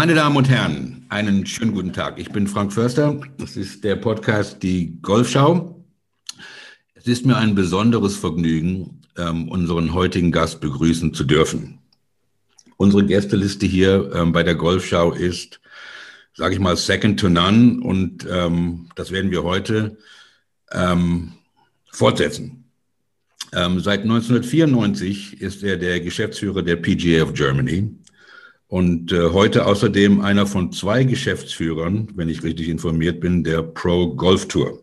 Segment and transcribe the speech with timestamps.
[0.00, 2.18] Meine Damen und Herren, einen schönen guten Tag.
[2.18, 3.20] Ich bin Frank Förster.
[3.36, 5.84] Das ist der Podcast Die Golfschau.
[6.94, 11.80] Es ist mir ein besonderes Vergnügen, ähm, unseren heutigen Gast begrüßen zu dürfen.
[12.78, 15.60] Unsere Gästeliste hier ähm, bei der Golfschau ist,
[16.32, 19.98] sage ich mal, second to none und ähm, das werden wir heute
[21.90, 22.64] fortsetzen.
[23.50, 27.99] Seit 1994 ist er der Geschäftsführer der PGA of Germany
[28.70, 34.14] und äh, heute außerdem einer von zwei Geschäftsführern, wenn ich richtig informiert bin, der Pro
[34.14, 34.80] Golf Tour.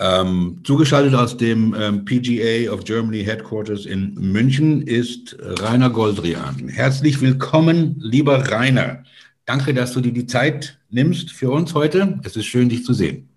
[0.00, 6.68] Ähm, zugeschaltet aus dem ähm, PGA of Germany Headquarters in München ist Rainer Goldrian.
[6.68, 9.04] Herzlich willkommen, lieber Rainer.
[9.46, 12.18] Danke, dass du dir die Zeit nimmst für uns heute.
[12.24, 13.28] Es ist schön, dich zu sehen.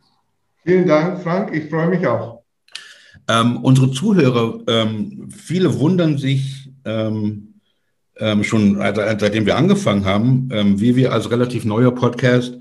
[0.65, 1.55] Vielen Dank, Frank.
[1.55, 2.41] Ich freue mich auch.
[3.27, 6.71] Ähm, unsere Zuhörer, ähm, viele wundern sich
[8.19, 12.57] ähm, ähm, schon, seitdem wir angefangen haben, wie wir als relativ neuer Podcast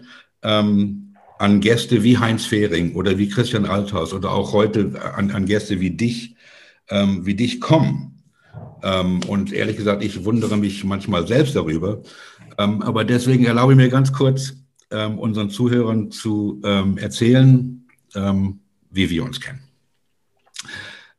[1.39, 5.81] an Gäste wie Heinz Fehring oder wie Christian Althaus oder auch heute an, an Gäste
[5.81, 6.37] wie dich,
[6.91, 8.23] ähm, wie dich kommen.
[8.83, 12.03] Ähm, und ehrlich gesagt, ich wundere mich manchmal selbst darüber.
[12.59, 14.55] Ähm, aber deswegen erlaube ich mir ganz kurz,
[14.91, 19.61] ähm, unseren Zuhörern zu ähm, erzählen, ähm, wie wir uns kennen.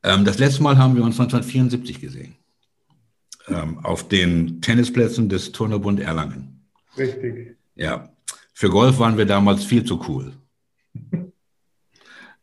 [0.01, 2.38] das letzte Mal haben wir uns 1974 gesehen.
[3.83, 6.66] Auf den Tennisplätzen des Turnerbund Erlangen.
[6.97, 7.55] Richtig.
[7.75, 8.09] Ja,
[8.53, 10.33] für Golf waren wir damals viel zu cool.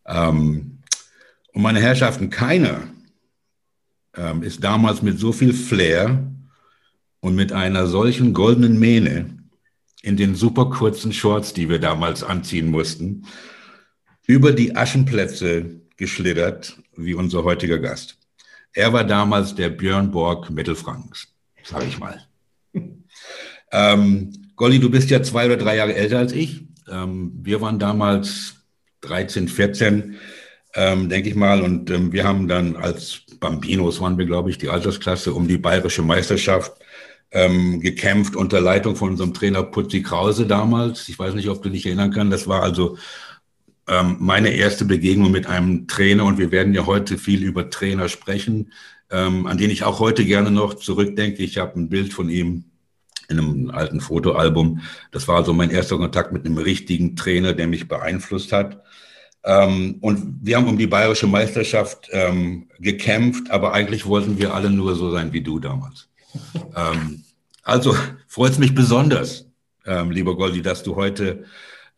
[0.06, 0.78] ähm,
[1.52, 2.82] und meine Herrschaften, keiner
[4.16, 6.30] ähm, ist damals mit so viel Flair
[7.20, 9.36] und mit einer solchen goldenen Mähne
[10.02, 13.26] in den super kurzen Shorts, die wir damals anziehen mussten,
[14.26, 18.18] über die Aschenplätze geschlittert, wie unser heutiger Gast.
[18.76, 21.28] Er war damals der Björn Borg Mittelfrankens,
[21.64, 22.20] sage ich mal.
[23.72, 26.66] ähm, Golli, du bist ja zwei oder drei Jahre älter als ich.
[26.90, 28.56] Ähm, wir waren damals
[29.00, 30.16] 13, 14,
[30.74, 31.62] ähm, denke ich mal.
[31.62, 35.56] Und ähm, wir haben dann als Bambinos waren wir, glaube ich, die Altersklasse um die
[35.56, 36.72] bayerische Meisterschaft
[37.30, 41.08] ähm, gekämpft unter Leitung von unserem Trainer Putzi Krause damals.
[41.08, 42.34] Ich weiß nicht, ob du dich erinnern kannst.
[42.34, 42.98] Das war also
[43.88, 46.24] ähm, meine erste Begegnung mit einem Trainer.
[46.24, 48.72] Und wir werden ja heute viel über Trainer sprechen,
[49.10, 51.42] ähm, an den ich auch heute gerne noch zurückdenke.
[51.42, 52.64] Ich habe ein Bild von ihm
[53.28, 54.80] in einem alten Fotoalbum.
[55.10, 58.82] Das war also mein erster Kontakt mit einem richtigen Trainer, der mich beeinflusst hat.
[59.44, 64.70] Ähm, und wir haben um die bayerische Meisterschaft ähm, gekämpft, aber eigentlich wollten wir alle
[64.70, 66.08] nur so sein wie du damals.
[66.76, 67.22] ähm,
[67.62, 69.46] also freut es mich besonders,
[69.86, 71.44] ähm, lieber Goldi, dass du heute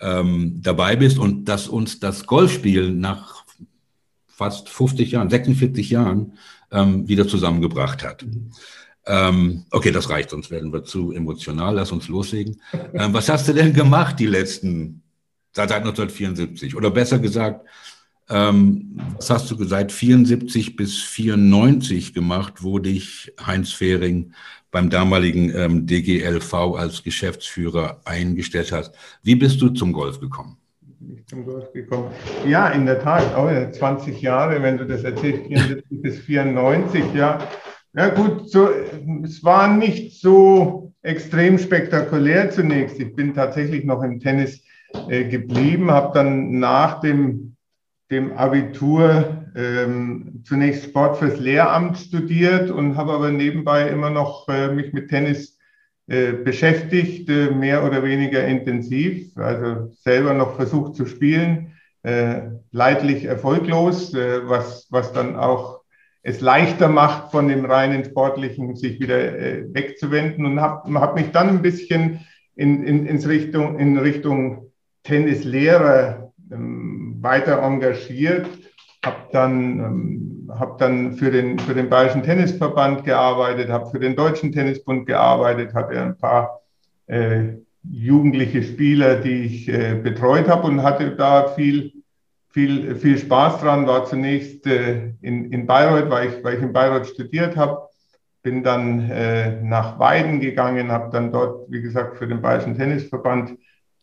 [0.01, 3.45] ähm, dabei bist und dass uns das Golfspielen nach
[4.27, 6.35] fast 50 Jahren, 46 Jahren
[6.71, 8.25] ähm, wieder zusammengebracht hat.
[9.07, 11.75] Ähm, okay, das reicht, sonst werden wir zu emotional.
[11.75, 12.61] Lass uns loslegen.
[12.95, 15.03] Ähm, was hast du denn gemacht die letzten,
[15.53, 16.77] seit 1974?
[16.77, 17.67] Oder besser gesagt,
[18.29, 24.35] ähm, was hast du seit 74 bis 94 gemacht, wo dich Heinz Fehring
[24.79, 28.93] beim damaligen ähm, DGLV als Geschäftsführer eingestellt hat?
[29.25, 30.57] Wie bist du zum Golf gekommen?
[31.27, 32.13] Zum Golf gekommen.
[32.47, 37.41] Ja, in der Tat, oh, 20 Jahre, wenn du das erzählst, 74 bis 94, ja.
[37.93, 38.69] Ja gut, so,
[39.25, 43.01] es war nicht so extrem spektakulär zunächst.
[43.01, 44.63] Ich bin tatsächlich noch im Tennis
[45.09, 47.57] äh, geblieben, habe dann nach dem,
[48.13, 54.69] dem Abitur ähm, zunächst Sport fürs Lehramt studiert und habe aber nebenbei immer noch äh,
[54.69, 55.59] mich mit Tennis
[56.07, 61.73] äh, beschäftigt, äh, mehr oder weniger intensiv, also selber noch versucht zu spielen,
[62.03, 62.43] äh,
[62.73, 65.79] leidlich erfolglos, äh, was, was dann auch
[66.23, 71.31] es leichter macht, von dem reinen Sportlichen sich wieder äh, wegzuwenden und habe hab mich
[71.31, 72.21] dann ein bisschen
[72.57, 74.73] in, in, ins Richtung, in Richtung
[75.05, 78.47] Tennislehrer ähm, weiter engagiert,
[79.09, 84.17] habe dann, ähm, hab dann für, den, für den Bayerischen Tennisverband gearbeitet, habe für den
[84.17, 86.61] Deutschen Tennisbund gearbeitet, hatte ein paar
[87.07, 91.93] äh, jugendliche Spieler, die ich äh, betreut habe und hatte da viel
[92.51, 96.73] viel, viel Spaß dran, war zunächst äh, in, in Bayreuth, weil ich, weil ich in
[96.73, 97.89] Bayreuth studiert habe,
[98.43, 103.59] bin dann äh, nach Weiden gegangen, habe dann dort, wie gesagt, für den Bayerischen Tennisverband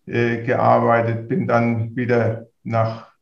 [0.05, 3.14] äh, gearbeitet, bin dann wieder nach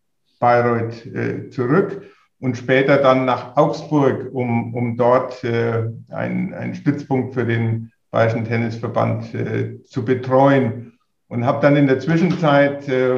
[0.44, 2.02] Bayreuth äh, zurück
[2.42, 9.34] und später dann nach Augsburg, um, um dort äh, einen Stützpunkt für den Bayerischen Tennisverband
[9.34, 11.00] äh, zu betreuen.
[11.30, 13.16] Und habe dann in der Zwischenzeit, äh,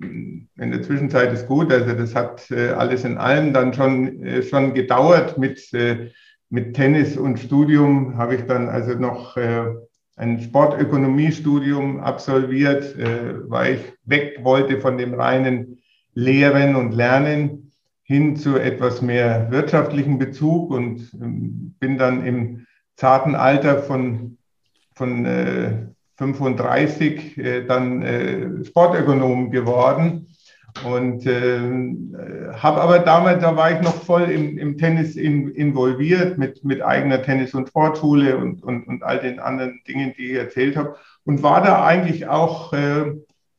[0.00, 4.42] in der Zwischenzeit ist gut, also das hat äh, alles in allem dann schon, äh,
[4.42, 5.60] schon gedauert mit,
[6.48, 9.36] mit Tennis und Studium, habe ich dann also noch
[10.16, 15.82] ein Sportökonomiestudium absolviert, äh, weil ich weg wollte von dem reinen
[16.16, 17.72] Lehren und Lernen
[18.02, 22.66] hin zu etwas mehr wirtschaftlichen Bezug und ähm, bin dann im
[22.96, 24.38] zarten Alter von,
[24.94, 25.86] von äh,
[26.16, 30.28] 35 äh, dann äh, Sportökonom geworden
[30.84, 31.60] und äh,
[32.54, 36.82] habe aber damals, da war ich noch voll im, im Tennis in, involviert mit, mit
[36.82, 40.96] eigener Tennis- und Sportschule und, und, und all den anderen Dingen, die ich erzählt habe.
[41.24, 43.14] Und war da eigentlich auch äh,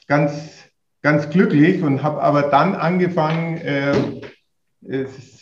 [0.07, 0.66] ganz,
[1.01, 3.93] ganz glücklich und habe aber dann angefangen, äh,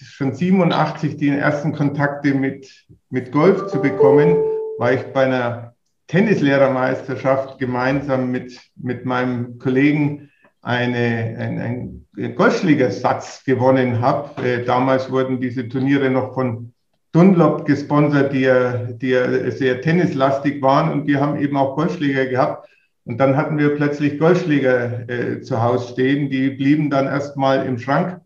[0.02, 4.38] schon 87 die ersten Kontakte mit, mit Golf zu bekommen,
[4.78, 5.74] weil ich bei einer
[6.08, 10.30] Tennislehrermeisterschaft gemeinsam mit, mit meinem Kollegen
[10.62, 14.42] eine, ein, ein Golfschlägersatz gewonnen habe.
[14.44, 16.74] Äh, damals wurden diese Turniere noch von
[17.12, 18.52] Dunlop gesponsert, die
[18.98, 22.68] die sehr tennislastig waren und die haben eben auch Golfschläger gehabt.
[23.06, 27.78] Und dann hatten wir plötzlich Golfschläger äh, zu Hause stehen, die blieben dann erstmal im
[27.78, 28.20] Schrank,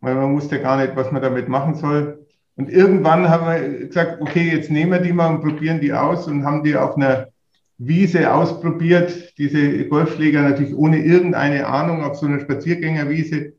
[0.00, 2.26] weil man wusste gar nicht, was man damit machen soll.
[2.56, 6.26] Und irgendwann haben wir gesagt, okay, jetzt nehmen wir die mal und probieren die aus
[6.26, 7.28] und haben die auf einer
[7.78, 13.54] Wiese ausprobiert, diese Golfschläger natürlich ohne irgendeine Ahnung auf so einer Spaziergängerwiese.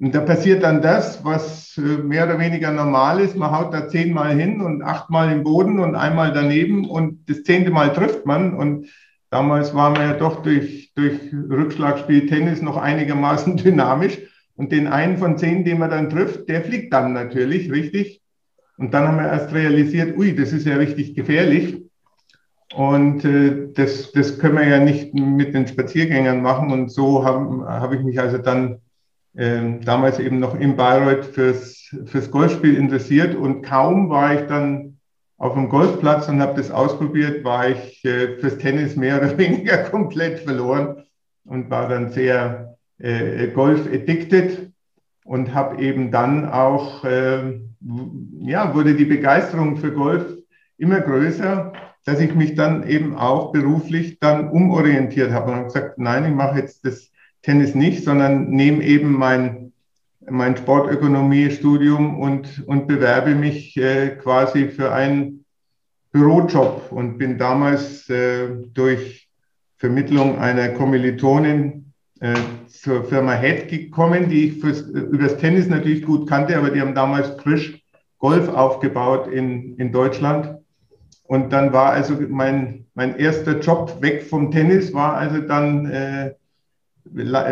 [0.00, 3.36] Und da passiert dann das, was äh, mehr oder weniger normal ist.
[3.36, 7.70] Man haut da zehnmal hin und achtmal im Boden und einmal daneben und das zehnte
[7.70, 8.54] Mal trifft man.
[8.54, 8.88] Und
[9.32, 14.18] damals waren wir ja doch durch, durch Rückschlagspiel Tennis noch einigermaßen dynamisch.
[14.54, 18.20] Und den einen von zehn, den man dann trifft, der fliegt dann natürlich richtig.
[18.76, 21.82] Und dann haben wir erst realisiert, ui, das ist ja richtig gefährlich.
[22.74, 26.70] Und äh, das, das können wir ja nicht mit den Spaziergängern machen.
[26.70, 28.80] Und so habe hab ich mich also dann
[29.34, 33.34] äh, damals eben noch in Bayreuth fürs, fürs Golfspiel interessiert.
[33.34, 34.91] Und kaum war ich dann
[35.42, 39.78] auf dem Golfplatz und habe das ausprobiert, war ich äh, fürs Tennis mehr oder weniger
[39.78, 41.02] komplett verloren
[41.44, 44.70] und war dann sehr äh, golf-addicted
[45.24, 47.60] und habe eben dann auch, äh,
[48.40, 50.24] ja, wurde die Begeisterung für Golf
[50.78, 51.72] immer größer
[52.04, 56.58] dass ich mich dann eben auch beruflich dann umorientiert habe und gesagt, nein, ich mache
[56.58, 57.10] jetzt das
[57.42, 59.61] Tennis nicht, sondern nehme eben mein,
[60.30, 65.44] mein Sportökonomiestudium und, und bewerbe mich äh, quasi für einen
[66.12, 69.28] Bürojob und bin damals äh, durch
[69.78, 72.34] Vermittlung einer Kommilitonin äh,
[72.68, 76.94] zur Firma Head gekommen, die ich fürs, übers Tennis natürlich gut kannte, aber die haben
[76.94, 77.82] damals frisch
[78.18, 80.62] Golf aufgebaut in, in Deutschland
[81.24, 86.34] und dann war also mein, mein erster Job weg vom Tennis, war also dann äh,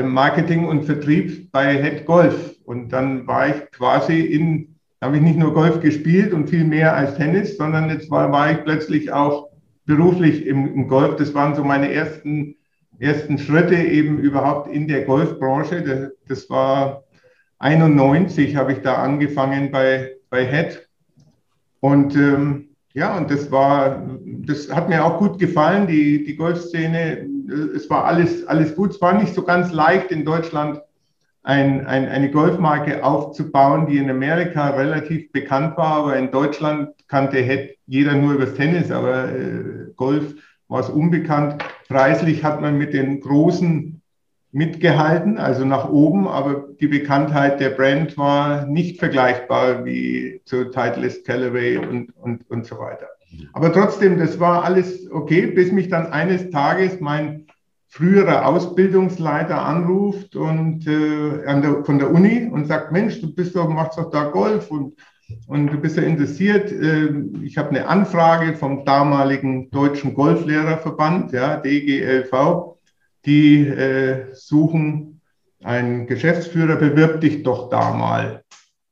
[0.03, 2.57] Marketing und Vertrieb bei Head Golf.
[2.71, 6.95] Und dann war ich quasi in, habe ich nicht nur Golf gespielt und viel mehr
[6.95, 9.49] als Tennis, sondern jetzt war, war ich plötzlich auch
[9.87, 11.17] beruflich im, im Golf.
[11.17, 12.55] Das waren so meine ersten,
[13.01, 15.83] ersten Schritte eben überhaupt in der Golfbranche.
[15.83, 17.03] Das, das war
[17.59, 20.89] 91 habe ich da angefangen bei, bei Head.
[21.81, 24.09] Und ähm, ja, und das war,
[24.47, 27.27] das hat mir auch gut gefallen, die, die Golfszene.
[27.75, 28.91] Es war alles, alles gut.
[28.91, 30.81] Es war nicht so ganz leicht in Deutschland
[31.43, 37.77] ein, ein, eine Golfmarke aufzubauen, die in Amerika relativ bekannt war, aber in Deutschland kannte
[37.87, 40.35] jeder nur übers Tennis, aber äh, Golf
[40.69, 41.65] war es unbekannt.
[41.89, 44.01] Preislich hat man mit den großen
[44.53, 51.25] mitgehalten, also nach oben, aber die Bekanntheit der Brand war nicht vergleichbar wie zu Titleist,
[51.25, 53.07] Callaway und, und, und so weiter.
[53.53, 57.47] Aber trotzdem, das war alles okay, bis mich dann eines Tages mein
[57.91, 63.69] früherer Ausbildungsleiter anruft und äh, der, von der Uni und sagt, Mensch, du bist doch,
[63.69, 64.95] machst doch da Golf und,
[65.47, 66.73] und du bist ja interessiert.
[66.73, 67.11] Äh,
[67.43, 72.71] ich habe eine Anfrage vom damaligen Deutschen Golflehrerverband, ja, DGLV
[73.27, 75.21] die äh, suchen
[75.63, 78.45] einen Geschäftsführer, bewirb dich doch da mal.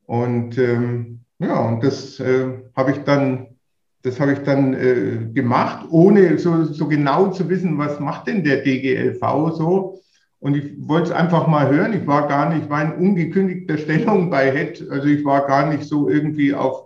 [0.04, 3.57] Und ähm, ja, und das äh, habe ich dann,
[4.02, 8.44] das habe ich dann äh, gemacht, ohne so, so genau zu wissen, was macht denn
[8.44, 9.20] der DGLV
[9.54, 10.00] so.
[10.40, 11.92] Und ich wollte es einfach mal hören.
[11.94, 14.88] Ich war gar nicht, war in ungekündigter Stellung bei HED.
[14.90, 16.84] Also ich war gar nicht so irgendwie auf,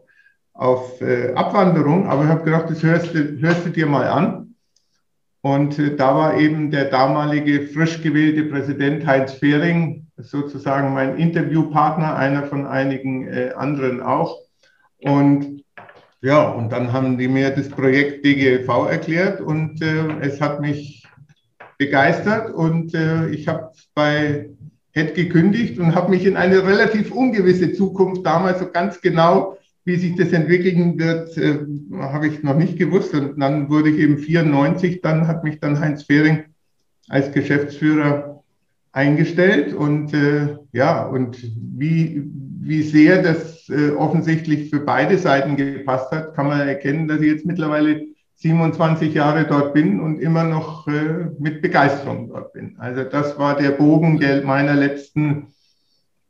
[0.54, 4.54] auf äh, Abwanderung, aber ich habe gedacht, das hörst du, hörst du dir mal an.
[5.42, 12.16] Und äh, da war eben der damalige frisch gewählte Präsident Heinz Fehring sozusagen mein Interviewpartner,
[12.16, 14.38] einer von einigen äh, anderen auch.
[14.99, 15.62] Und
[16.23, 21.05] ja, und dann haben die mir das Projekt DGLV erklärt und äh, es hat mich
[21.79, 24.49] begeistert und äh, ich habe bei
[24.93, 29.97] HED gekündigt und habe mich in eine relativ ungewisse Zukunft damals so ganz genau wie
[29.97, 31.59] sich das entwickeln wird, äh,
[31.99, 33.14] habe ich noch nicht gewusst.
[33.14, 36.45] Und dann wurde ich eben 94, dann hat mich dann Heinz Fehring
[37.09, 38.43] als Geschäftsführer
[38.93, 39.75] eingestellt.
[39.75, 41.38] Und äh, ja, und
[41.76, 42.23] wie,
[42.64, 47.26] wie sehr das äh, offensichtlich für beide Seiten gepasst hat, kann man erkennen, dass ich
[47.26, 52.76] jetzt mittlerweile 27 Jahre dort bin und immer noch äh, mit Begeisterung dort bin.
[52.78, 55.49] Also das war der Bogen der meiner letzten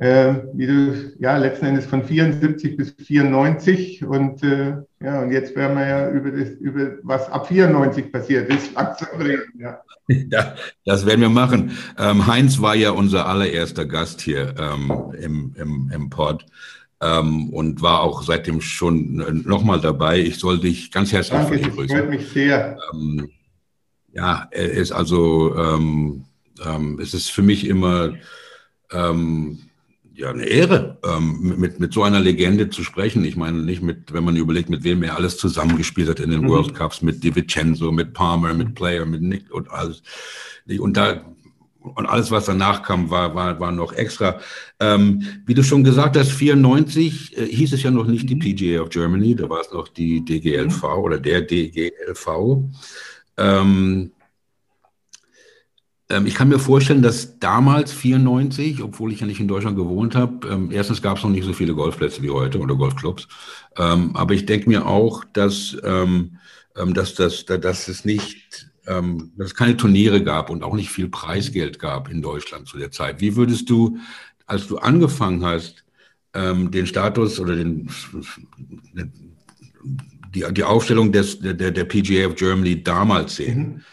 [0.03, 5.55] äh, wie du, ja, letzten Endes von 74 bis 94 und äh, ja, und jetzt
[5.55, 9.81] werden wir ja über das, über was ab 94 passiert ist, langsam reden, ja.
[10.09, 10.57] ja.
[10.85, 11.71] Das werden wir machen.
[11.97, 16.47] Ähm, Heinz war ja unser allererster Gast hier ähm, im, im, im Pod.
[17.01, 20.19] Ähm, und war auch seitdem schon äh, nochmal dabei.
[20.19, 21.97] Ich soll dich ganz herzlich Danke, grüßen.
[21.97, 22.77] Freut mich sehr.
[22.93, 23.31] Ähm,
[24.13, 26.25] ja, er ist also, ähm,
[26.65, 28.15] ähm, es ist für mich immer,
[28.93, 29.59] ähm,
[30.15, 33.25] ja eine Ehre, ähm, mit, mit so einer Legende zu sprechen.
[33.25, 36.43] Ich meine, nicht mit, wenn man überlegt, mit wem er alles zusammengespielt hat in den
[36.43, 36.49] mhm.
[36.49, 40.03] World Cups, mit DiVincenzo, mit Palmer, mit Player, mit Nick und alles.
[40.79, 41.25] Und da,
[41.81, 44.41] und alles, was danach kam, war, war, war noch extra.
[44.81, 48.41] Ähm, wie du schon gesagt hast, 94 äh, hieß es ja noch nicht die mhm.
[48.41, 50.89] PGA of Germany, da war es noch die DGLV mhm.
[50.89, 52.29] oder der DGLV.
[53.39, 54.13] Ähm,
[56.25, 60.47] ich kann mir vorstellen, dass damals 94, obwohl ich ja nicht in Deutschland gewohnt habe,
[60.49, 63.29] ähm, erstens gab es noch nicht so viele Golfplätze wie heute oder Golfclubs.
[63.77, 65.77] Ähm, aber ich denke mir auch, dass,
[66.75, 69.07] dass, dass, dass es nicht, dass
[69.39, 73.21] es keine Turniere gab und auch nicht viel Preisgeld gab in Deutschland zu der Zeit.
[73.21, 73.99] Wie würdest du,
[74.47, 75.85] als du angefangen hast,
[76.35, 77.89] den Status oder den,
[80.35, 83.85] die, die Aufstellung des, der, der PGA of Germany damals sehen?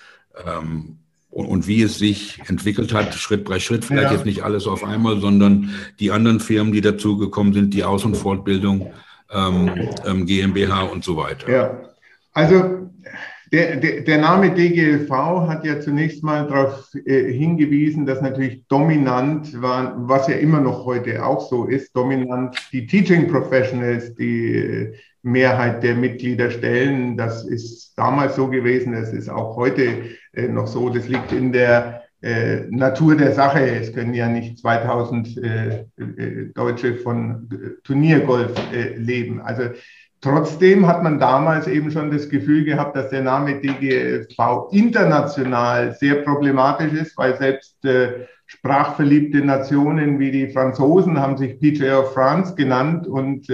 [0.46, 0.99] Mhm
[1.46, 4.13] und, wie es sich entwickelt hat, Schritt bei Schritt, vielleicht ja.
[4.13, 8.15] jetzt nicht alles auf einmal, sondern die anderen Firmen, die dazugekommen sind, die Aus- und
[8.15, 8.91] Fortbildung,
[9.31, 9.72] ähm,
[10.05, 11.50] ähm, GmbH und so weiter.
[11.50, 11.79] Ja,
[12.34, 12.89] also
[13.51, 15.10] der, der, der Name DGLV
[15.48, 20.86] hat ja zunächst mal darauf äh, hingewiesen, dass natürlich dominant war, was ja immer noch
[20.86, 27.18] heute auch so ist, dominant die Teaching Professionals, die äh, Mehrheit der Mitglieder stellen.
[27.18, 30.90] Das ist damals so gewesen, das ist auch heute äh, noch so.
[30.90, 33.60] Das liegt in der äh, Natur der Sache.
[33.60, 39.42] Es können ja nicht 2000 äh, äh, Deutsche von äh, Turniergolf äh, leben.
[39.42, 39.70] Also
[40.20, 46.16] trotzdem hat man damals eben schon das Gefühl gehabt, dass der Name DGV international sehr
[46.24, 47.78] problematisch ist, weil selbst
[48.46, 53.48] sprachverliebte Nationen wie die Franzosen haben sich PGA of France genannt und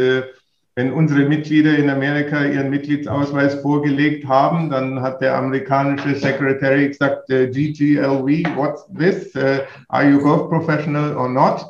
[0.75, 7.29] wenn unsere Mitglieder in Amerika ihren Mitgliedsausweis vorgelegt haben, dann hat der amerikanische Secretary gesagt,
[7.29, 9.33] äh, GGLV, what's this?
[9.35, 11.65] Uh, are you golf professional or not?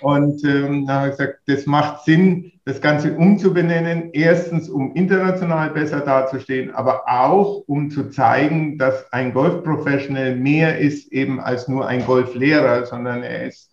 [0.00, 4.10] Und ähm, dann habe ich gesagt, das macht Sinn, das Ganze umzubenennen.
[4.12, 11.10] Erstens, um international besser dazustehen, aber auch, um zu zeigen, dass ein Golf-Professional mehr ist
[11.12, 13.72] eben als nur ein Golflehrer, sondern er ist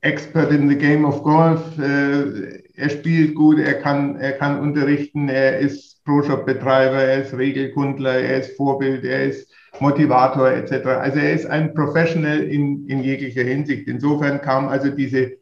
[0.00, 1.60] Expert in the Game of Golf.
[1.78, 8.20] Äh, er spielt gut, er kann, er kann unterrichten, er ist Pro-Shop-Betreiber, er ist Regelkundler,
[8.20, 10.86] er ist Vorbild, er ist Motivator etc.
[10.86, 13.88] Also er ist ein Professional in, in jeglicher Hinsicht.
[13.88, 15.32] Insofern kam also diese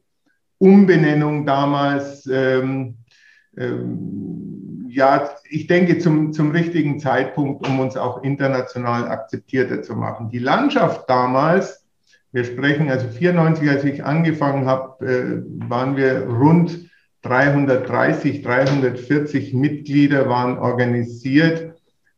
[0.59, 2.97] Umbenennung damals, ähm,
[3.57, 10.31] ähm, ja, ich denke zum, zum richtigen Zeitpunkt, um uns auch international akzeptierter zu machen.
[10.31, 11.85] Die Landschaft damals,
[12.31, 16.94] wir sprechen also 94, als ich angefangen habe, äh, waren wir rund
[17.25, 21.75] 330, 340 Mitglieder waren organisiert.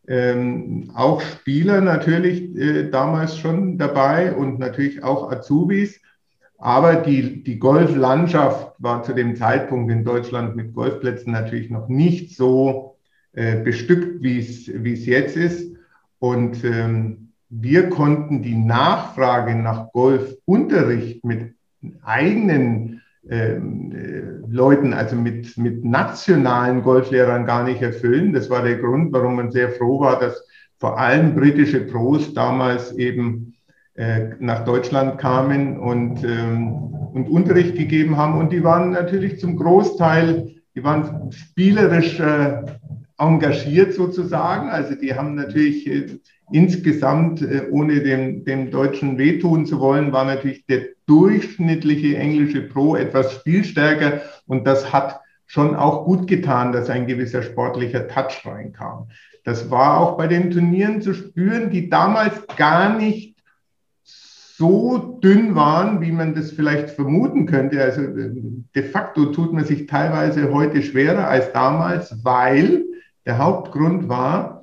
[0.09, 6.01] Ähm, auch Spieler natürlich äh, damals schon dabei und natürlich auch Azubis.
[6.59, 12.37] Aber die, die Golflandschaft war zu dem Zeitpunkt in Deutschland mit Golfplätzen natürlich noch nicht
[12.37, 12.97] so
[13.33, 15.77] äh, bestückt, wie es, jetzt ist.
[16.19, 21.55] Und ähm, wir konnten die Nachfrage nach Golfunterricht mit
[22.03, 28.33] eigenen Leuten, also mit, mit nationalen Golflehrern gar nicht erfüllen.
[28.33, 30.45] Das war der Grund, warum man sehr froh war, dass
[30.79, 33.55] vor allem britische Pros damals eben
[33.95, 36.69] äh, nach Deutschland kamen und, ähm,
[37.15, 38.39] und Unterricht gegeben haben.
[38.39, 42.63] Und die waren natürlich zum Großteil, die waren spielerisch äh,
[43.19, 44.69] engagiert sozusagen.
[44.69, 46.19] Also die haben natürlich äh,
[46.51, 52.97] insgesamt, äh, ohne dem, dem Deutschen wehtun zu wollen, war natürlich der durchschnittliche englische Pro
[52.97, 59.09] etwas spielstärker und das hat schon auch gut getan, dass ein gewisser sportlicher Touch reinkam.
[59.45, 63.37] Das war auch bei den Turnieren zu spüren, die damals gar nicht
[64.03, 67.81] so dünn waren, wie man das vielleicht vermuten könnte.
[67.83, 72.85] Also de facto tut man sich teilweise heute schwerer als damals, weil
[73.27, 74.56] der Hauptgrund war,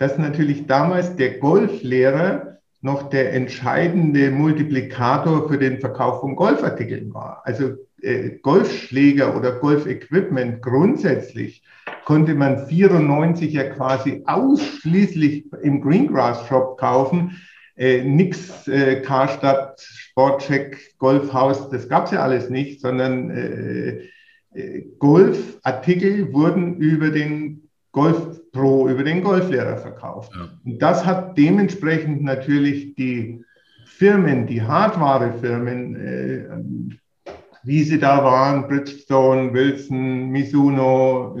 [0.00, 7.42] dass natürlich damals der Golflehrer noch der entscheidende Multiplikator für den Verkauf von Golfartikeln war.
[7.44, 11.62] Also äh, Golfschläger oder Golfequipment grundsätzlich
[12.06, 17.36] konnte man 94 ja quasi ausschließlich im Greengrass Shop kaufen.
[17.76, 24.08] Äh, nix äh, Karstadt, Sportcheck, Golfhaus, das gab es ja alles nicht, sondern äh,
[24.54, 30.32] äh, Golfartikel wurden über den Golf Pro, über den Golflehrer verkauft.
[30.34, 30.48] Ja.
[30.64, 33.44] Und das hat dementsprechend natürlich die
[33.86, 37.30] Firmen, die Hardware-Firmen, äh,
[37.62, 41.36] wie sie da waren, Bridgestone, Wilson, Mizuno,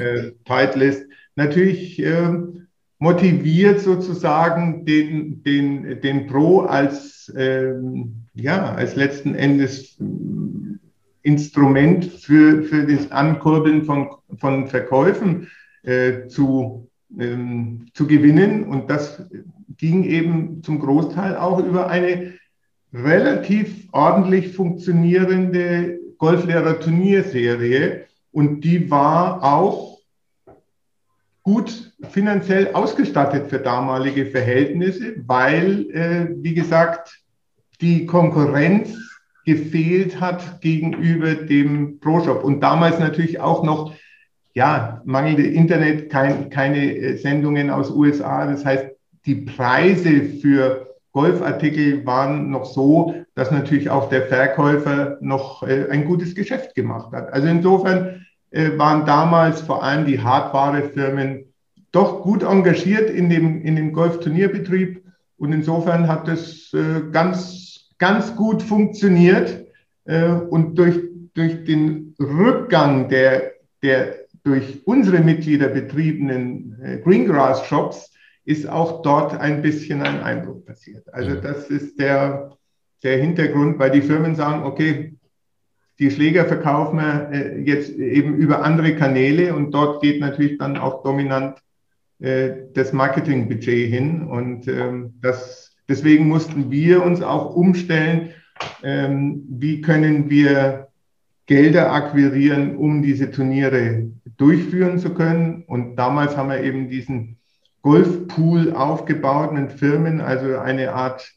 [0.00, 2.32] äh, Titleist, natürlich äh,
[2.98, 7.74] motiviert sozusagen den, den, den Pro als, äh,
[8.34, 9.98] ja, als letzten Endes
[11.22, 15.48] Instrument für, für das Ankurbeln von, von Verkäufen
[15.86, 18.64] äh, zu, ähm, zu gewinnen.
[18.64, 19.24] Und das
[19.78, 22.34] ging eben zum Großteil auch über eine
[22.92, 28.04] relativ ordentlich funktionierende Golflehrer-Turnierserie.
[28.32, 29.98] Und die war auch
[31.42, 37.22] gut finanziell ausgestattet für damalige Verhältnisse, weil, äh, wie gesagt,
[37.80, 38.96] die Konkurrenz
[39.44, 42.42] gefehlt hat gegenüber dem Pro-Shop.
[42.42, 43.94] Und damals natürlich auch noch,
[44.56, 48.46] ja, mangelnde Internet, kein, keine äh, Sendungen aus USA.
[48.46, 48.86] Das heißt,
[49.26, 56.06] die Preise für Golfartikel waren noch so, dass natürlich auch der Verkäufer noch äh, ein
[56.06, 57.30] gutes Geschäft gemacht hat.
[57.34, 61.52] Also insofern äh, waren damals vor allem die Hardware-Firmen
[61.92, 65.02] doch gut engagiert in dem, in dem Golfturnierbetrieb.
[65.36, 69.64] Und insofern hat äh, ganz ganz gut funktioniert
[70.50, 71.00] und durch,
[71.32, 78.12] durch den Rückgang der, der durch unsere Mitglieder betriebenen äh, Greengrass Shops
[78.44, 81.12] ist auch dort ein bisschen ein Einbruch passiert.
[81.12, 82.56] Also das ist der,
[83.02, 85.14] der Hintergrund, weil die Firmen sagen, okay,
[85.98, 90.76] die Schläger verkaufen wir äh, jetzt eben über andere Kanäle und dort geht natürlich dann
[90.76, 91.58] auch dominant
[92.20, 98.30] äh, das Marketingbudget hin und ähm, das Deswegen mussten wir uns auch umstellen,
[98.82, 100.88] ähm, wie können wir
[101.46, 105.64] Gelder akquirieren, um diese Turniere durchführen zu können.
[105.66, 107.38] Und damals haben wir eben diesen
[107.82, 111.32] Golfpool aufgebaut mit Firmen, also eine Art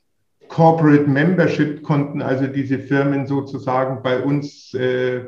[0.50, 5.22] Corporate Membership konnten also diese Firmen sozusagen bei uns äh,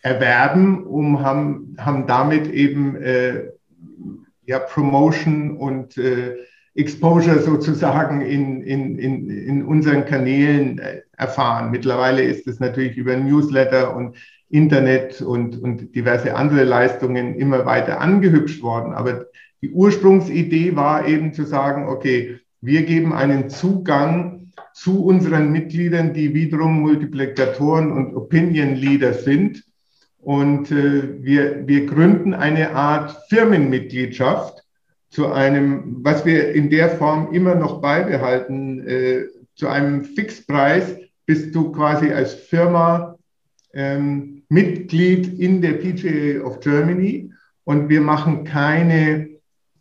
[0.00, 3.50] erwerben, um haben, haben damit eben äh,
[4.46, 6.36] ja, Promotion und äh,
[6.74, 11.70] Exposure sozusagen in, in, in, in unseren Kanälen äh, erfahren.
[11.70, 14.16] Mittlerweile ist es natürlich über Newsletter und
[14.52, 18.92] Internet und, und diverse andere Leistungen immer weiter angehübscht worden.
[18.92, 19.26] Aber
[19.62, 26.34] die Ursprungsidee war eben zu sagen, okay, wir geben einen Zugang zu unseren Mitgliedern, die
[26.34, 29.64] wiederum Multiplikatoren und Opinion Leader sind.
[30.18, 34.62] Und äh, wir, wir gründen eine Art Firmenmitgliedschaft,
[35.08, 41.54] zu einem, was wir in der Form immer noch beibehalten, äh, zu einem Fixpreis bist
[41.54, 43.16] du quasi als Firma
[43.74, 47.30] ähm, Mitglied in der PGA of Germany
[47.64, 49.28] und wir machen keine,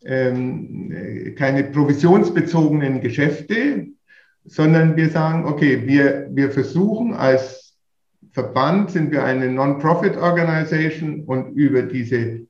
[0.05, 3.87] ähm, äh, keine provisionsbezogenen Geschäfte,
[4.45, 7.75] sondern wir sagen, okay, wir, wir versuchen als
[8.31, 12.47] Verband sind wir eine Non-Profit-Organisation und über diese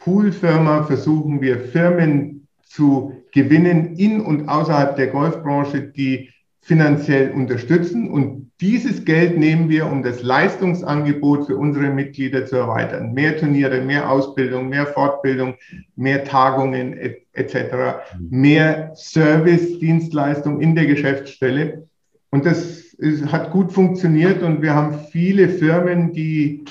[0.00, 6.28] Poolfirma versuchen wir Firmen zu gewinnen in und außerhalb der Golfbranche, die
[6.60, 8.10] finanziell unterstützen.
[8.10, 13.12] Und dieses Geld nehmen wir, um das Leistungsangebot für unsere Mitglieder zu erweitern.
[13.12, 15.56] Mehr Turniere, mehr Ausbildung, mehr Fortbildung,
[15.96, 16.96] mehr Tagungen
[17.32, 21.88] etc., mehr Service, Dienstleistung in der Geschäftsstelle.
[22.30, 26.64] Und das ist, hat gut funktioniert und wir haben viele Firmen, die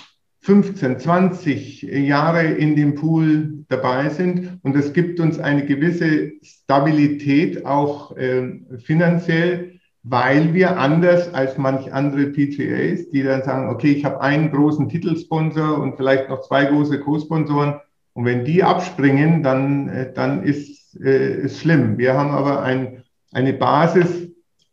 [0.43, 4.59] 15, 20 Jahre in dem Pool dabei sind.
[4.63, 11.93] Und das gibt uns eine gewisse Stabilität auch äh, finanziell, weil wir anders als manch
[11.93, 16.65] andere PGAs, die dann sagen, okay, ich habe einen großen Titelsponsor und vielleicht noch zwei
[16.65, 17.79] große Co-Sponsoren.
[18.13, 21.97] Und wenn die abspringen, dann, äh, dann ist es äh, schlimm.
[21.97, 24.29] Wir haben aber ein, eine Basis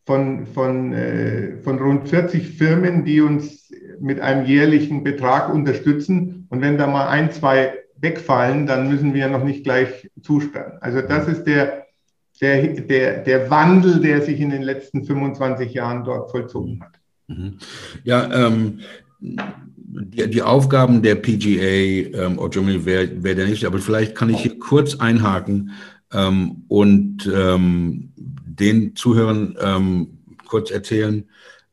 [0.07, 6.47] von, von, äh, von rund 40 Firmen, die uns mit einem jährlichen Betrag unterstützen.
[6.49, 10.79] Und wenn da mal ein, zwei wegfallen, dann müssen wir noch nicht gleich zusperren.
[10.81, 11.88] Also das ist der,
[12.41, 16.99] der, der, der Wandel, der sich in den letzten 25 Jahren dort vollzogen hat.
[17.27, 17.59] Mhm.
[18.05, 18.81] Ja, ähm,
[19.21, 24.31] die, die, Aufgaben der PGA ähm, or Germany wäre wär der nicht, aber vielleicht kann
[24.31, 25.73] ich hier kurz einhaken
[26.13, 31.25] ähm, und ähm, den Zuhörern ähm, kurz erzählen,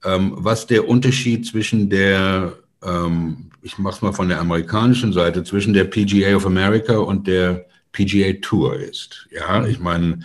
[0.04, 5.44] ähm, was der Unterschied zwischen der, ähm, ich mache es mal von der amerikanischen Seite,
[5.44, 9.28] zwischen der PGA of America und der PGA Tour ist.
[9.32, 10.20] Ja, ich meine,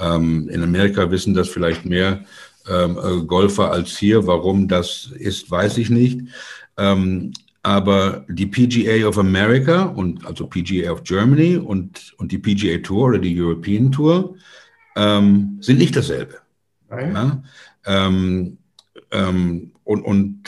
[0.00, 2.24] ähm, in Amerika wissen das vielleicht mehr
[2.68, 4.26] ähm, äh, Golfer als hier.
[4.26, 6.20] Warum das ist, weiß ich nicht.
[6.76, 7.32] Ähm,
[7.62, 13.08] aber die PGA of America und also PGA of Germany und, und die PGA Tour
[13.08, 14.36] oder die European Tour
[14.96, 16.36] ähm, sind nicht dasselbe.
[16.90, 17.42] Ja?
[17.84, 18.58] Ähm,
[19.10, 20.42] ähm, und, und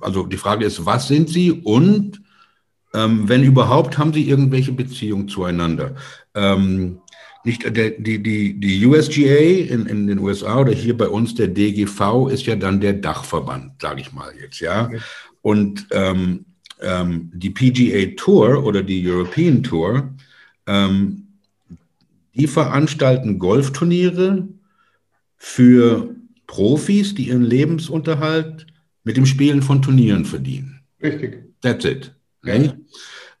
[0.00, 2.22] also die Frage ist, was sind sie und
[2.94, 5.94] ähm, wenn überhaupt, haben sie irgendwelche Beziehungen zueinander?
[6.34, 7.01] Ähm,
[7.44, 11.48] nicht der, die, die, die USGA in, in den USA oder hier bei uns der
[11.48, 14.90] DGV ist ja dann der Dachverband, sage ich mal jetzt, ja.
[15.40, 16.44] Und ähm,
[16.80, 20.14] ähm, die PGA Tour oder die European Tour,
[20.66, 21.26] ähm,
[22.34, 24.48] die veranstalten Golfturniere
[25.36, 26.14] für
[26.46, 28.66] Profis, die ihren Lebensunterhalt
[29.04, 30.80] mit dem Spielen von Turnieren verdienen.
[31.02, 31.44] Richtig.
[31.60, 32.14] That's it.
[32.42, 32.72] Okay?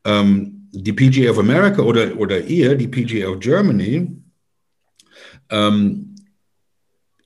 [0.04, 0.20] Ja.
[0.20, 4.10] Ähm, die PGA of America oder, oder ihr, die PGA of Germany,
[5.50, 6.16] ähm,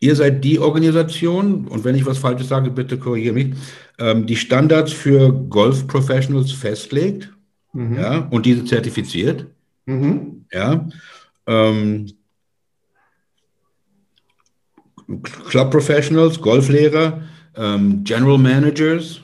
[0.00, 3.54] ihr seid die Organisation, und wenn ich was Falsches sage, bitte korrigiere mich,
[3.98, 7.32] ähm, die Standards für Golf Professionals festlegt
[7.72, 7.96] mhm.
[7.96, 9.46] ja, und diese zertifiziert.
[9.86, 10.44] Mhm.
[10.52, 10.88] Ja,
[11.46, 12.06] ähm,
[15.48, 17.22] Club Professionals, Golflehrer,
[17.54, 19.20] ähm, General Managers,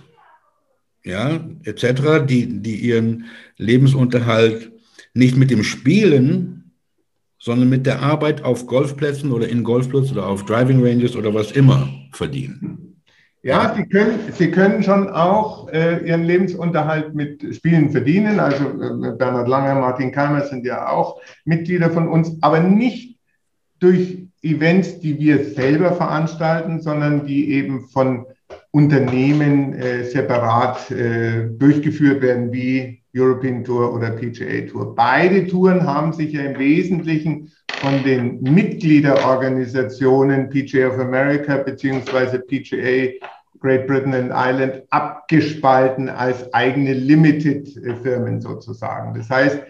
[1.04, 4.72] ja, etc., die, die ihren Lebensunterhalt
[5.14, 6.72] nicht mit dem Spielen,
[7.38, 11.52] sondern mit der Arbeit auf Golfplätzen oder in Golfplätzen oder auf Driving Ranges oder was
[11.52, 12.92] immer verdienen.
[13.44, 18.38] Ja, Sie können, Sie können schon auch äh, Ihren Lebensunterhalt mit Spielen verdienen.
[18.38, 23.18] Also äh, Bernhard Langer, Martin Keimer sind ja auch Mitglieder von uns, aber nicht
[23.80, 28.26] durch Events, die wir selber veranstalten, sondern die eben von
[28.72, 34.94] Unternehmen äh, separat äh, durchgeführt werden, wie European Tour oder PGA Tour.
[34.94, 43.12] Beide Touren haben sich ja im Wesentlichen von den Mitgliederorganisationen PGA of America beziehungsweise PGA
[43.61, 49.12] Great Britain and Ireland abgespalten als eigene Limited-Firmen sozusagen.
[49.14, 49.61] Das heißt,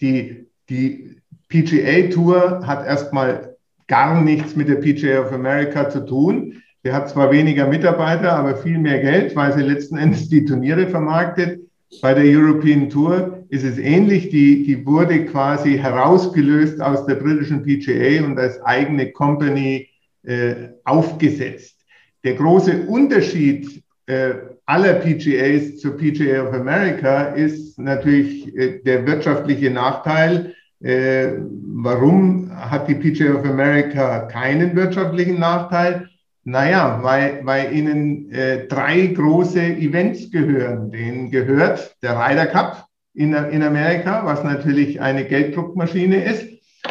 [0.00, 3.56] die, die PGA Tour hat erstmal
[3.88, 6.61] gar nichts mit der PGA of America zu tun.
[6.84, 10.88] Sie hat zwar weniger Mitarbeiter, aber viel mehr Geld, weil sie letzten Endes die Turniere
[10.88, 11.60] vermarktet.
[12.00, 14.30] Bei der European Tour ist es ähnlich.
[14.30, 19.88] Die, die wurde quasi herausgelöst aus der britischen PGA und als eigene Company
[20.24, 21.78] äh, aufgesetzt.
[22.24, 24.32] Der große Unterschied äh,
[24.66, 30.54] aller PGAs zur PGA of America ist natürlich äh, der wirtschaftliche Nachteil.
[30.80, 31.34] Äh,
[31.74, 36.08] warum hat die PGA of America keinen wirtschaftlichen Nachteil?
[36.44, 40.90] Naja, weil, weil ihnen äh, drei große Events gehören.
[40.90, 46.48] Denen gehört der Ryder Cup in, in Amerika, was natürlich eine Gelddruckmaschine ist.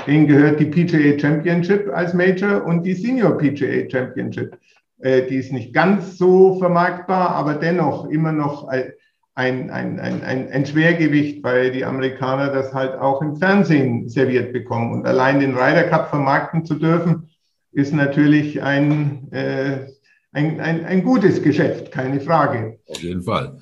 [0.07, 4.57] Denen gehört die PGA Championship als Major und die Senior PGA Championship.
[4.99, 8.93] Äh, die ist nicht ganz so vermarktbar, aber dennoch immer noch ein,
[9.35, 14.93] ein, ein, ein, ein Schwergewicht, weil die Amerikaner das halt auch im Fernsehen serviert bekommen.
[14.93, 17.30] Und allein den Ryder Cup vermarkten zu dürfen,
[17.71, 19.87] ist natürlich ein, äh,
[20.31, 22.79] ein, ein, ein gutes Geschäft, keine Frage.
[22.87, 23.57] Auf jeden Fall.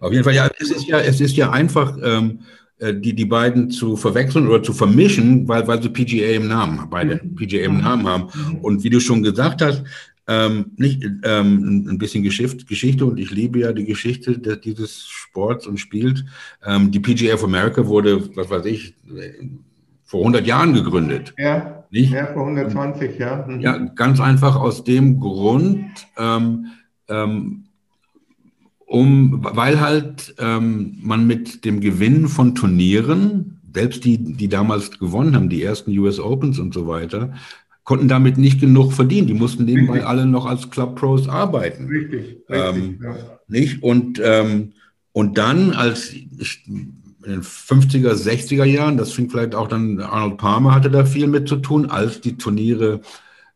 [0.00, 2.40] Auf jeden Fall, ja, es ist ja, es ist ja einfach, ähm,
[2.78, 6.88] äh, die, die beiden zu verwechseln oder zu vermischen, weil, weil sie PGA im Namen,
[6.88, 7.34] beide mhm.
[7.34, 8.28] PGA im Namen haben.
[8.32, 8.58] Mhm.
[8.58, 9.82] Und wie du schon gesagt hast,
[10.28, 15.06] ähm, nicht ähm, ein bisschen Geschichte, Geschichte und ich liebe ja die Geschichte des, dieses
[15.06, 16.24] Sports und Spiels.
[16.64, 18.94] Ähm, die PGA of America wurde, was weiß ich,
[20.04, 21.34] vor 100 Jahren gegründet.
[21.36, 22.12] Ja, nicht?
[22.12, 23.44] ja vor 120, ja.
[23.46, 23.60] Mhm.
[23.60, 26.66] Ja, ganz einfach aus dem Grund, ähm,
[27.08, 27.64] ähm,
[28.86, 35.36] um, weil halt ähm, man mit dem Gewinn von Turnieren, selbst die, die damals gewonnen
[35.36, 37.34] haben, die ersten US Opens und so weiter,
[37.84, 39.26] konnten damit nicht genug verdienen.
[39.26, 40.08] Die mussten nebenbei richtig.
[40.08, 41.86] alle noch als Club Pros arbeiten.
[41.86, 43.16] Richtig, richtig ähm, ja.
[43.46, 43.82] Nicht?
[43.82, 44.72] Und, ähm,
[45.12, 46.64] und dann, als ich,
[47.28, 51.26] in den 50er, 60er Jahren, das fing vielleicht auch dann, Arnold Palmer hatte da viel
[51.26, 53.00] mit zu tun, als die Turniere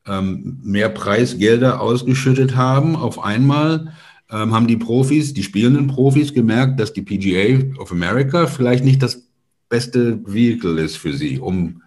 [0.07, 3.95] ähm, mehr Preisgelder ausgeschüttet haben auf einmal,
[4.31, 9.03] ähm, haben die Profis, die spielenden Profis gemerkt, dass die PGA of America vielleicht nicht
[9.03, 9.27] das
[9.71, 11.83] beste Vehicle ist für sie, um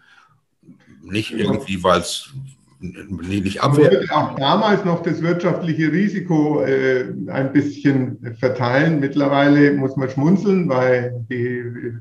[1.03, 2.33] nicht irgendwie, weil es
[2.79, 4.09] nicht abwehren.
[4.11, 8.99] auch damals noch das wirtschaftliche Risiko äh, ein bisschen verteilen.
[8.99, 11.93] Mittlerweile muss man schmunzeln, weil die,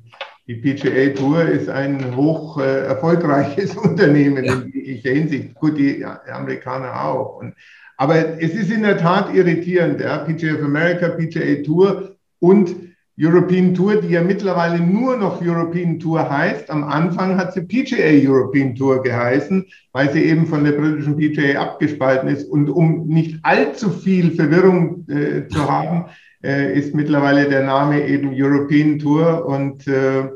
[0.47, 4.55] die PGA Tour ist ein hoch äh, erfolgreiches Unternehmen ja.
[4.55, 5.55] in jeglicher Hinsicht.
[5.55, 7.37] Gut, die Amerikaner auch.
[7.41, 7.55] Und,
[7.97, 10.01] aber es ist in der Tat irritierend.
[10.01, 10.19] Ja?
[10.19, 12.75] PGA of America, PGA Tour und
[13.17, 16.69] European Tour, die ja mittlerweile nur noch European Tour heißt.
[16.71, 21.61] Am Anfang hat sie PGA European Tour geheißen, weil sie eben von der britischen PGA
[21.61, 22.45] abgespalten ist.
[22.45, 26.07] Und um nicht allzu viel Verwirrung äh, zu haben,
[26.43, 29.47] äh, ist mittlerweile der Name eben European Tour.
[29.47, 30.29] Und äh,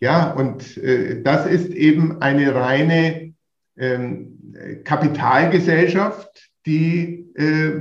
[0.00, 3.34] ja, und äh, das ist eben eine reine
[3.78, 4.36] ähm,
[4.84, 7.72] Kapitalgesellschaft, die äh,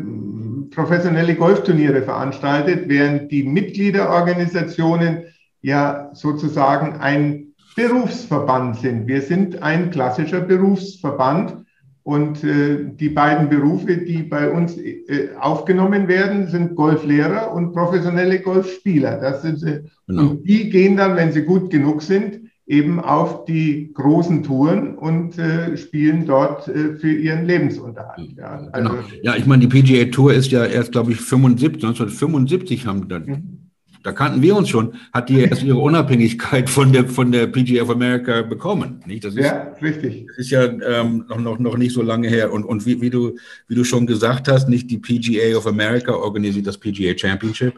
[0.69, 5.25] professionelle Golfturniere veranstaltet, während die Mitgliederorganisationen
[5.61, 9.07] ja sozusagen ein Berufsverband sind.
[9.07, 11.65] Wir sind ein klassischer Berufsverband
[12.03, 18.39] und äh, die beiden Berufe, die bei uns äh, aufgenommen werden, sind Golflehrer und professionelle
[18.39, 19.17] Golfspieler.
[19.19, 20.21] Das sind, äh, genau.
[20.21, 25.37] Und die gehen dann, wenn sie gut genug sind, eben auf die großen Touren und
[25.37, 28.31] äh, spielen dort äh, für ihren Lebensunterhalt.
[28.37, 28.69] Ja, genau.
[28.71, 29.03] also, genau.
[29.21, 33.25] ja ich meine, die PGA Tour ist ja erst, glaube ich, 75, 1975 haben dann,
[33.25, 33.69] mhm.
[34.01, 37.83] da kannten wir uns schon, hat die erst ihre Unabhängigkeit von der, von der PGA
[37.83, 38.99] of America bekommen.
[39.05, 39.25] Nicht?
[39.25, 40.25] Das ist, ja, richtig.
[40.29, 42.51] Das ist ja ähm, noch, noch, noch nicht so lange her.
[42.51, 43.35] Und, und wie, wie, du,
[43.67, 47.75] wie du schon gesagt hast, nicht die PGA of America organisiert das PGA Championship,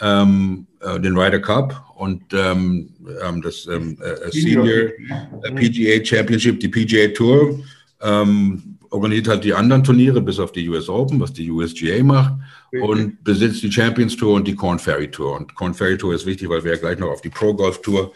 [0.00, 6.60] ähm, äh, den Ryder Cup und ähm, ähm das ähm, äh, Senior äh, PGA Championship,
[6.60, 7.60] die PGA Tour,
[8.00, 12.34] ähm, organisiert halt die anderen Turniere bis auf die US Open, was die USGA macht
[12.72, 15.36] und besitzt die Champions Tour und die Corn Ferry Tour.
[15.36, 17.80] Und Corn Ferry Tour ist wichtig, weil wir ja gleich noch auf die Pro Golf
[17.82, 18.12] Tour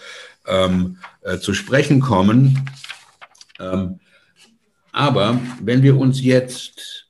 [0.46, 2.68] ähm, äh, zu sprechen kommen.
[3.60, 4.00] Ähm,
[4.92, 7.03] aber wenn wir uns jetzt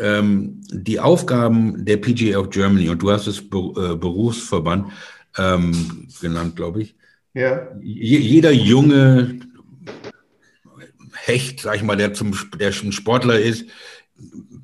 [0.00, 4.92] ähm, die Aufgaben der PGA of Germany, und du hast es Be äh, Berufsverband
[5.38, 6.94] ähm, genannt, glaube ich.
[7.34, 7.68] Ja.
[7.82, 9.40] jeder junge
[11.12, 13.66] Hecht, sag ich mal, der zum der schon Sportler ist,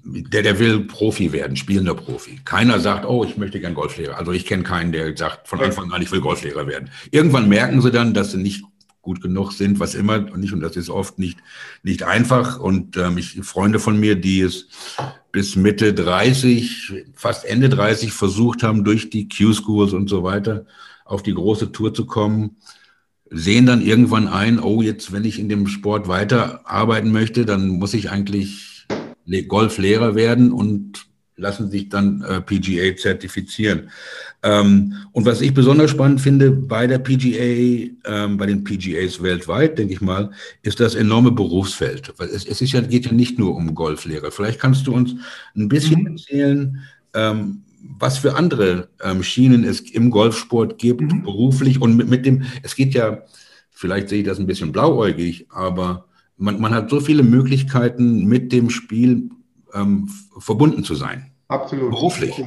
[0.05, 2.41] der, der will Profi werden, spielender Profi.
[2.45, 4.17] Keiner sagt, oh, ich möchte gern Golflehrer.
[4.17, 6.91] Also ich kenne keinen, der sagt von Anfang an, ich will Golflehrer werden.
[7.11, 8.65] Irgendwann merken sie dann, dass sie nicht
[9.03, 11.39] gut genug sind, was immer und nicht, und das ist oft nicht,
[11.83, 12.59] nicht einfach.
[12.59, 14.69] Und ähm, ich, Freunde von mir, die es
[15.33, 20.67] bis Mitte 30, fast Ende 30 versucht haben, durch die Q-Schools und so weiter
[21.05, 22.57] auf die große Tour zu kommen,
[23.29, 27.95] sehen dann irgendwann ein, oh, jetzt, wenn ich in dem Sport weiterarbeiten möchte, dann muss
[27.95, 28.87] ich eigentlich
[29.49, 33.91] Golflehrer werden und lassen sich dann äh, PGA zertifizieren.
[34.43, 39.79] Ähm, und was ich besonders spannend finde bei der PGA, ähm, bei den PGAs weltweit,
[39.79, 40.31] denke ich mal,
[40.63, 42.13] ist das enorme Berufsfeld.
[42.19, 44.31] Weil es, es ist ja, geht ja nicht nur um Golflehrer.
[44.31, 45.15] Vielleicht kannst du uns
[45.57, 46.07] ein bisschen mhm.
[46.09, 46.79] erzählen,
[47.15, 47.63] ähm,
[47.99, 51.23] was für andere ähm, Schienen es im Golfsport gibt, mhm.
[51.23, 53.23] beruflich und mit, mit dem, es geht ja,
[53.71, 58.53] vielleicht sehe ich das ein bisschen blauäugig, aber man, man hat so viele Möglichkeiten, mit
[58.53, 59.31] dem Spiel
[59.75, 60.09] ähm,
[60.39, 61.33] verbunden zu sein.
[61.49, 61.91] Absolut.
[61.91, 62.43] Beruflich.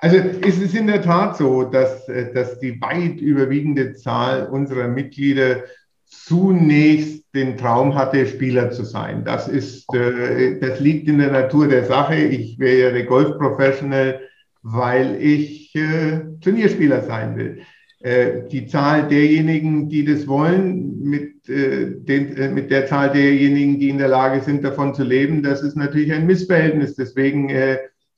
[0.00, 4.88] Also es ist in der Tat so, dass, äh, dass die weit überwiegende Zahl unserer
[4.88, 5.64] Mitglieder
[6.06, 9.24] zunächst den Traum hatte, Spieler zu sein.
[9.24, 12.16] Das ist, äh, das liegt in der Natur der Sache.
[12.16, 14.20] Ich wäre Golf-Professional,
[14.62, 17.62] weil ich äh, Turnierspieler sein will.
[18.04, 24.08] Die Zahl derjenigen, die das wollen, mit, den, mit der Zahl derjenigen, die in der
[24.08, 26.96] Lage sind, davon zu leben, das ist natürlich ein Missverhältnis.
[26.96, 27.48] Deswegen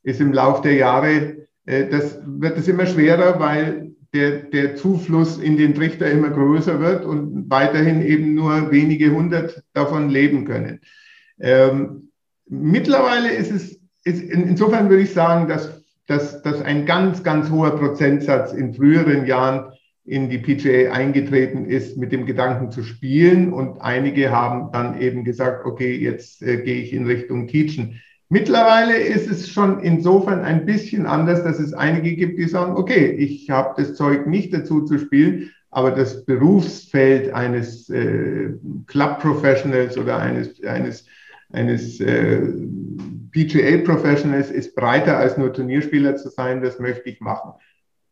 [0.02, 5.38] ist im Laufe der Jahre, äh, das wird es immer schwerer, weil der, der Zufluss
[5.38, 10.80] in den Trichter immer größer wird und weiterhin eben nur wenige hundert davon leben können.
[11.40, 12.10] Ähm,
[12.48, 17.76] mittlerweile ist es, ist, insofern würde ich sagen, dass, dass, dass ein ganz, ganz hoher
[17.76, 19.72] Prozentsatz in früheren Jahren
[20.04, 23.52] in die PGA eingetreten ist, mit dem Gedanken zu spielen.
[23.52, 28.00] Und einige haben dann eben gesagt, okay, jetzt äh, gehe ich in Richtung Teachen.
[28.28, 33.10] Mittlerweile ist es schon insofern ein bisschen anders, dass es einige gibt, die sagen, okay,
[33.10, 38.50] ich habe das Zeug nicht dazu zu spielen, aber das Berufsfeld eines äh,
[38.86, 41.06] Club Professionals oder eines, eines,
[41.52, 42.40] eines äh,
[43.36, 47.52] PGA Professionals ist breiter als nur Turnierspieler zu sein, das möchte ich machen.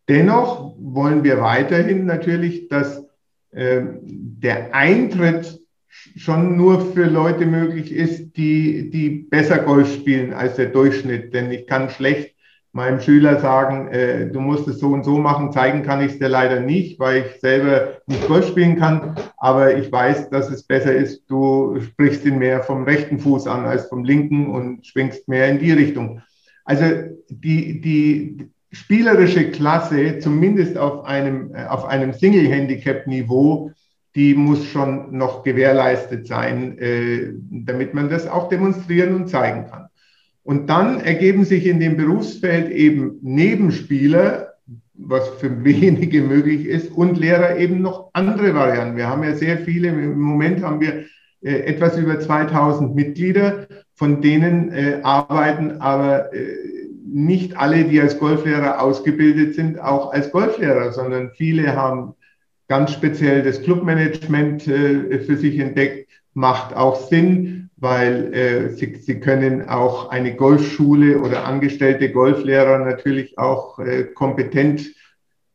[0.07, 3.07] Dennoch wollen wir weiterhin natürlich, dass
[3.51, 10.57] äh, der Eintritt schon nur für Leute möglich ist, die, die besser Golf spielen als
[10.57, 11.33] der Durchschnitt.
[11.33, 12.34] Denn ich kann schlecht
[12.75, 15.53] meinem Schüler sagen, äh, du musst es so und so machen.
[15.53, 19.15] Zeigen kann ich es dir leider nicht, weil ich selber nicht Golf spielen kann.
[19.37, 23.65] Aber ich weiß, dass es besser ist, du sprichst ihn mehr vom rechten Fuß an
[23.65, 26.21] als vom linken und schwingst mehr in die Richtung.
[26.65, 26.85] Also
[27.29, 33.71] die, die spielerische Klasse, zumindest auf einem, äh, auf einem Single-Handicap-Niveau,
[34.17, 39.84] die muss schon noch gewährleistet sein, äh, damit man das auch demonstrieren und zeigen kann.
[40.45, 44.55] Und dann ergeben sich in dem Berufsfeld eben Nebenspieler,
[44.93, 48.97] was für wenige möglich ist, und Lehrer eben noch andere Varianten.
[48.97, 51.07] Wir haben ja sehr viele, im Moment haben wir
[51.45, 56.57] äh, etwas über 2000 Mitglieder, von denen äh, arbeiten aber äh,
[57.07, 62.15] nicht alle, die als Golflehrer ausgebildet sind, auch als Golflehrer, sondern viele haben
[62.69, 69.69] ganz speziell das Clubmanagement für sich entdeckt, macht auch Sinn, weil äh, sie, sie können
[69.69, 74.95] auch eine Golfschule oder angestellte Golflehrer natürlich auch äh, kompetent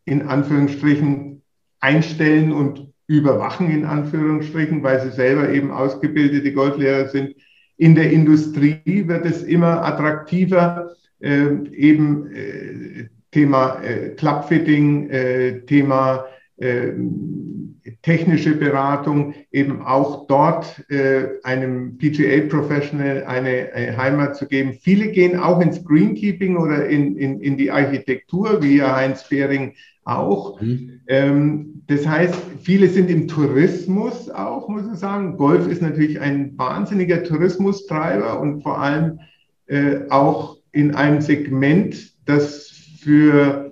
[0.05, 1.41] in Anführungsstrichen
[1.79, 7.36] einstellen und überwachen in Anführungsstrichen, weil sie selber eben ausgebildete Golflehrer sind.
[7.77, 16.25] In der Industrie wird es immer attraktiver, äh, eben äh, Thema äh, Clubfitting, äh, Thema
[16.60, 17.68] ähm,
[18.02, 24.73] technische Beratung, eben auch dort äh, einem PGA-Professional eine, eine, Heimat zu geben.
[24.82, 29.73] Viele gehen auch ins Greenkeeping oder in, in, in die Architektur, wie ja Heinz Behring
[30.04, 30.60] auch.
[30.62, 31.02] Mhm.
[31.08, 35.38] Ähm, das heißt, viele sind im Tourismus auch, muss ich sagen.
[35.38, 39.19] Golf ist natürlich ein wahnsinniger Tourismustreiber und vor allem
[39.67, 43.68] äh, auch in einem Segment, das für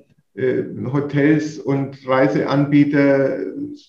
[0.94, 3.38] Hotels und Reiseanbieter,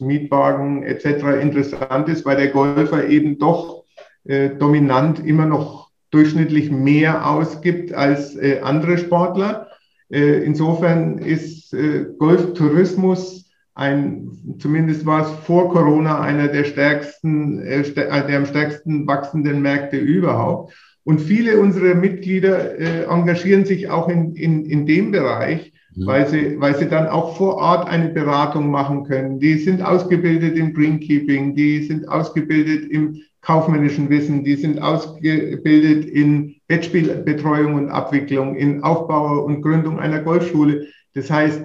[0.01, 1.43] Mietwagen etc.
[1.43, 3.85] interessant ist, weil der Golfer eben doch
[4.25, 9.69] äh, dominant immer noch durchschnittlich mehr ausgibt als äh, andere Sportler.
[10.11, 17.83] Äh, insofern ist äh, Golftourismus ein, zumindest war es vor Corona einer der stärksten, äh,
[17.93, 20.75] der am stärksten wachsenden Märkte überhaupt.
[21.05, 25.73] Und viele unserer Mitglieder engagieren sich auch in, in, in dem Bereich.
[26.07, 29.41] Weil, sie, weil sie dann auch vor Ort eine Beratung machen können.
[29.41, 36.57] Die sind ausgebildet im Greenkeeping, die sind ausgebildet im kaufmännischen Wissen, die sind ausgebildet in
[36.67, 40.87] Bettspielbetreuung und Abwicklung, in Aufbau und Gründung einer Golfschule.
[41.15, 41.63] Das heißt,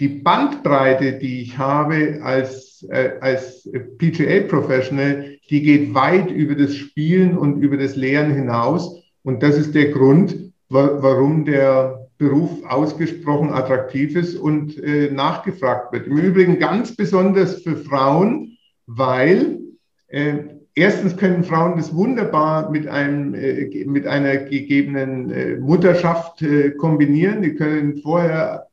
[0.00, 7.36] die Bandbreite, die ich habe als, äh, als PGA-Professional, die geht weit über das Spielen
[7.36, 9.02] und über das Lehren hinaus.
[9.22, 15.92] Und das ist der Grund, wa warum der Beruf ausgesprochen attraktiv ist und äh, nachgefragt
[15.92, 16.08] wird.
[16.08, 19.60] Im Übrigen ganz besonders für Frauen, weil
[20.08, 20.34] äh,
[20.74, 27.42] erstens können Frauen das wunderbar mit, einem, äh, mit einer gegebenen äh, Mutterschaft äh, kombinieren.
[27.42, 28.66] Die können vorher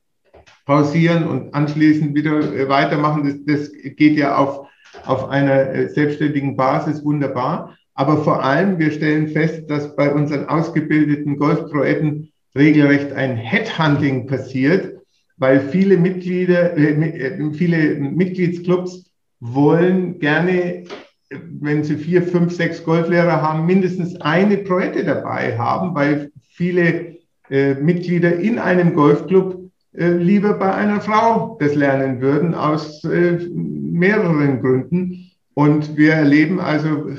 [0.66, 3.46] pausieren und anschließend wieder äh, weitermachen.
[3.46, 4.68] Das, das geht ja auf,
[5.06, 7.78] auf einer selbstständigen Basis wunderbar.
[7.94, 14.96] Aber vor allem, wir stellen fest, dass bei unseren ausgebildeten Golfproeten regelrecht ein Headhunting passiert,
[15.38, 20.86] weil viele Mitglieder, äh, äh, viele Mitgliedsclubs wollen gerne,
[21.30, 27.18] wenn sie vier, fünf, sechs Golflehrer haben, mindestens eine Proette dabei haben, weil viele
[27.50, 33.38] äh, Mitglieder in einem Golfclub äh, lieber bei einer Frau das lernen würden, aus äh,
[33.54, 35.32] mehreren Gründen.
[35.54, 37.12] Und wir erleben also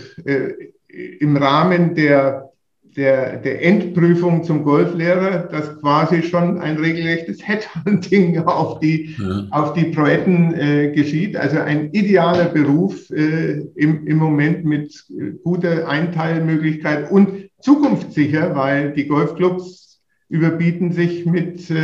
[0.87, 2.51] im Rahmen der
[2.96, 9.46] der, der Endprüfung zum Golflehrer, das quasi schon ein regelrechtes Headhunting auf die, ja.
[9.50, 11.37] auf die Proetten äh, geschieht.
[11.37, 15.04] Also ein idealer Beruf äh, im, im Moment mit
[15.44, 21.76] guter Einteilmöglichkeit und zukunftssicher, weil die Golfclubs überbieten sich mit äh,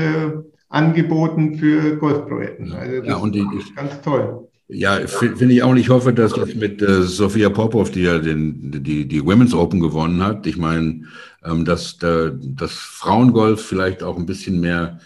[0.68, 2.72] Angeboten für Golfproetten.
[2.72, 4.48] Also das ja, und die, ist ganz toll.
[4.75, 5.71] Ja, finde ich auch.
[5.71, 9.53] Und ich hoffe, dass das mit äh, Sophia Popov, die ja den, die, die Women's
[9.53, 11.03] Open gewonnen hat, ich meine,
[11.45, 14.99] ähm, dass da, das Frauengolf vielleicht auch ein bisschen mehr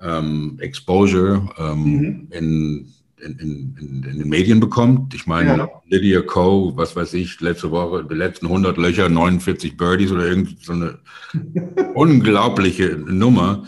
[0.00, 2.28] ähm, Exposure ähm, mhm.
[2.30, 5.14] in, in, in, in, den Medien bekommt.
[5.14, 5.68] Ich meine, ja.
[5.86, 10.64] Lydia Coe, was weiß ich, letzte Woche, die letzten 100 Löcher, 49 Birdies oder irgend
[10.64, 10.98] so eine
[11.94, 13.62] unglaubliche Nummer.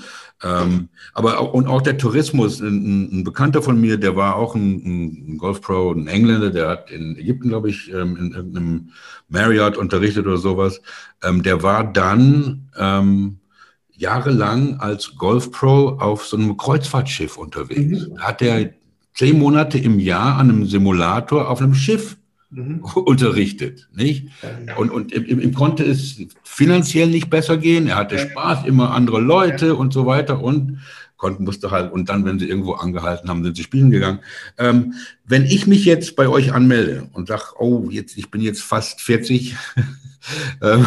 [0.45, 4.55] Ähm, aber auch, und auch der Tourismus, ein, ein, Bekannter von mir, der war auch
[4.55, 8.91] ein, ein Golfpro, ein Engländer, der hat in Ägypten, glaube ich, ähm, in irgendeinem
[9.29, 10.83] Marriott unterrichtet oder sowas.
[11.23, 13.39] Ähm, der war dann ähm,
[13.93, 18.07] jahrelang als Golfpro auf so einem Kreuzfahrtschiff unterwegs.
[18.09, 18.19] Mhm.
[18.19, 18.71] Hat er
[19.15, 22.19] zehn Monate im Jahr an einem Simulator auf einem Schiff
[22.55, 22.81] mhm.
[22.95, 23.89] unterrichtet.
[23.95, 24.29] Nicht?
[24.77, 27.87] Und, und ihm, ihm, konnte es finanziell nicht besser gehen.
[27.87, 30.43] Er hatte Spaß, immer andere Leute und so weiter.
[30.43, 30.79] Und
[31.17, 34.21] konnten, musste halt, und dann, wenn sie irgendwo angehalten haben, sind sie spielen gegangen.
[34.59, 34.95] Ähm,
[35.25, 39.01] wenn ich mich jetzt bei euch anmelde und sage, oh, jetzt, ich bin jetzt fast
[39.01, 39.57] 40,
[40.63, 40.87] ähm,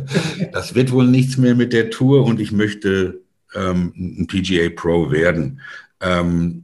[0.52, 3.20] das wird wohl nichts mehr mit der Tour und ich möchte
[3.54, 5.60] ähm, ein PGA Pro werden.
[6.00, 6.63] Ähm,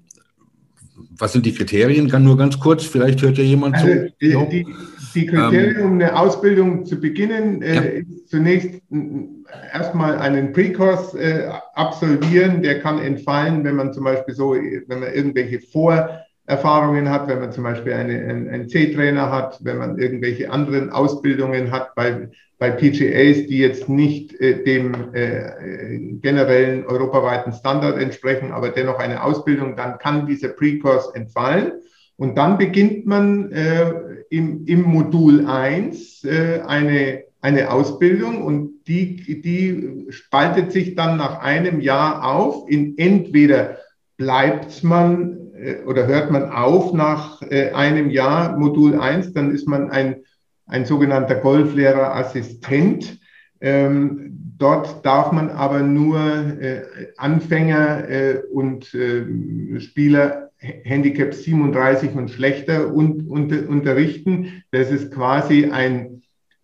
[1.21, 2.09] was sind die Kriterien?
[2.09, 4.13] Kann nur ganz kurz, vielleicht hört ja jemand also, zu.
[4.21, 4.67] Die, die,
[5.15, 7.81] die Kriterien, um eine Ausbildung zu beginnen, äh, ja.
[7.83, 8.81] ist zunächst
[9.73, 12.63] erstmal einen Pre-Kurs äh, absolvieren.
[12.63, 15.61] Der kann entfallen, wenn man zum Beispiel so, wenn man irgendwelche
[16.57, 20.91] Vorerfahrungen hat, wenn man zum Beispiel eine, einen, einen C-Trainer hat, wenn man irgendwelche anderen
[20.91, 22.29] Ausbildungen hat bei,
[22.59, 29.23] bei PGAs, die jetzt nicht äh, dem äh, generellen europaweiten Standard entsprechen, aber dennoch eine
[29.23, 31.73] Ausbildung, dann kann dieser Pre-Kurs entfallen.
[32.17, 33.93] Und dann beginnt man äh,
[34.29, 41.41] im, im Modul 1 äh, eine, eine Ausbildung und die, die spaltet sich dann nach
[41.41, 43.79] einem Jahr auf in entweder
[44.21, 49.67] bleibt man äh, oder hört man auf nach äh, einem Jahr Modul 1, dann ist
[49.67, 50.17] man ein,
[50.67, 53.19] ein sogenannter Golflehrerassistent.
[53.63, 56.83] Ähm, dort darf man aber nur äh,
[57.17, 64.63] Anfänger äh, und äh, Spieler Handicap 37 und schlechter und, unter, unterrichten.
[64.73, 66.20] Das ist quasi ein,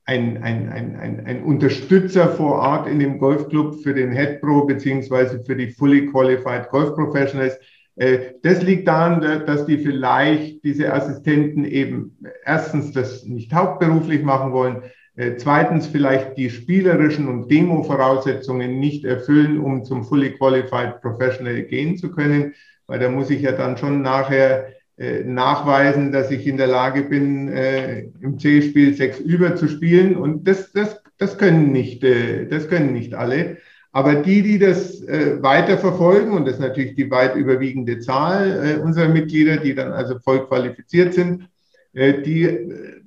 [0.06, 5.42] ein, ein, ein, ein, Unterstützer vor Ort in dem Golfclub für den Head Pro beziehungsweise
[5.44, 7.58] für die Fully Qualified Golf Professionals.
[7.96, 14.52] Äh, das liegt daran, dass die vielleicht diese Assistenten eben erstens das nicht hauptberuflich machen
[14.52, 14.82] wollen,
[15.16, 21.96] äh, zweitens vielleicht die spielerischen und Demo-Voraussetzungen nicht erfüllen, um zum Fully Qualified Professional gehen
[21.96, 22.54] zu können
[22.86, 24.68] weil da muss ich ja dann schon nachher
[24.98, 30.16] nachweisen, dass ich in der Lage bin, äh, im C-Spiel sechs über zu spielen.
[30.16, 33.58] Und das, das, das können nicht, äh, das können nicht alle.
[33.92, 38.78] Aber die, die das äh, weiter verfolgen, und das ist natürlich die weit überwiegende Zahl
[38.78, 41.48] äh, unserer Mitglieder, die dann also voll qualifiziert sind,
[41.94, 43.00] äh, die äh,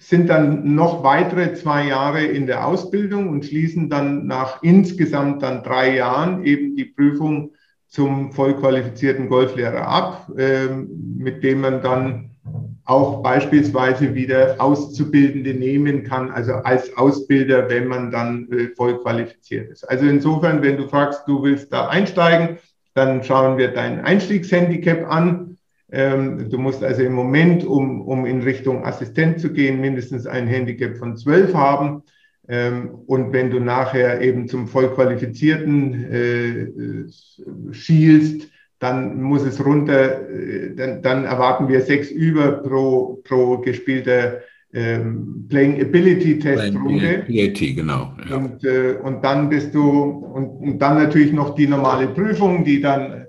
[0.00, 5.62] sind dann noch weitere zwei Jahre in der Ausbildung und schließen dann nach insgesamt dann
[5.62, 7.52] drei Jahren eben die Prüfung
[7.92, 10.88] zum vollqualifizierten Golflehrer ab, ähm,
[11.18, 12.30] mit dem man dann
[12.84, 19.70] auch beispielsweise wieder Auszubildende nehmen kann, also als Ausbilder, wenn man dann äh, voll qualifiziert
[19.70, 19.84] ist.
[19.84, 22.56] Also insofern, wenn du fragst, du willst da einsteigen,
[22.94, 25.58] dann schauen wir dein Einstiegshandicap an.
[25.90, 30.46] Ähm, du musst also im Moment, um, um in Richtung Assistent zu gehen, mindestens ein
[30.46, 32.04] Handicap von 12 haben.
[32.48, 38.48] Ähm, und wenn du nachher eben zum Vollqualifizierten äh, schielst,
[38.80, 44.40] dann muss es runter, äh, dann, dann, erwarten wir sechs über pro, pro gespielter
[44.74, 47.24] ähm, Playing Ability Testrunde.
[47.28, 48.12] PAT, genau.
[48.28, 48.36] Ja.
[48.36, 52.80] Und, äh, und dann bist du, und, und, dann natürlich noch die normale Prüfung, die
[52.80, 53.26] dann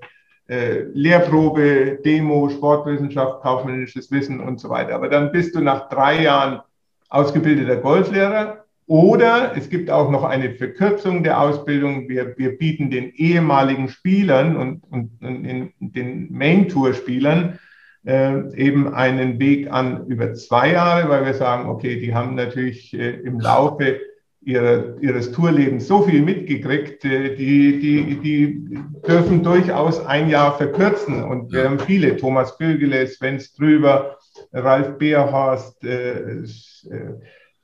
[0.47, 4.95] äh, Lehrprobe, Demo, Sportwissenschaft, kaufmännisches Wissen und so weiter.
[4.95, 6.61] Aber dann bist du nach drei Jahren
[7.09, 12.09] ausgebildeter Golflehrer oder es gibt auch noch eine Verkürzung der Ausbildung.
[12.09, 17.59] Wir, wir bieten den ehemaligen Spielern und, und, und den Main-Tour-Spielern
[18.05, 22.93] äh, eben einen Weg an über zwei Jahre, weil wir sagen, okay, die haben natürlich
[22.93, 23.99] äh, im Laufe
[24.41, 31.23] ihrer, ihres Tourlebens so viel mitgekriegt, äh, die, die, die dürfen durchaus ein Jahr verkürzen.
[31.23, 34.17] Und wir haben viele, Thomas Gögele, Sven Strüber,
[34.51, 36.45] Ralf Beerhorst, äh, äh,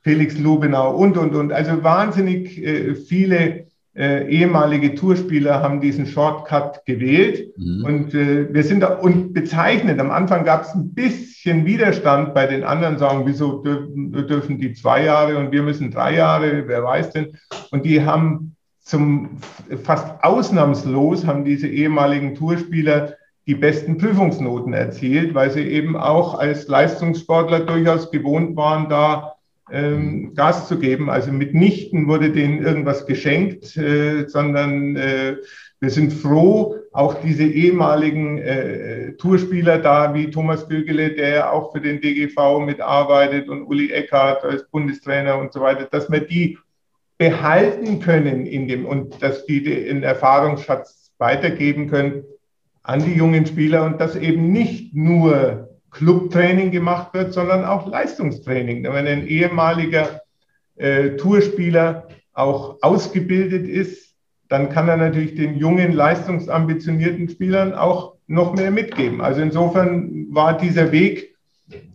[0.01, 1.51] Felix Lubenau und, und, und.
[1.51, 7.51] Also wahnsinnig äh, viele äh, ehemalige Tourspieler haben diesen Shortcut gewählt.
[7.57, 7.83] Mhm.
[7.83, 9.99] Und äh, wir sind da und bezeichnet.
[9.99, 14.73] Am Anfang gab es ein bisschen Widerstand bei den anderen, sagen, wieso dürfen, dürfen die
[14.73, 17.37] zwei Jahre und wir müssen drei Jahre, wer weiß denn.
[17.71, 19.37] Und die haben zum
[19.83, 26.67] fast ausnahmslos haben diese ehemaligen Tourspieler die besten Prüfungsnoten erzielt, weil sie eben auch als
[26.67, 29.33] Leistungssportler durchaus gewohnt waren, da
[29.71, 31.09] ähm, Gas zu geben.
[31.09, 35.37] Also mitnichten wurde denen irgendwas geschenkt, äh, sondern äh,
[35.79, 41.71] wir sind froh, auch diese ehemaligen äh, Tourspieler da, wie Thomas Gögele, der ja auch
[41.71, 46.57] für den DGV mitarbeitet und Uli Eckhardt als Bundestrainer und so weiter, dass wir die
[47.17, 52.23] behalten können in dem und dass die den Erfahrungsschatz weitergeben können
[52.83, 58.83] an die jungen Spieler und dass eben nicht nur Clubtraining gemacht wird, sondern auch Leistungstraining.
[58.83, 60.21] Wenn ein ehemaliger
[60.75, 64.15] äh, Tourspieler auch ausgebildet ist,
[64.47, 69.21] dann kann er natürlich den jungen, leistungsambitionierten Spielern auch noch mehr mitgeben.
[69.21, 71.35] Also insofern war dieser Weg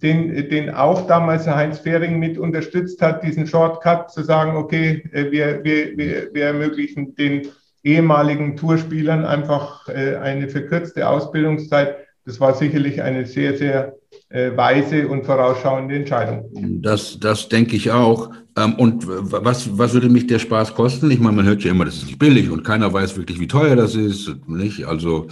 [0.03, 5.31] den, den auch damals Heinz Fehring mit unterstützt hat, diesen Shortcut zu sagen, okay, äh,
[5.31, 7.49] wir, wir, wir, wir ermöglichen den
[7.83, 11.97] ehemaligen Tourspielern einfach äh, eine verkürzte Ausbildungszeit.
[12.27, 13.97] Das war sicherlich eine sehr, sehr
[14.31, 16.49] äh, weise und vorausschauende Entscheidung.
[16.83, 18.31] Das, das denke ich auch.
[18.57, 21.11] Ähm, und was, was würde mich der Spaß kosten?
[21.11, 23.49] Ich meine, man hört ja immer, das ist nicht billig und keiner weiß wirklich, wie
[23.49, 24.35] teuer das ist.
[24.47, 24.87] Nicht?
[24.87, 25.27] Also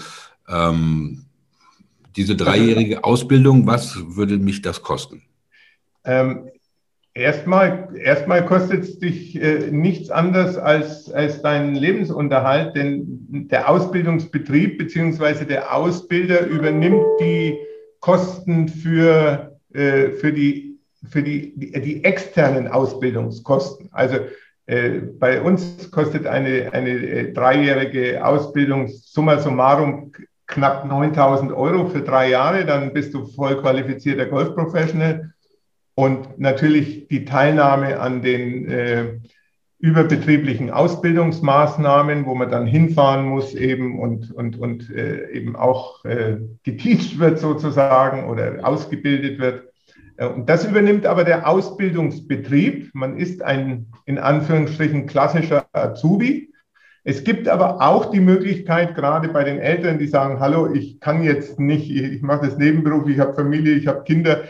[0.49, 1.25] ähm,
[2.17, 5.23] diese dreijährige Ausbildung, was würde mich das kosten?
[6.05, 6.51] Ähm,
[7.15, 14.79] erstmal, erstmal kostet es dich äh, nichts anderes als, als deinen Lebensunterhalt, denn der Ausbildungsbetrieb
[14.79, 15.45] bzw.
[15.45, 17.59] der Ausbilder übernimmt die
[18.01, 23.89] Kosten für, äh, für, die, für die, die, die externen Ausbildungskosten.
[23.93, 24.17] Also
[24.67, 30.13] äh, bei uns kostet eine, eine äh, dreijährige Ausbildung summa summarum
[30.47, 35.33] knapp 9000 Euro für drei Jahre, dann bist du voll qualifizierter Golfprofessional.
[35.95, 39.19] Und natürlich die Teilnahme an den äh,
[39.79, 46.37] überbetrieblichen Ausbildungsmaßnahmen, wo man dann hinfahren muss eben und, und, und äh, eben auch äh,
[46.63, 49.65] geteacht wird sozusagen oder ausgebildet wird.
[50.17, 52.91] Äh, und das übernimmt aber der Ausbildungsbetrieb.
[52.95, 56.53] Man ist ein in Anführungsstrichen klassischer Azubi
[57.05, 61.25] es gibt aber auch die Möglichkeit, gerade bei den Eltern, die sagen, hallo, ich kann
[61.25, 64.45] jetzt nicht, ich mache das Nebenberuf, ich habe Familie, ich habe Kinder,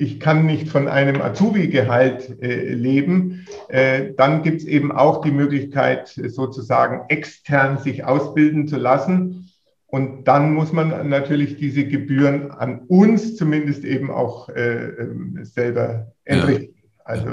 [0.00, 5.30] ich kann nicht von einem Azubi-Gehalt äh, leben, äh, dann gibt es eben auch die
[5.30, 9.50] Möglichkeit, sozusagen extern sich ausbilden zu lassen.
[9.86, 16.12] Und dann muss man natürlich diese Gebühren an uns zumindest eben auch äh, ähm, selber
[16.24, 16.76] entrichten.
[16.82, 17.04] Ja.
[17.04, 17.30] Also,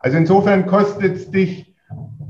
[0.00, 1.74] also insofern kostet es dich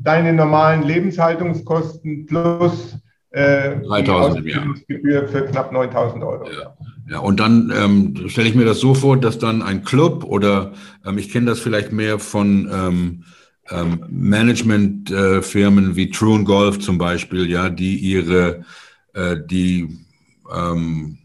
[0.03, 2.99] deine normalen Lebenshaltungskosten plus
[3.31, 6.51] äh, 3000 die Gebühr für knapp 9000 Euro.
[6.51, 6.75] Ja.
[7.09, 10.73] Ja, und dann ähm, stelle ich mir das so vor, dass dann ein Club oder
[11.05, 13.25] ähm, ich kenne das vielleicht mehr von ähm,
[13.71, 18.65] ähm, Managementfirmen äh, wie True Golf zum Beispiel, ja, die ihre
[19.15, 19.89] äh, die
[20.53, 21.19] ähm,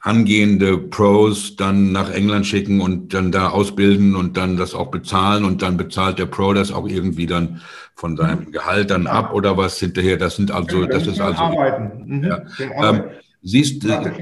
[0.00, 5.44] angehende Pros dann nach England schicken und dann da ausbilden und dann das auch bezahlen
[5.44, 7.60] und dann bezahlt der Pro das auch irgendwie dann
[7.94, 8.50] von seinem.
[8.50, 10.16] Gehalt dann ab oder was hinterher.
[10.16, 11.40] Das sind also, das ist also.
[11.40, 12.18] Arbeiten.
[12.18, 12.24] Mhm.
[12.24, 12.42] Ja.
[12.58, 13.04] Ähm,
[13.42, 14.12] siehst, äh,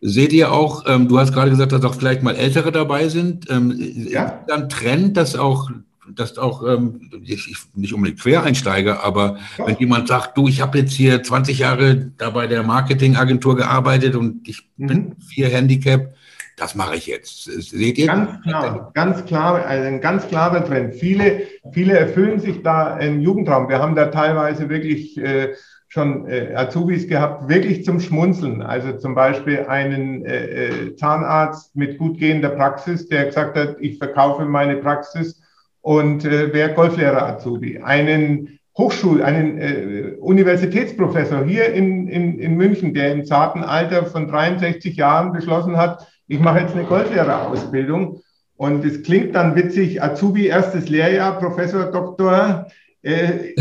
[0.00, 3.50] seht ihr auch, ähm, du hast gerade gesagt, dass auch vielleicht mal Ältere dabei sind.
[3.50, 3.74] Ähm,
[4.08, 4.44] ja.
[4.46, 5.70] Dann Trend, dass auch
[6.14, 9.66] dass auch ähm, ich, nicht unbedingt Quereinsteiger, aber ja.
[9.66, 14.14] wenn jemand sagt, du, ich habe jetzt hier 20 Jahre da bei der Marketingagentur gearbeitet
[14.14, 14.86] und ich mhm.
[14.86, 16.14] bin vier Handicap,
[16.56, 17.44] das mache ich jetzt.
[17.44, 18.06] Seht ihr?
[18.06, 20.94] Ganz klar, ganz klar, also ein ganz klarer Trend.
[20.94, 21.42] Viele,
[21.72, 23.68] viele erfüllen sich da einen Jugendraum.
[23.68, 25.54] Wir haben da teilweise wirklich äh,
[25.96, 28.60] schon äh, Azubis gehabt, wirklich zum Schmunzeln.
[28.60, 33.96] Also zum Beispiel einen äh, äh Zahnarzt mit gut gehender Praxis, der gesagt hat, ich
[33.96, 35.40] verkaufe meine Praxis
[35.80, 37.78] und äh, wäre Golflehrer Azubi.
[37.78, 44.28] Einen Hochschul-, einen äh, Universitätsprofessor hier in, in, in München, der im zarten Alter von
[44.28, 48.20] 63 Jahren beschlossen hat, ich mache jetzt eine Goldlehrerausbildung.
[48.58, 52.66] Und es klingt dann witzig, Azubi, erstes Lehrjahr, Professor, Doktor.
[53.06, 53.54] Äh,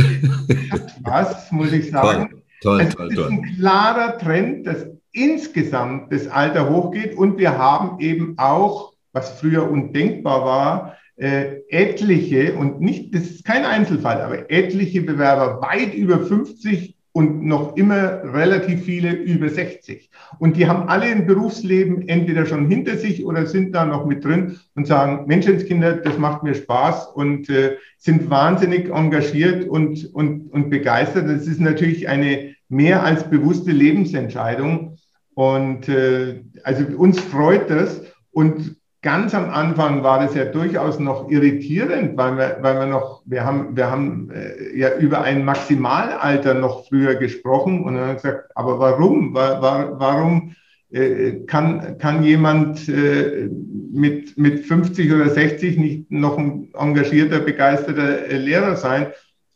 [1.04, 2.30] was, muss ich sagen.
[2.62, 3.32] Toll, toll, es toll, ist toll.
[3.32, 7.16] ein klarer Trend, dass insgesamt das Alter hochgeht.
[7.16, 13.46] Und wir haben eben auch, was früher undenkbar war, äh, etliche, und nicht, das ist
[13.46, 20.10] kein Einzelfall, aber etliche Bewerber weit über 50 und noch immer relativ viele über 60.
[20.38, 24.26] Und die haben alle ein Berufsleben entweder schon hinter sich oder sind da noch mit
[24.26, 30.52] drin und sagen, Menschenskinder, das macht mir Spaß und äh, sind wahnsinnig engagiert und, und,
[30.52, 31.30] und begeistert.
[31.30, 34.98] Das ist natürlich eine mehr als bewusste Lebensentscheidung.
[35.36, 38.02] Und äh, also uns freut das.
[38.32, 38.75] Und
[39.06, 43.46] ganz am Anfang war das ja durchaus noch irritierend, weil wir, weil wir noch, wir
[43.46, 48.50] haben, wir haben äh, ja über ein Maximalalter noch früher gesprochen und dann haben gesagt,
[48.56, 49.36] aber warum?
[49.36, 50.56] War, war, warum
[50.92, 53.48] äh, kann, kann jemand äh,
[53.94, 59.08] mit, mit 50 oder 60 nicht noch ein engagierter, begeisterter Lehrer sein?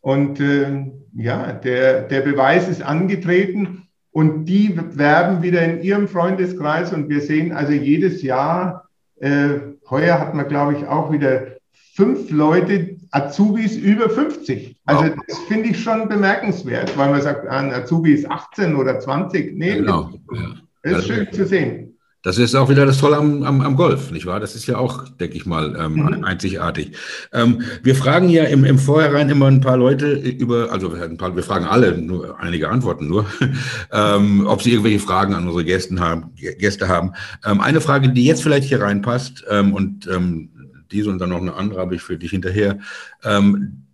[0.01, 6.93] Und äh, ja, der, der Beweis ist angetreten und die werben wieder in ihrem Freundeskreis
[6.93, 8.88] und wir sehen also jedes Jahr,
[9.19, 9.59] äh,
[9.89, 11.47] heuer hat man, glaube ich, auch wieder
[11.93, 14.77] fünf Leute, Azubis über 50.
[14.85, 15.15] Also wow.
[15.27, 19.57] das finde ich schon bemerkenswert, weil man sagt, ein Azubi ist 18 oder 20.
[19.57, 20.09] Nee, genau.
[20.33, 20.55] ja.
[20.83, 21.88] das ist schön zu sehen.
[22.21, 24.41] Das ist auch wieder das Tolle am, am, am Golf, nicht wahr?
[24.41, 26.23] Das ist ja auch, denke ich mal, ähm, mhm.
[26.25, 26.91] einzigartig.
[27.31, 31.35] Ähm, wir fragen ja im, im Vorhinein immer ein paar Leute über, also ein paar,
[31.35, 33.25] wir fragen alle, nur einige Antworten nur,
[33.93, 36.31] ähm, ob sie irgendwelche Fragen an unsere Gäste haben.
[36.35, 37.13] Gäste haben.
[37.45, 40.49] Ähm, eine Frage, die jetzt vielleicht hier reinpasst ähm, und ähm,
[40.91, 42.79] diese und dann noch eine andere habe ich für dich hinterher.
[43.23, 43.85] Ähm,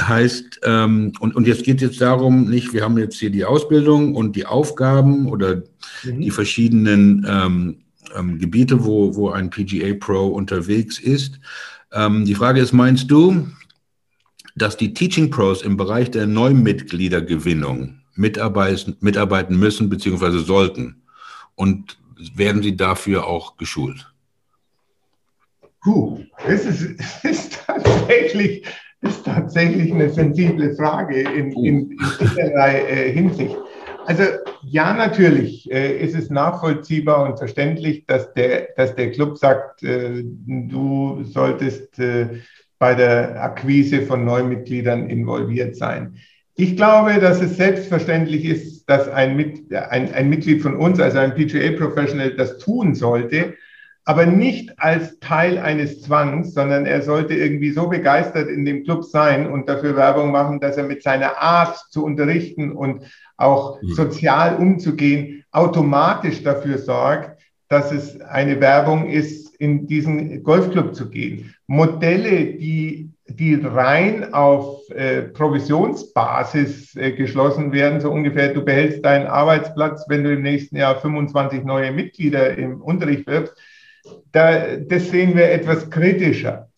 [0.00, 3.44] heißt, ähm, und, und jetzt geht es jetzt darum, nicht, wir haben jetzt hier die
[3.44, 5.62] Ausbildung und die Aufgaben oder
[6.04, 6.20] mhm.
[6.20, 7.76] die verschiedenen ähm,
[8.16, 11.40] ähm, Gebiete, wo, wo ein PGA Pro unterwegs ist.
[11.92, 13.48] Ähm, die Frage ist, meinst du,
[14.56, 20.38] dass die Teaching Pros im Bereich der Neumitgliedergewinnung mitarbeiten, mitarbeiten müssen bzw.
[20.38, 21.02] sollten?
[21.54, 21.98] Und
[22.34, 24.12] werden sie dafür auch geschult?
[25.82, 28.64] Puh, es ist, es ist tatsächlich
[29.02, 33.56] ist tatsächlich eine sensible Frage in, in, in vielerlei äh, Hinsicht.
[34.06, 34.24] Also
[34.62, 40.22] ja, natürlich äh, ist es nachvollziehbar und verständlich, dass der, dass der Club sagt, äh,
[40.24, 42.26] du solltest äh,
[42.78, 46.16] bei der Akquise von Neumitgliedern involviert sein.
[46.56, 51.18] Ich glaube, dass es selbstverständlich ist, dass ein, Mit, ein, ein Mitglied von uns, also
[51.18, 53.54] ein PGA-Professional, das tun sollte
[54.04, 59.04] aber nicht als Teil eines Zwangs, sondern er sollte irgendwie so begeistert in dem Club
[59.04, 63.04] sein und dafür Werbung machen, dass er mit seiner Art zu unterrichten und
[63.36, 63.92] auch mhm.
[63.94, 71.54] sozial umzugehen automatisch dafür sorgt, dass es eine Werbung ist, in diesen Golfclub zu gehen.
[71.66, 79.26] Modelle, die, die rein auf äh, Provisionsbasis äh, geschlossen werden, so ungefähr, du behältst deinen
[79.26, 83.54] Arbeitsplatz, wenn du im nächsten Jahr 25 neue Mitglieder im Unterricht wirbst,
[84.32, 86.68] da, das sehen wir etwas kritischer.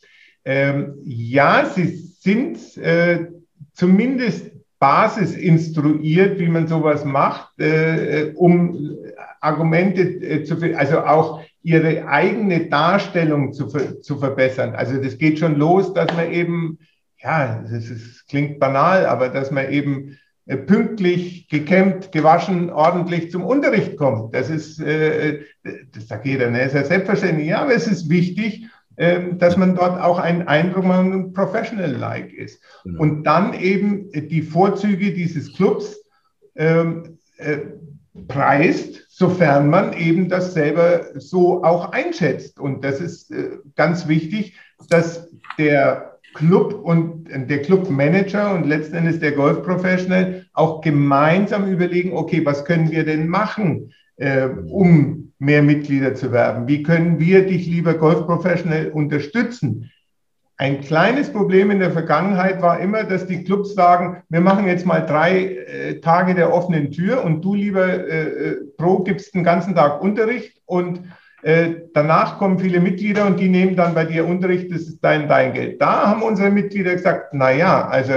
[0.44, 3.26] Ähm, ja, sie sind äh,
[3.72, 8.96] zumindest basisinstruiert, wie man sowas macht, äh, um
[9.40, 14.74] Argumente äh, zu, also auch ihre eigene Darstellung zu, zu verbessern.
[14.74, 16.78] Also das geht schon los, dass man eben,
[17.18, 23.44] ja, das, ist, klingt banal, aber dass man eben äh, pünktlich, gekämmt, gewaschen, ordentlich zum
[23.44, 24.34] Unterricht kommt.
[24.34, 25.40] Das ist, äh,
[25.92, 26.62] das sagt jeder, ne?
[26.62, 27.48] ist ja selbstverständlich.
[27.48, 28.66] Ja, aber es ist wichtig,
[28.96, 32.62] äh, dass man dort auch einen Eindruck man professional-like ist.
[32.84, 33.00] Genau.
[33.00, 36.02] Und dann eben die Vorzüge dieses Clubs
[36.56, 37.58] ähm, äh,
[38.28, 42.58] preist, sofern man eben das selber so auch einschätzt.
[42.58, 44.56] Und das ist äh, ganz wichtig,
[44.88, 45.28] dass
[45.58, 52.64] der Club und der Clubmanager und letzten Endes der Golfprofessional auch gemeinsam überlegen, okay, was
[52.64, 56.68] können wir denn machen, äh, um mehr Mitglieder zu werben?
[56.68, 59.90] Wie können wir dich, lieber Golfprofessional, unterstützen?
[60.56, 64.86] Ein kleines Problem in der Vergangenheit war immer, dass die Clubs sagen, wir machen jetzt
[64.86, 69.42] mal drei äh, Tage der offenen Tür und du, lieber äh, äh Pro, gibst den
[69.42, 71.00] ganzen Tag Unterricht und äh,
[71.92, 75.52] danach kommen viele Mitglieder und die nehmen dann bei dir Unterricht, das ist dein, dein
[75.52, 75.82] Geld.
[75.82, 78.12] Da haben unsere Mitglieder gesagt, na ja, also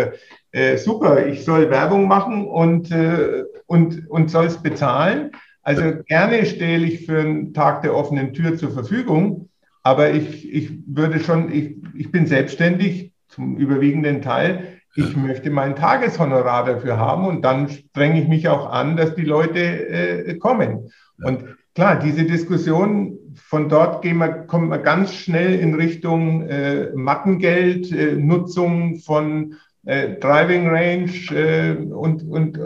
[0.51, 5.31] äh, super, ich soll Werbung machen und, äh, und, und soll es bezahlen.
[5.63, 9.49] Also gerne stelle ich für einen Tag der offenen Tür zur Verfügung,
[9.81, 14.79] aber ich, ich würde schon, ich, ich bin selbstständig zum überwiegenden Teil.
[14.95, 19.25] Ich möchte mein Tageshonorar dafür haben und dann strenge ich mich auch an, dass die
[19.25, 20.91] Leute äh, kommen.
[21.21, 21.43] Und
[21.75, 27.91] klar, diese Diskussion, von dort gehen wir, kommen wir ganz schnell in Richtung äh, Mattengeld,
[27.91, 29.55] äh, Nutzung von
[29.85, 32.59] äh, Driving Range äh, und, und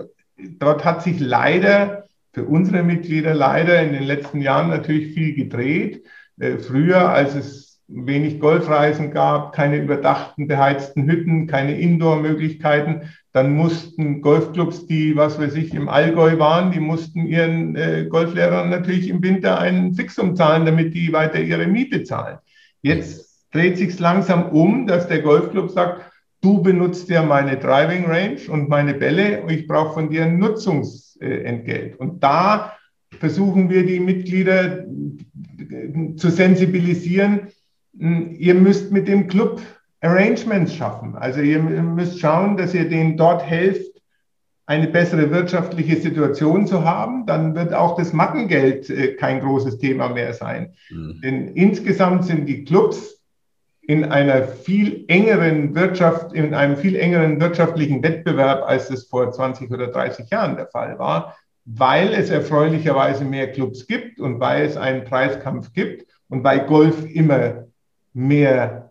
[0.59, 6.05] dort hat sich leider für unsere Mitglieder leider in den letzten Jahren natürlich viel gedreht.
[6.39, 14.21] Äh, früher, als es wenig Golfreisen gab, keine überdachten, beheizten Hütten, keine Indoor-Möglichkeiten, dann mussten
[14.21, 19.21] Golfclubs, die, was weiß ich, im Allgäu waren, die mussten ihren äh, Golflehrern natürlich im
[19.21, 22.39] Winter einen Fixum zahlen, damit die weiter ihre Miete zahlen.
[22.81, 26.09] Jetzt dreht sich langsam um, dass der Golfclub sagt,
[26.41, 30.39] du benutzt ja meine Driving Range und meine Bälle und ich brauche von dir ein
[30.39, 31.99] Nutzungsentgelt.
[31.99, 32.73] Und da
[33.19, 34.85] versuchen wir die Mitglieder
[36.15, 37.47] zu sensibilisieren,
[37.97, 39.61] hm, ihr müsst mit dem Club
[40.01, 41.15] Arrangements schaffen.
[41.15, 43.89] Also ihr müsst schauen, dass ihr denen dort helft,
[44.65, 47.25] eine bessere wirtschaftliche Situation zu haben.
[47.25, 50.73] Dann wird auch das Mattengeld äh, kein großes Thema mehr sein.
[50.91, 51.21] Mhm.
[51.23, 53.19] Denn insgesamt sind die Clubs
[53.81, 59.71] in einer viel engeren Wirtschaft, in einem viel engeren wirtschaftlichen Wettbewerb, als es vor 20
[59.71, 61.35] oder 30 Jahren der Fall war,
[61.65, 67.03] weil es erfreulicherweise mehr Clubs gibt und weil es einen Preiskampf gibt und weil Golf
[67.11, 67.65] immer
[68.13, 68.88] mehr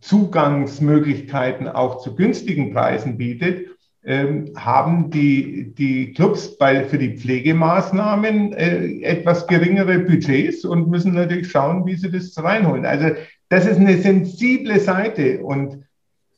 [0.00, 3.68] Zugangsmöglichkeiten auch zu günstigen Preisen bietet,
[4.04, 11.14] ähm, haben die, die Clubs bei, für die Pflegemaßnahmen äh, etwas geringere Budgets und müssen
[11.14, 12.86] natürlich schauen, wie sie das reinholen.
[12.86, 13.10] Also
[13.48, 15.84] das ist eine sensible Seite und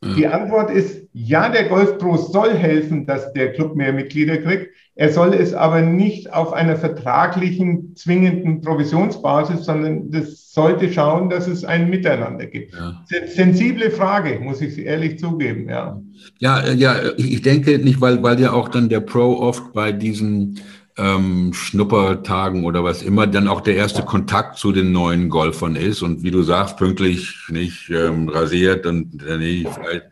[0.01, 4.69] die Antwort ist, ja, der Golf Pro soll helfen, dass der Club mehr Mitglieder kriegt.
[5.01, 11.47] Er soll es aber nicht auf einer vertraglichen, zwingenden Provisionsbasis, sondern das sollte schauen, dass
[11.47, 12.75] es ein Miteinander gibt.
[12.75, 13.05] Ja.
[13.29, 16.03] Sensible Frage, muss ich ehrlich zugeben, ja.
[16.41, 19.93] Ja, äh, ja, ich denke nicht, weil, weil ja auch dann der Pro oft bei
[19.93, 20.59] diesen
[20.97, 26.03] ähm, Schnuppertagen oder was immer dann auch der erste Kontakt zu den neuen Golfern ist
[26.03, 30.07] und wie du sagst, pünktlich nicht ähm, rasiert und äh, nee, vielleicht,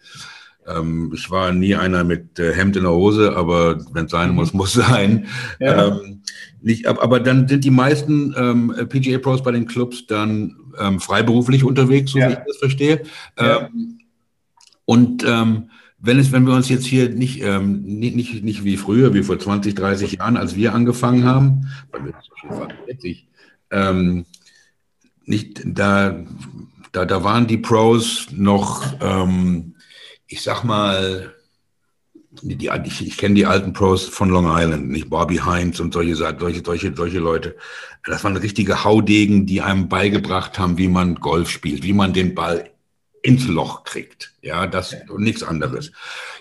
[0.69, 4.31] ähm, ich war nie einer mit äh, Hemd in der Hose, aber wenn es sein
[4.31, 5.27] muss, muss sein.
[5.61, 5.89] Ja.
[5.89, 6.23] Ähm,
[6.61, 11.65] nicht, aber dann sind die meisten ähm, PGA Pros bei den Clubs dann ähm, freiberuflich
[11.65, 12.29] unterwegs, so ja.
[12.29, 13.03] wie ich das verstehe.
[13.39, 13.67] Ja.
[13.67, 14.01] Ähm,
[14.85, 18.77] und ähm, wenn es, wenn wir uns jetzt hier nicht, ähm, nicht, nicht, nicht wie
[18.77, 23.29] früher, wie vor 20, 30 Jahren, als wir angefangen haben, bei mir ist schon 40,
[23.71, 24.27] ähm,
[25.25, 26.25] nicht, da,
[26.93, 29.75] da, da waren die Pros noch, ähm,
[30.27, 31.35] ich sag mal,
[32.43, 36.17] die, ich, ich kenne die alten Pros von Long Island, nicht Bobby Heinz und solche,
[36.17, 37.57] solche, solche, solche Leute.
[38.05, 42.35] Das waren richtige Haudegen, die einem beigebracht haben, wie man Golf spielt, wie man den
[42.35, 42.71] Ball
[43.23, 44.35] ins Loch kriegt.
[44.43, 45.93] Ja, das und nichts anderes.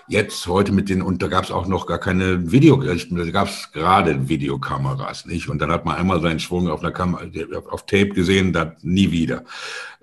[0.08, 2.94] Jetzt heute mit den, und da gab es auch noch gar keine Video, da
[3.30, 5.48] gab es gerade Videokameras, nicht?
[5.48, 7.24] Und dann hat man einmal seinen Schwung auf einer Kamera,
[7.70, 9.44] auf Tape gesehen, dann nie wieder.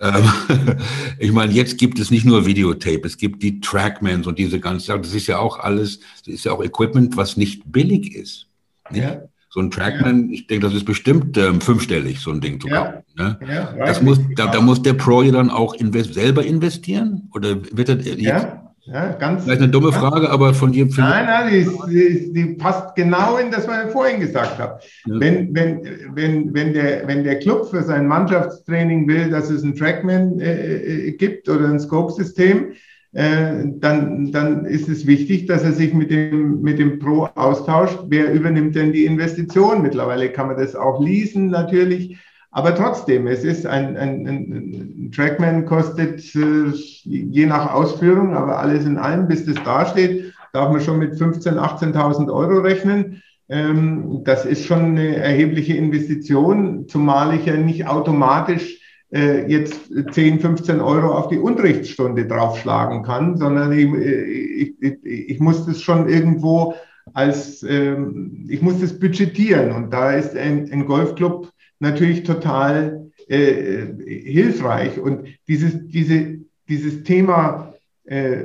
[0.01, 0.23] Ähm,
[1.19, 4.97] ich meine, jetzt gibt es nicht nur Videotape, es gibt die Trackmans und diese ganze,
[4.97, 8.47] das ist ja auch alles, das ist ja auch Equipment, was nicht billig ist.
[8.91, 9.03] Nicht?
[9.03, 9.21] Ja.
[9.49, 10.33] So ein Trackman, ja.
[10.33, 13.03] ich denke, das ist bestimmt ähm, fünfstellig, so ein Ding zu kaufen.
[13.15, 13.39] Ne?
[13.47, 17.29] Ja, das muss, da, da, muss der Pro ja dann auch invest selber investieren?
[17.33, 18.62] Oder wird er ja.
[18.85, 19.45] Ja, ganz.
[19.45, 19.97] Vielleicht eine dumme ja.
[19.97, 20.85] Frage, aber von dir.
[20.97, 24.79] Nein, nein, die, die, die, passt genau in das, was ich vorhin gesagt habe.
[25.05, 25.19] Ja.
[25.19, 29.75] Wenn, wenn, wenn, wenn, der, wenn der Club für sein Mannschaftstraining will, dass es ein
[29.75, 32.73] Trackman äh, äh gibt oder ein Scope-System,
[33.13, 37.99] äh, dann, dann ist es wichtig, dass er sich mit dem, mit dem Pro austauscht.
[38.07, 39.81] Wer übernimmt denn die Investition?
[39.81, 42.17] Mittlerweile kann man das auch leasen natürlich.
[42.55, 46.69] Aber trotzdem, es ist ein, ein, ein Trackman kostet äh,
[47.03, 51.57] je nach Ausführung, aber alles in allem, bis das dasteht, darf man schon mit 15.000,
[51.57, 53.23] 18.000 Euro rechnen.
[53.49, 58.79] Ähm, das ist schon eine erhebliche Investition, zumal ich ja nicht automatisch
[59.11, 65.39] äh, jetzt 10, 15 Euro auf die Unterrichtsstunde draufschlagen kann, sondern ich, ich, ich, ich
[65.39, 66.75] muss das schon irgendwo
[67.15, 69.71] als, ähm, ich muss das budgetieren.
[69.71, 71.51] Und da ist ein, ein Golfclub
[71.83, 74.99] natürlich total äh, hilfreich.
[74.99, 77.75] Und dieses, diese, dieses Thema
[78.05, 78.43] äh,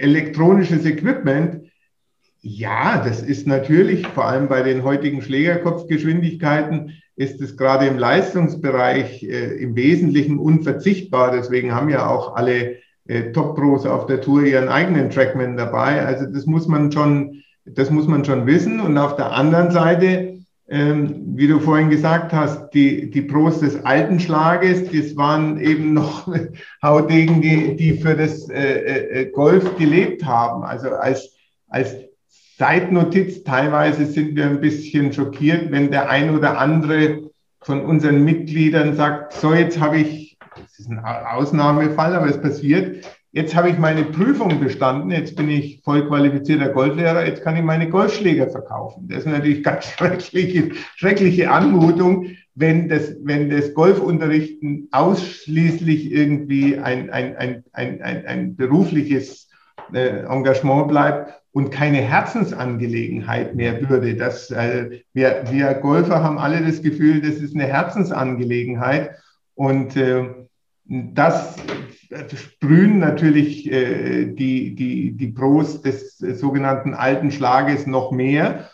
[0.00, 1.62] elektronisches Equipment,
[2.40, 9.22] ja, das ist natürlich vor allem bei den heutigen Schlägerkopfgeschwindigkeiten ist es gerade im Leistungsbereich
[9.22, 11.32] äh, im Wesentlichen unverzichtbar.
[11.32, 16.04] Deswegen haben ja auch alle äh, Top-Pros auf der Tour ihren eigenen Trackman dabei.
[16.04, 18.80] Also das muss man schon, das muss man schon wissen.
[18.80, 20.35] Und auf der anderen Seite,
[20.68, 25.92] ähm, wie du vorhin gesagt hast, die, die Pros des alten Schlages, das waren eben
[25.92, 26.28] noch
[26.82, 30.64] Haudegen, die, die für das äh, äh, Golf gelebt haben.
[30.64, 31.36] Also als,
[31.68, 31.94] als
[32.58, 38.94] Seitnotiz, teilweise sind wir ein bisschen schockiert, wenn der ein oder andere von unseren Mitgliedern
[38.96, 43.04] sagt, so jetzt habe ich, das ist ein Ausnahmefall, aber es passiert,
[43.36, 47.62] jetzt habe ich meine Prüfung bestanden, jetzt bin ich voll qualifizierter Golflehrer, jetzt kann ich
[47.62, 49.08] meine Golfschläger verkaufen.
[49.08, 57.10] Das ist natürlich ganz schreckliche, schreckliche Anmutung, wenn das, wenn das Golfunterrichten ausschließlich irgendwie ein,
[57.10, 59.50] ein, ein, ein, ein, ein berufliches
[59.92, 64.14] äh, Engagement bleibt und keine Herzensangelegenheit mehr würde.
[64.14, 69.10] Das, äh, wir, wir Golfer haben alle das Gefühl, das ist eine Herzensangelegenheit.
[69.54, 70.24] Und äh,
[70.88, 71.56] das
[72.34, 78.70] sprühen natürlich äh, die, die, die Pros des sogenannten alten Schlages noch mehr.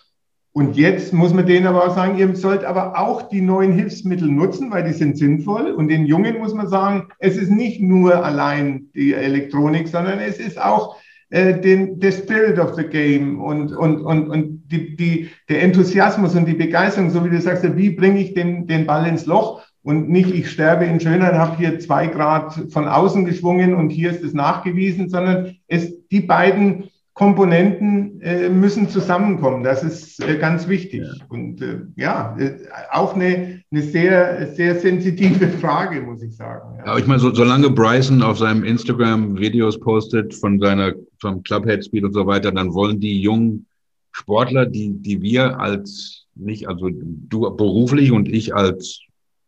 [0.55, 4.29] Und jetzt muss man denen aber auch sagen, ihr sollt aber auch die neuen Hilfsmittel
[4.29, 5.71] nutzen, weil die sind sinnvoll.
[5.71, 10.39] Und den Jungen muss man sagen, es ist nicht nur allein die Elektronik, sondern es
[10.39, 10.97] ist auch
[11.31, 16.37] äh, den, der Spirit of the Game und, und, und, und die, die, der Enthusiasmus
[16.37, 19.63] und die Begeisterung, so wie du sagst, wie bringe ich den, den Ball ins Loch
[19.83, 24.11] und nicht, ich sterbe in Schönheit, habe hier zwei Grad von außen geschwungen und hier
[24.11, 29.63] ist es nachgewiesen, sondern es, die beiden Komponenten äh, müssen zusammenkommen.
[29.63, 31.03] Das ist äh, ganz wichtig.
[31.03, 31.27] Ja.
[31.29, 32.53] Und äh, ja, äh,
[32.91, 36.79] auch eine, eine sehr, sehr sensitive Frage, muss ich sagen.
[36.79, 41.43] Ja, aber ich meine, so, solange Bryson auf seinem Instagram Videos postet von seiner, vom
[41.43, 43.67] Clubhead Speed und so weiter, dann wollen die jungen
[44.13, 49.01] Sportler, die, die wir als nicht, also du beruflich und ich als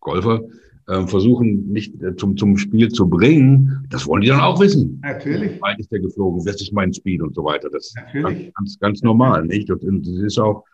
[0.04, 0.42] Golfer,
[0.86, 5.00] äh, versuchen, nicht äh, zum, zum Spiel zu bringen, das wollen die dann auch wissen.
[5.02, 5.60] Natürlich.
[5.60, 7.68] Weit ist der geflogen, was ist mein Speed und so weiter.
[7.70, 8.48] Das Natürlich.
[8.48, 9.70] ist ganz, ganz normal, nicht?
[9.70, 10.64] Und das ist auch,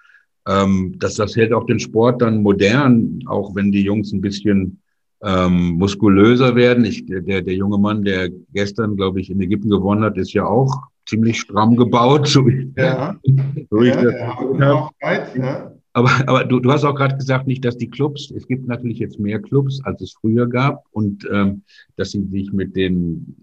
[0.49, 4.81] ähm, dass das hält auch den Sport dann modern, auch wenn die Jungs ein bisschen
[5.23, 6.85] ähm, muskulöser werden.
[6.85, 10.45] Ich, der, der junge Mann, der gestern, glaube ich, in Ägypten gewonnen hat, ist ja
[10.45, 10.75] auch
[11.07, 12.27] ziemlich stramm gebaut.
[12.27, 13.17] So ja,
[13.71, 15.73] so ja, ja, auch weit, ja.
[15.93, 18.99] Aber, aber du, du hast auch gerade gesagt, nicht, dass die Clubs, es gibt natürlich
[18.99, 21.63] jetzt mehr Clubs, als es früher gab und ähm,
[21.97, 23.37] dass sie sich mit den,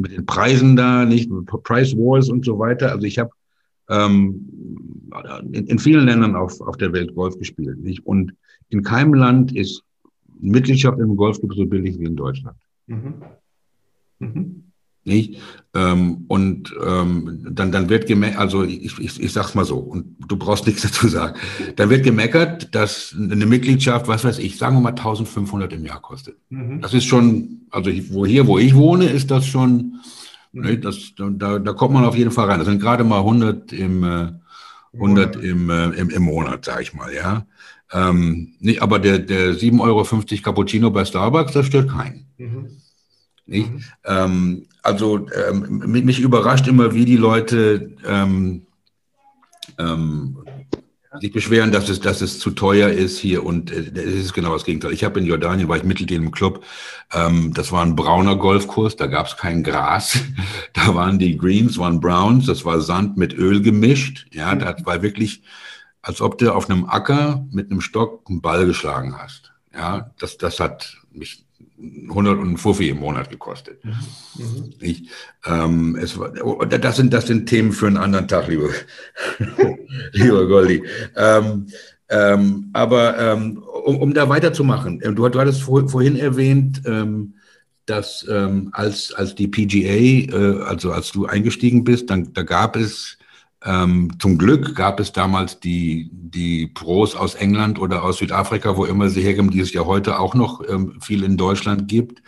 [0.00, 1.30] mit den Preisen da, nicht
[1.62, 2.92] Price Wars und so weiter.
[2.92, 3.30] Also ich habe
[3.90, 4.48] ähm,
[5.52, 7.78] in, in vielen Ländern auf, auf der Welt Golf gespielt.
[7.78, 8.06] Nicht?
[8.06, 8.34] Und
[8.70, 9.82] in keinem Land ist
[10.40, 12.56] Mitgliedschaft im Golfclub so billig wie in Deutschland.
[12.86, 13.22] Mhm.
[14.18, 14.63] Mhm.
[15.04, 15.38] Nicht?
[15.74, 20.16] Ähm, und ähm, dann, dann wird gemeckert, also ich, ich, ich sag's mal so, und
[20.28, 21.38] du brauchst nichts dazu sagen.
[21.76, 26.00] Dann wird gemeckert, dass eine Mitgliedschaft, was weiß ich, sagen wir mal 1500 im Jahr
[26.00, 26.36] kostet.
[26.48, 26.80] Mhm.
[26.80, 30.00] Das ist schon, also wo hier, wo ich wohne, ist das schon,
[30.52, 30.62] mhm.
[30.62, 32.60] ne, das, da, da kommt man auf jeden Fall rein.
[32.60, 34.32] Das sind gerade mal 100 im, äh,
[34.94, 37.46] 100 im, äh, im, im Monat, sag ich mal, ja.
[37.92, 40.04] Ähm, nee, aber der, der 7,50 Euro
[40.42, 42.26] Cappuccino bei Starbucks, das stört keinen.
[42.38, 42.68] Mhm.
[43.46, 43.70] Nicht?
[43.70, 43.84] Mhm.
[44.04, 48.66] Ähm, also ähm, mich überrascht immer, wie die Leute ähm,
[49.78, 50.44] ähm,
[51.20, 54.52] sich beschweren, dass es, dass es zu teuer ist hier und äh, es ist genau
[54.52, 54.92] das Gegenteil.
[54.92, 56.64] Ich habe in Jordanien, war ich Mitglied im Club,
[57.12, 60.18] ähm, das war ein brauner Golfkurs, da gab es kein Gras,
[60.74, 65.02] da waren die Greens, waren Browns, das war Sand mit Öl gemischt, ja, das war
[65.02, 65.42] wirklich,
[66.02, 69.52] als ob du auf einem Acker mit einem Stock einen Ball geschlagen hast.
[69.72, 71.44] Ja, das, das hat mich
[71.78, 73.84] 150 im Monat gekostet.
[73.84, 74.72] Mhm.
[74.80, 75.08] Ich,
[75.44, 78.68] ähm, es war, oh, das, sind, das sind Themen für einen anderen Tag, lieber,
[80.12, 80.82] lieber Goldi.
[81.16, 81.66] Ähm,
[82.08, 87.34] ähm, aber ähm, um, um da weiterzumachen, äh, du, du hattest vor, vorhin erwähnt, ähm,
[87.86, 92.76] dass ähm, als, als die PGA, äh, also als du eingestiegen bist, dann, da gab
[92.76, 93.18] es
[93.64, 98.84] ähm, zum Glück gab es damals die, die Pros aus England oder aus Südafrika, wo
[98.84, 102.22] immer sie herkommen, die es ja heute auch noch ähm, viel in Deutschland gibt.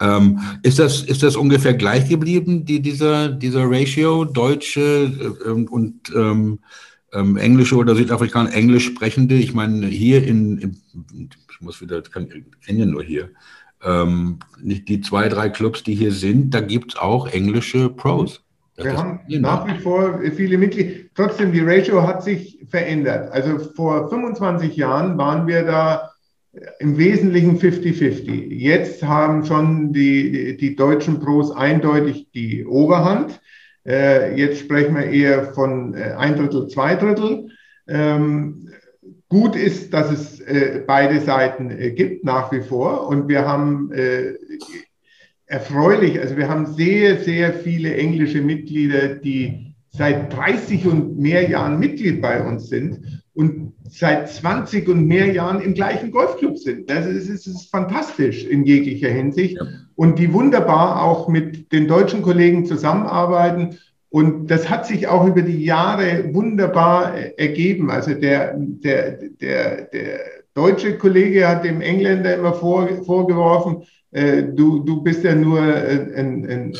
[0.00, 6.10] Ähm, ist, das, ist das ungefähr gleich geblieben, die, dieser, dieser Ratio, Deutsche äh, und
[6.14, 6.60] ähm,
[7.12, 9.34] ähm, Englische oder Südafrikaner, Englisch sprechende?
[9.34, 12.28] Ich meine, hier in, in ich muss wieder, kann
[12.66, 13.30] ja nur hier,
[13.82, 18.40] ähm, nicht die zwei, drei Clubs, die hier sind, da gibt es auch englische Pros.
[18.80, 21.08] Wir haben nach wie vor viele Mitglieder.
[21.14, 23.32] Trotzdem, die Ratio hat sich verändert.
[23.32, 26.10] Also vor 25 Jahren waren wir da
[26.78, 28.52] im Wesentlichen 50-50.
[28.54, 33.40] Jetzt haben schon die, die deutschen Pros eindeutig die Oberhand.
[33.86, 37.48] Äh, jetzt sprechen wir eher von äh, ein Drittel, zwei Drittel.
[37.86, 38.68] Ähm,
[39.28, 43.08] gut ist, dass es äh, beide Seiten gibt nach wie vor.
[43.08, 43.90] Und wir haben
[45.48, 46.20] erfreulich.
[46.20, 52.20] Also wir haben sehr, sehr viele englische Mitglieder, die seit 30 und mehr Jahren Mitglied
[52.20, 56.90] bei uns sind und seit 20 und mehr Jahren im gleichen Golfclub sind.
[56.90, 59.66] Also es ist, es ist fantastisch in jeglicher Hinsicht ja.
[59.96, 63.78] und die wunderbar auch mit den deutschen Kollegen zusammenarbeiten.
[64.10, 67.90] Und das hat sich auch über die Jahre wunderbar ergeben.
[67.90, 70.20] Also der, der, der, der
[70.54, 76.12] deutsche Kollege hat dem Engländer immer vor, vorgeworfen, äh, du, du bist ja nur äh,
[76.16, 76.76] ein, ein,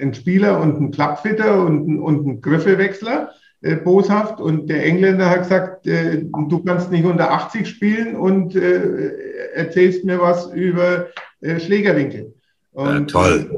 [0.00, 3.30] ein Spieler und ein Klappfitter und ein, und ein Griffewechsler,
[3.62, 4.40] äh, boshaft.
[4.40, 9.12] Und der Engländer hat gesagt, äh, du kannst nicht unter 80 spielen und äh,
[9.54, 11.06] erzählst mir was über
[11.40, 12.34] äh, Schlägerwinkel.
[12.72, 13.50] Und, toll.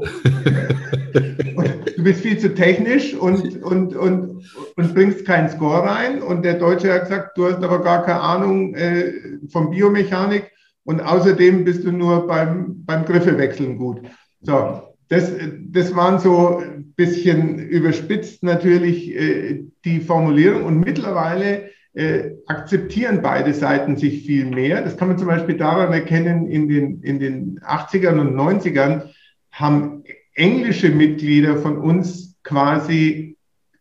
[1.13, 4.45] du bist viel zu technisch und, und, und,
[4.77, 6.21] und bringst keinen Score rein.
[6.21, 9.11] Und der Deutsche hat gesagt, du hast aber gar keine Ahnung äh,
[9.49, 10.49] von Biomechanik
[10.83, 14.01] und außerdem bist du nur beim, beim Griffewechseln gut.
[14.41, 15.31] So, das,
[15.69, 23.53] das waren so ein bisschen überspitzt natürlich äh, die Formulierung und mittlerweile äh, akzeptieren beide
[23.53, 24.81] Seiten sich viel mehr.
[24.81, 29.09] Das kann man zum Beispiel daran erkennen, in den, in den 80ern und 90ern
[29.51, 30.03] haben
[30.35, 33.37] englische Mitglieder von uns quasi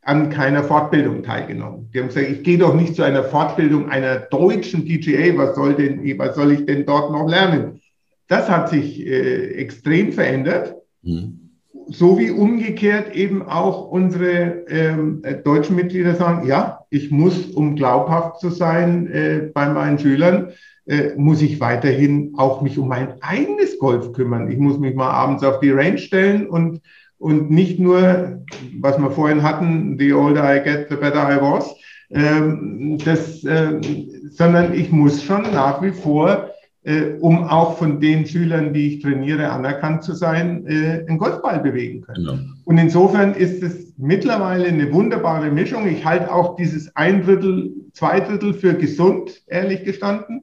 [0.08, 1.90] an keiner Fortbildung teilgenommen.
[1.92, 5.74] Die haben gesagt, ich gehe doch nicht zu einer Fortbildung einer deutschen PGA, was soll,
[5.74, 7.80] denn, was soll ich denn dort noch lernen?
[8.26, 10.74] Das hat sich äh, extrem verändert.
[11.02, 11.48] Mhm.
[11.90, 18.40] so wie umgekehrt eben auch unsere ähm, deutschen Mitglieder sagen, ja, ich muss, um glaubhaft
[18.40, 20.50] zu sein äh, bei meinen Schülern,
[20.86, 24.50] äh, muss ich weiterhin auch mich um mein eigenes Golf kümmern.
[24.50, 26.80] Ich muss mich mal abends auf die Range stellen und,
[27.18, 28.42] und nicht nur,
[28.80, 31.74] was wir vorhin hatten, the older I get, the better I was,
[32.10, 33.80] ähm, das, äh,
[34.30, 36.50] sondern ich muss schon nach wie vor
[36.88, 41.60] äh, um auch von den Schülern, die ich trainiere, anerkannt zu sein, äh, einen Golfball
[41.60, 42.24] bewegen können.
[42.24, 42.38] Genau.
[42.64, 45.86] Und insofern ist es mittlerweile eine wunderbare Mischung.
[45.86, 50.42] Ich halte auch dieses ein Drittel, zwei Drittel für gesund, ehrlich gestanden.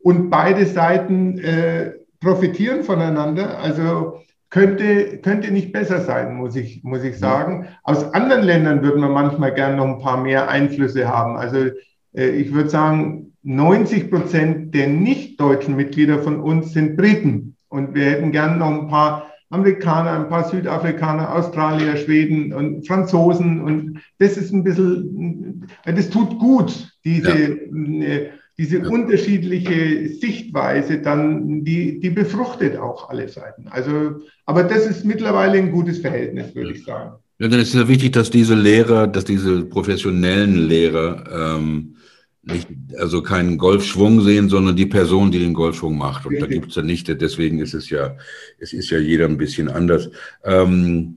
[0.00, 3.58] Und beide Seiten äh, profitieren voneinander.
[3.58, 7.68] Also könnte, könnte nicht besser sein, muss ich, muss ich sagen.
[7.82, 11.36] Aus anderen Ländern würde man manchmal gerne noch ein paar mehr Einflüsse haben.
[11.36, 11.70] Also
[12.14, 17.56] äh, ich würde sagen, 90 Prozent der nicht-deutschen Mitglieder von uns sind Briten.
[17.68, 23.60] Und wir hätten gerne noch ein paar Amerikaner, ein paar Südafrikaner, Australier, Schweden und Franzosen.
[23.60, 28.18] Und das ist ein bisschen, das tut gut, diese, ja.
[28.58, 28.88] Diese ja.
[28.88, 33.68] unterschiedliche Sichtweise dann, die, die befruchtet auch alle Seiten.
[33.68, 37.16] Also, aber das ist mittlerweile ein gutes Verhältnis, würde ich sagen.
[37.38, 41.96] Ja, dann ist es ja wichtig, dass diese Lehrer, dass diese professionellen Lehrer ähm,
[42.46, 46.24] nicht, also keinen Golfschwung sehen, sondern die Person, die den Golfschwung macht.
[46.26, 48.16] Und da gibt es ja nicht, deswegen ist es ja,
[48.58, 50.08] es ist ja jeder ein bisschen anders.
[50.44, 51.16] Ähm,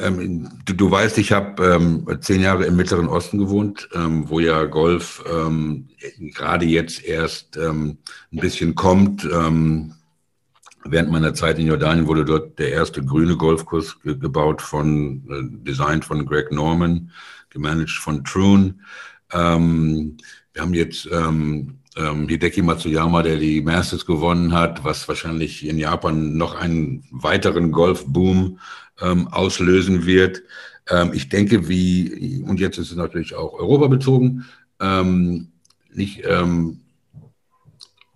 [0.00, 4.40] ähm, du, du, weißt, ich habe ähm, zehn Jahre im Mittleren Osten gewohnt, ähm, wo
[4.40, 5.88] ja Golf ähm,
[6.18, 7.98] gerade jetzt erst ähm,
[8.32, 9.24] ein bisschen kommt.
[10.86, 15.64] während meiner Zeit in Jordanien wurde dort der erste grüne Golfkurs ge gebaut von, äh,
[15.66, 17.10] designt von Greg Norman,
[17.48, 18.82] gemanagt von Troon.
[19.32, 20.16] Ähm,
[20.52, 25.78] wir haben jetzt ähm, ähm, Hideki Matsuyama, der die Masters gewonnen hat, was wahrscheinlich in
[25.78, 28.58] Japan noch einen weiteren Golfboom
[29.00, 30.42] ähm, auslösen wird.
[30.88, 34.44] Ähm, ich denke, wie, und jetzt ist es natürlich auch Europa bezogen,
[34.80, 35.48] ähm,
[35.92, 36.80] nicht, ähm,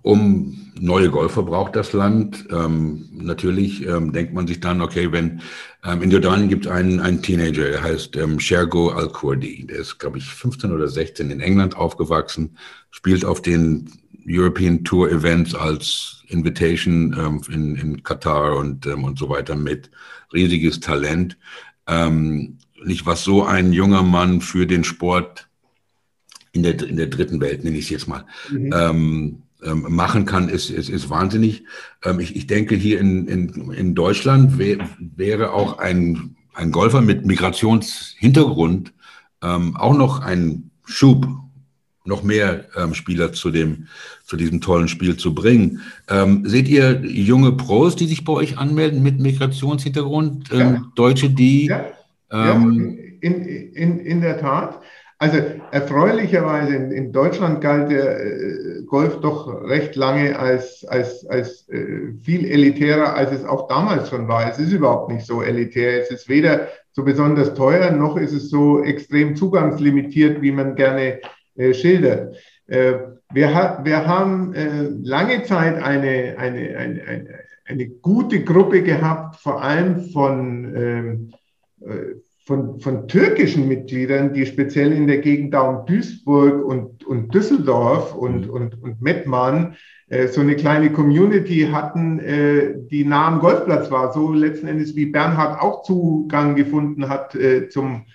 [0.03, 2.47] um neue Golfer braucht das Land.
[2.51, 5.43] Ähm, natürlich ähm, denkt man sich dann, okay, wenn
[5.85, 9.67] ähm, in Jordanien gibt es einen, einen Teenager, der heißt ähm, Shergo Al-Kurdi.
[9.67, 12.57] Der ist, glaube ich, 15 oder 16 in England aufgewachsen,
[12.91, 13.91] spielt auf den
[14.29, 19.91] European Tour Events als Invitation ähm, in, in Katar und, ähm, und so weiter mit.
[20.33, 21.39] Riesiges Talent.
[21.87, 25.49] Ähm, nicht was so ein junger Mann für den Sport
[26.53, 28.73] in der, in der dritten Welt, nenne ich es jetzt mal, mhm.
[28.75, 31.65] ähm, ähm, machen kann, ist, ist, ist wahnsinnig.
[32.05, 37.01] Ähm, ich, ich denke, hier in, in, in Deutschland wär, wäre auch ein, ein Golfer
[37.01, 38.93] mit Migrationshintergrund
[39.41, 41.29] auch noch ein Schub,
[42.09, 43.87] noch mehr ähm, Spieler zu, dem,
[44.25, 45.81] zu diesem tollen Spiel zu bringen.
[46.09, 50.51] Ähm, seht ihr junge Pros, die sich bei euch anmelden mit Migrationshintergrund?
[50.51, 50.83] Ähm, ja.
[50.97, 51.67] Deutsche, die.
[51.67, 51.85] Ja,
[52.33, 52.55] ja
[53.21, 53.39] in,
[53.75, 54.81] in, in der Tat.
[55.21, 55.39] Also
[55.73, 62.13] erfreulicherweise in, in Deutschland galt der äh, Golf doch recht lange als, als, als äh,
[62.23, 64.49] viel elitärer, als es auch damals schon war.
[64.49, 66.01] Es ist überhaupt nicht so elitär.
[66.01, 71.21] Es ist weder so besonders teuer, noch ist es so extrem zugangslimitiert, wie man gerne
[71.59, 72.37] äh, schildert.
[72.69, 72.95] Äh,
[73.33, 79.37] wir, ha wir haben äh, lange Zeit eine, eine, eine, eine, eine gute Gruppe gehabt,
[79.37, 81.33] vor allem von ähm,
[81.81, 82.15] äh,
[82.47, 88.15] von, von türkischen Mitgliedern, die speziell in der Gegend da um Duisburg und, und Düsseldorf
[88.15, 88.51] und, mhm.
[88.51, 89.77] und, und Mettmann
[90.09, 92.19] äh, so eine kleine Community hatten,
[92.91, 97.37] die nah am Golfplatz war, so letzten Endes wie Bernhard auch Zugang gefunden hat
[97.69, 98.07] zum,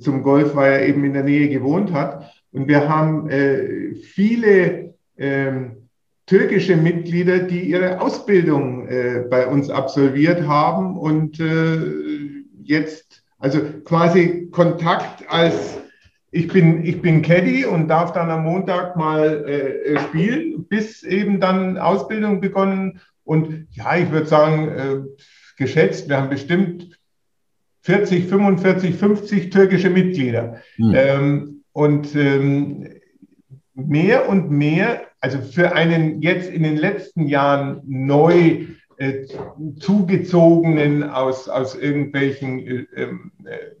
[0.00, 2.37] zum Golf, weil er eben in der Nähe gewohnt hat.
[2.52, 5.88] Und wir haben äh, viele ähm,
[6.26, 11.38] türkische Mitglieder, die ihre Ausbildung äh, bei uns absolviert haben und
[12.62, 15.78] jetzt also quasi Kontakt als
[16.30, 21.02] ich bin, ich bin Caddy und darf dann am Montag mal äh, äh, spielen, bis
[21.02, 23.00] eben dann Ausbildung begonnen.
[23.24, 25.24] Und ja, ich würde sagen, äh,
[25.56, 26.98] geschätzt, wir haben bestimmt
[27.82, 30.60] 40, 45, 50 türkische Mitglieder.
[30.76, 30.94] Mhm.
[30.94, 32.88] Ähm, und ähm,
[33.72, 38.66] mehr und mehr, also für einen jetzt in den letzten Jahren neu
[38.96, 39.26] äh,
[39.78, 43.76] zugezogenen aus, aus irgendwelchen äh, ähm, äh,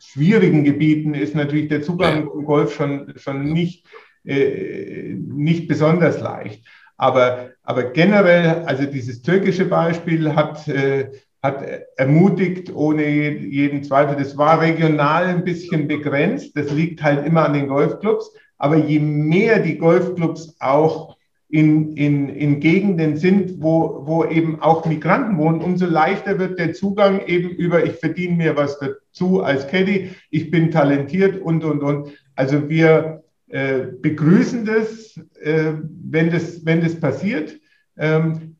[0.00, 3.86] schwierigen Gebieten ist natürlich der Zugang zum Golf schon, schon nicht,
[4.24, 6.66] äh, nicht besonders leicht.
[6.96, 11.12] Aber, aber generell, also dieses türkische Beispiel hat, äh,
[11.42, 11.64] hat
[11.96, 17.54] ermutigt, ohne jeden Zweifel, das war regional ein bisschen begrenzt, das liegt halt immer an
[17.54, 21.16] den Golfclubs, aber je mehr die Golfclubs auch
[21.48, 26.72] in, in, in Gegenden sind, wo, wo eben auch Migranten wohnen, umso leichter wird der
[26.72, 31.82] Zugang eben über, ich verdiene mir was dazu als Caddy, ich bin talentiert und, und,
[31.82, 32.12] und.
[32.36, 35.74] Also wir äh, begrüßen das, äh,
[36.04, 37.58] wenn das, wenn das passiert.
[37.98, 38.56] Ähm,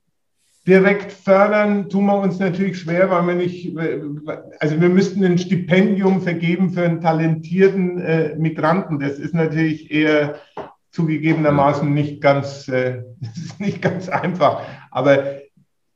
[0.66, 3.76] direkt fördern tun wir uns natürlich schwer, weil wir nicht,
[4.60, 9.00] also wir müssten ein Stipendium vergeben für einen talentierten äh, Migranten.
[9.00, 10.36] Das ist natürlich eher
[10.90, 13.02] zugegebenermaßen nicht ganz, äh,
[13.58, 14.62] nicht ganz einfach.
[14.90, 15.24] Aber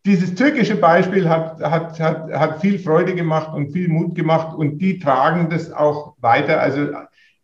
[0.05, 4.79] dieses türkische Beispiel hat, hat, hat, hat viel Freude gemacht und viel Mut gemacht und
[4.79, 6.61] die tragen das auch weiter.
[6.61, 6.89] Also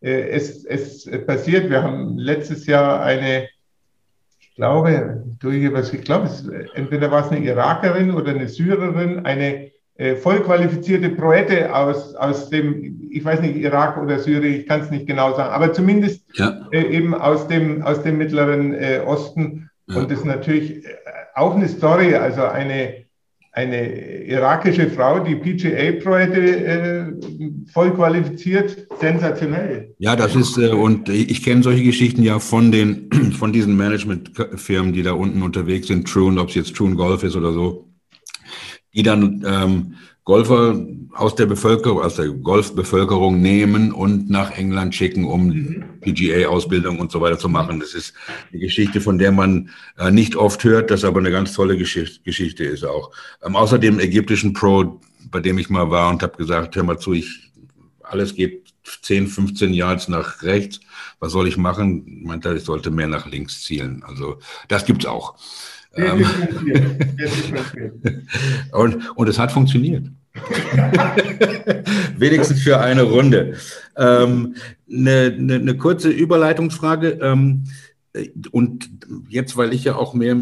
[0.01, 3.47] äh, es, es passiert, wir haben letztes Jahr eine
[4.55, 6.29] ich glaube, ich glaube,
[6.75, 13.09] entweder war es eine Irakerin oder eine Syrerin, eine äh, vollqualifizierte Proette aus, aus dem,
[13.11, 16.67] ich weiß nicht, Irak oder Syrien, ich kann es nicht genau sagen, aber zumindest ja.
[16.71, 19.69] äh, eben aus dem, aus dem Mittleren äh, Osten.
[19.87, 19.97] Ja.
[19.97, 20.89] Und das ist natürlich äh,
[21.35, 23.02] auch eine Story, also eine,
[23.53, 27.05] eine irakische Frau, die PGA-Projekte äh,
[27.71, 29.93] voll qualifiziert, sensationell.
[29.99, 34.91] Ja, das ist, äh, und ich kenne solche Geschichten ja von den, von diesen Managementfirmen,
[34.91, 37.89] die da unten unterwegs sind, True, ob es jetzt True Golf ist oder so,
[38.95, 39.95] die dann ähm,
[40.25, 40.79] Golfer
[41.13, 45.83] aus der Bevölkerung, aus der Golfbevölkerung nehmen und nach England schicken, um.
[46.03, 47.79] PGA-Ausbildung und so weiter zu machen.
[47.79, 48.13] Das ist
[48.51, 52.21] eine Geschichte, von der man äh, nicht oft hört, das aber eine ganz tolle Geschichte,
[52.23, 53.11] Geschichte ist auch.
[53.43, 54.99] Ähm, außer dem ägyptischen Pro,
[55.31, 57.51] bei dem ich mal war und habe gesagt, hör mal zu, ich,
[58.03, 60.81] alles geht 10, 15 Yards nach rechts.
[61.19, 62.23] Was soll ich machen?
[62.23, 64.03] Meinte, ich sollte mehr nach links zielen.
[64.05, 65.35] Also das gibt's auch.
[65.95, 66.25] Ähm,
[68.71, 70.07] und, und es hat funktioniert.
[72.17, 73.55] Wenigstens für eine Runde.
[73.95, 74.55] Ähm,
[74.91, 77.19] eine, eine, eine, kurze Überleitungsfrage.
[77.21, 77.65] Ähm,
[78.51, 78.89] und
[79.29, 80.37] jetzt, weil ich ja auch mehr,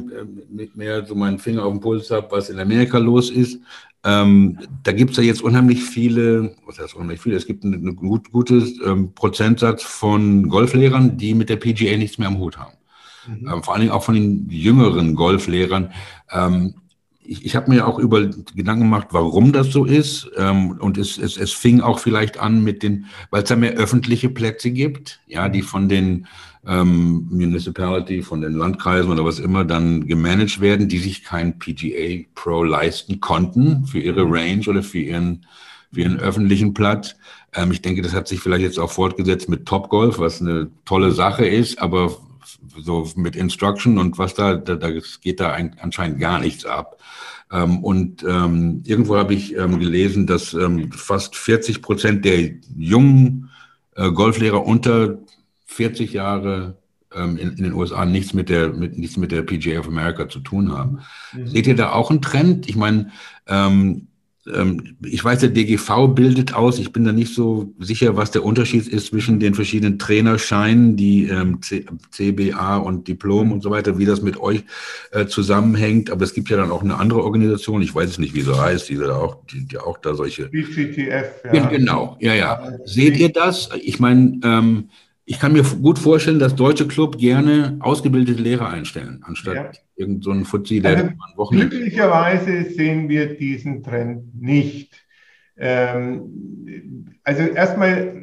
[0.75, 3.59] mehr so meinen Finger auf dem Puls habe, was in Amerika los ist,
[4.03, 7.75] ähm, da gibt es ja jetzt unheimlich viele, was heißt unheimlich viele, es gibt einen
[7.75, 12.57] eine gut, gutes ähm, Prozentsatz von Golflehrern, die mit der PGA nichts mehr am Hut
[12.57, 12.73] haben.
[13.27, 13.47] Mhm.
[13.47, 15.91] Ähm, vor allen Dingen auch von den jüngeren Golflehrern.
[16.31, 16.75] Ähm,
[17.23, 20.29] ich, ich habe mir auch über Gedanken gemacht, warum das so ist.
[20.37, 23.73] Ähm, und es, es, es fing auch vielleicht an mit den, weil es da mehr
[23.73, 26.27] öffentliche Plätze gibt, ja, die von den
[26.65, 32.25] ähm, Municipality, von den Landkreisen oder was immer dann gemanagt werden, die sich kein PGA
[32.35, 34.23] Pro leisten konnten für ihre.
[34.23, 35.45] Range oder für ihren,
[35.91, 37.15] für ihren öffentlichen Platz.
[37.53, 40.69] Ähm, ich denke, das hat sich vielleicht jetzt auch fortgesetzt mit Top Golf, was eine
[40.85, 42.17] tolle Sache ist, aber
[42.79, 44.91] so mit Instruction und was da, da, da
[45.21, 47.01] geht da ein, anscheinend gar nichts ab.
[47.51, 53.49] Ähm, und ähm, irgendwo habe ich ähm, gelesen, dass ähm, fast 40 Prozent der jungen
[53.95, 55.17] äh, Golflehrer unter
[55.65, 56.77] 40 Jahre
[57.13, 60.29] ähm, in, in, den USA nichts mit der mit, nichts mit der PGA of America
[60.29, 60.99] zu tun haben.
[61.33, 61.47] Mhm.
[61.47, 62.69] Seht ihr da auch einen Trend?
[62.69, 63.11] Ich meine,
[63.47, 64.07] ähm, ähm,
[64.45, 66.79] ich weiß, der DGV bildet aus.
[66.79, 71.27] Ich bin da nicht so sicher, was der Unterschied ist zwischen den verschiedenen Trainerscheinen, die
[71.27, 74.63] ähm, CBA und Diplom und so weiter, wie das mit euch
[75.11, 76.09] äh, zusammenhängt.
[76.09, 77.83] Aber es gibt ja dann auch eine andere Organisation.
[77.83, 80.47] Ich weiß es nicht, wie sie heißt, die da auch, die, die auch da solche.
[80.47, 81.67] BCTF, ja.
[81.67, 82.73] Genau, ja, ja.
[82.85, 83.69] Seht ihr das?
[83.83, 84.89] Ich meine, ähm,
[85.25, 89.71] ich kann mir gut vorstellen, dass deutsche Club gerne ausgebildete Lehrer einstellen, anstatt ja.
[89.95, 91.69] irgendeinen so Fuzzi, der also, am Wochenende.
[91.69, 95.05] Glücklicherweise sehen wir diesen Trend nicht.
[95.57, 98.21] Ähm, also erstmal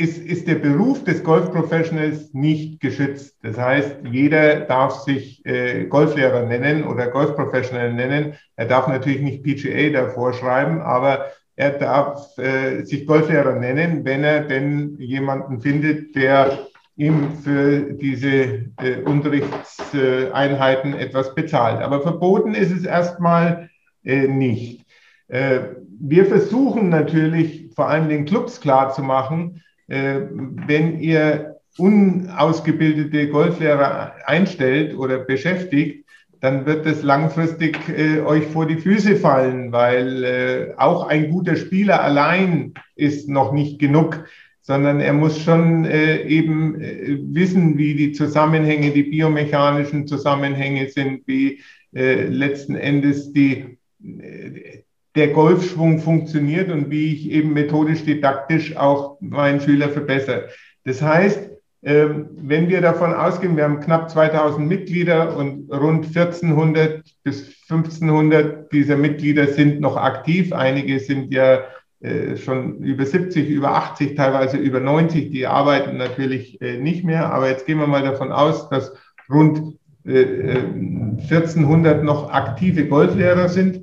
[0.00, 3.36] ist, ist der Beruf des Golfprofessionals nicht geschützt.
[3.42, 8.34] Das heißt, jeder darf sich äh, Golflehrer nennen oder Golfprofessional nennen.
[8.56, 11.26] Er darf natürlich nicht PGA davor schreiben, aber
[11.60, 16.58] er darf äh, sich Golflehrer nennen, wenn er denn jemanden findet, der
[16.96, 21.82] ihm für diese äh, Unterrichtseinheiten etwas bezahlt.
[21.82, 23.68] Aber verboten ist es erstmal
[24.04, 24.86] äh, nicht.
[25.28, 25.60] Äh,
[26.00, 30.20] wir versuchen natürlich vor allem den Clubs klarzumachen, äh,
[30.66, 36.06] wenn ihr unausgebildete Golflehrer einstellt oder beschäftigt,
[36.40, 41.56] dann wird es langfristig äh, euch vor die Füße fallen, weil äh, auch ein guter
[41.56, 44.24] Spieler allein ist noch nicht genug,
[44.62, 51.26] sondern er muss schon äh, eben äh, wissen, wie die Zusammenhänge, die biomechanischen Zusammenhänge sind,
[51.26, 51.60] wie
[51.94, 54.82] äh, letzten Endes die, äh,
[55.14, 60.48] der Golfschwung funktioniert und wie ich eben methodisch didaktisch auch meinen Schüler verbessere.
[60.84, 61.49] Das heißt,
[61.82, 68.96] wenn wir davon ausgehen, wir haben knapp 2000 Mitglieder und rund 1400 bis 1500 dieser
[68.96, 70.52] Mitglieder sind noch aktiv.
[70.52, 71.60] Einige sind ja
[72.00, 75.30] äh, schon über 70, über 80, teilweise über 90.
[75.30, 77.32] Die arbeiten natürlich äh, nicht mehr.
[77.32, 78.92] Aber jetzt gehen wir mal davon aus, dass
[79.30, 83.82] rund 1400 noch aktive Golflehrer sind.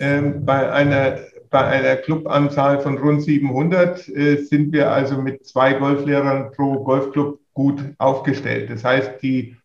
[0.00, 1.18] Ähm, bei einer,
[1.52, 7.80] bei einer Clubanzahl von rund 700 sind wir also mit zwei Golflehrern pro Golfclub gut
[7.98, 8.70] aufgestellt.
[8.70, 9.56] Das heißt, die,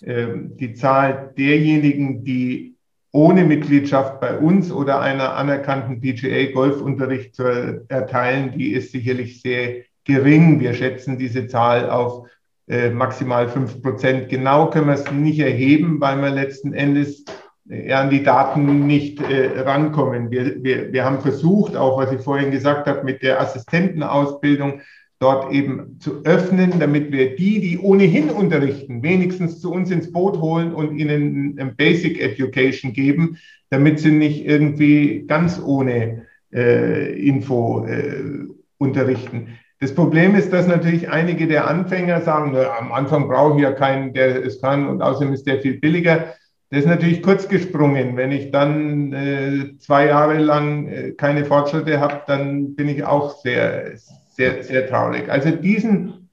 [0.00, 2.72] die Zahl derjenigen, die
[3.12, 9.82] ohne Mitgliedschaft bei uns oder einer anerkannten PGA Golfunterricht zu erteilen, die ist sicherlich sehr
[10.04, 10.60] gering.
[10.60, 12.26] Wir schätzen diese Zahl auf
[12.68, 14.28] äh, maximal fünf Prozent.
[14.30, 17.24] Genau können wir es nicht erheben, weil wir letzten Endes äh,
[17.68, 20.30] an die Daten nicht äh, rankommen.
[20.30, 24.80] Wir, wir, wir haben versucht, auch was ich vorhin gesagt habe, mit der Assistentenausbildung
[25.20, 30.40] dort eben zu öffnen, damit wir die, die ohnehin unterrichten, wenigstens zu uns ins Boot
[30.40, 33.38] holen und ihnen ein Basic Education geben,
[33.70, 38.48] damit sie nicht irgendwie ganz ohne äh, Info äh,
[38.78, 39.58] unterrichten.
[39.78, 43.72] Das Problem ist, dass natürlich einige der Anfänger sagen, na, am Anfang brauche ich ja
[43.72, 46.34] keinen, der es kann und außerdem ist der viel billiger.
[46.72, 48.16] Das ist natürlich kurz gesprungen.
[48.16, 53.42] Wenn ich dann äh, zwei Jahre lang äh, keine Fortschritte habe, dann bin ich auch
[53.42, 53.92] sehr,
[54.30, 55.28] sehr, sehr traurig.
[55.28, 56.30] Also diesen,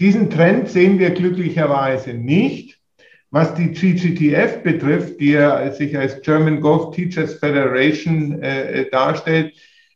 [0.00, 2.78] diesen Trend sehen wir glücklicherweise nicht.
[3.30, 9.52] Was die GGTF betrifft, die ja sich als German Golf Teachers Federation äh, darstellt,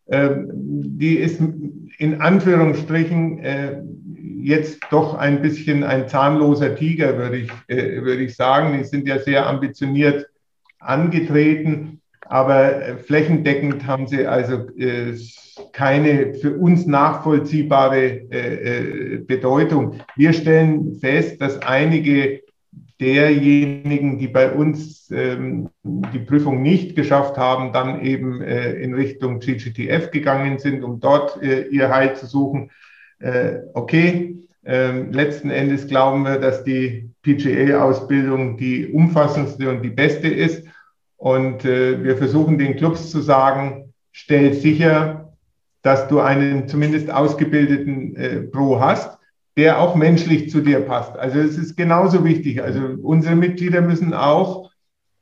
[0.09, 1.41] äh, die ist
[1.97, 3.81] in Anführungsstrichen äh,
[4.43, 8.77] jetzt doch ein bisschen ein zahnloser Tiger, würde ich, äh, würde ich sagen.
[8.79, 10.29] Die sind ja sehr ambitioniert
[10.79, 15.15] angetreten, aber äh, flächendeckend haben sie also äh,
[15.73, 20.01] keine für uns nachvollziehbare äh, äh, Bedeutung.
[20.17, 22.41] Wir stellen fest, dass einige
[23.01, 29.41] derjenigen, die bei uns ähm, die Prüfung nicht geschafft haben, dann eben äh, in Richtung
[29.41, 32.71] GGTF gegangen sind, um dort äh, ihr Heil zu suchen.
[33.21, 40.29] Äh, okay, ähm, letzten Endes glauben wir, dass die PGA-Ausbildung die umfassendste und die beste
[40.29, 40.65] ist.
[41.17, 45.35] Und äh, wir versuchen den Clubs zu sagen, stellt sicher,
[45.83, 49.19] dass du einen zumindest ausgebildeten äh, Pro hast,
[49.57, 51.17] der auch menschlich zu dir passt.
[51.19, 52.63] Also es ist genauso wichtig.
[52.63, 54.71] Also unsere Mitglieder müssen auch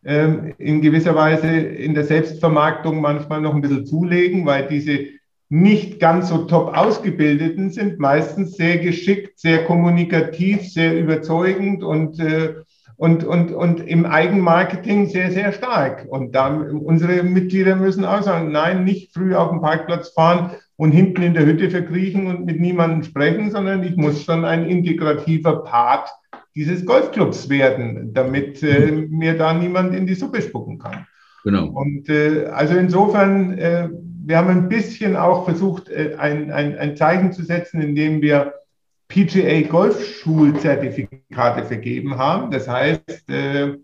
[0.05, 5.18] ähm, in gewisser Weise in der Selbstvermarktung manchmal noch ein bisschen zulegen, weil diese
[5.51, 12.55] nicht ganz so top ausgebildeten sind meistens sehr geschickt, sehr kommunikativ, sehr überzeugend und äh,
[12.99, 16.07] und, und, und im Eigenmarketing sehr, sehr stark.
[16.09, 20.91] Und da, unsere Mitglieder müssen auch sagen, nein, nicht früh auf den Parkplatz fahren und
[20.91, 25.63] hinten in der Hütte verkriechen und mit niemandem sprechen, sondern ich muss schon ein integrativer
[25.63, 26.11] Part
[26.57, 31.07] dieses Golfclubs werden, damit äh, mir da niemand in die Suppe spucken kann.
[31.45, 31.67] Genau.
[31.69, 33.89] Und äh, also insofern, äh,
[34.29, 38.53] wir haben ein bisschen auch versucht, äh, ein, ein, ein Zeichen zu setzen, indem wir
[39.09, 42.51] PGA Golfschulzertifikate vergeben haben.
[42.51, 43.79] Das heißt, äh,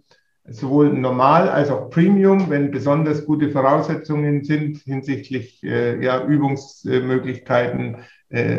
[0.47, 7.97] sowohl normal als auch Premium, wenn besonders gute Voraussetzungen sind hinsichtlich äh, ja, Übungsmöglichkeiten,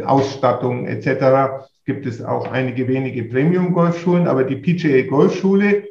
[0.05, 4.25] Ausstattung etc., gibt es auch einige wenige Premium-Golfschulen.
[4.25, 5.89] Aber die PGA Golfschule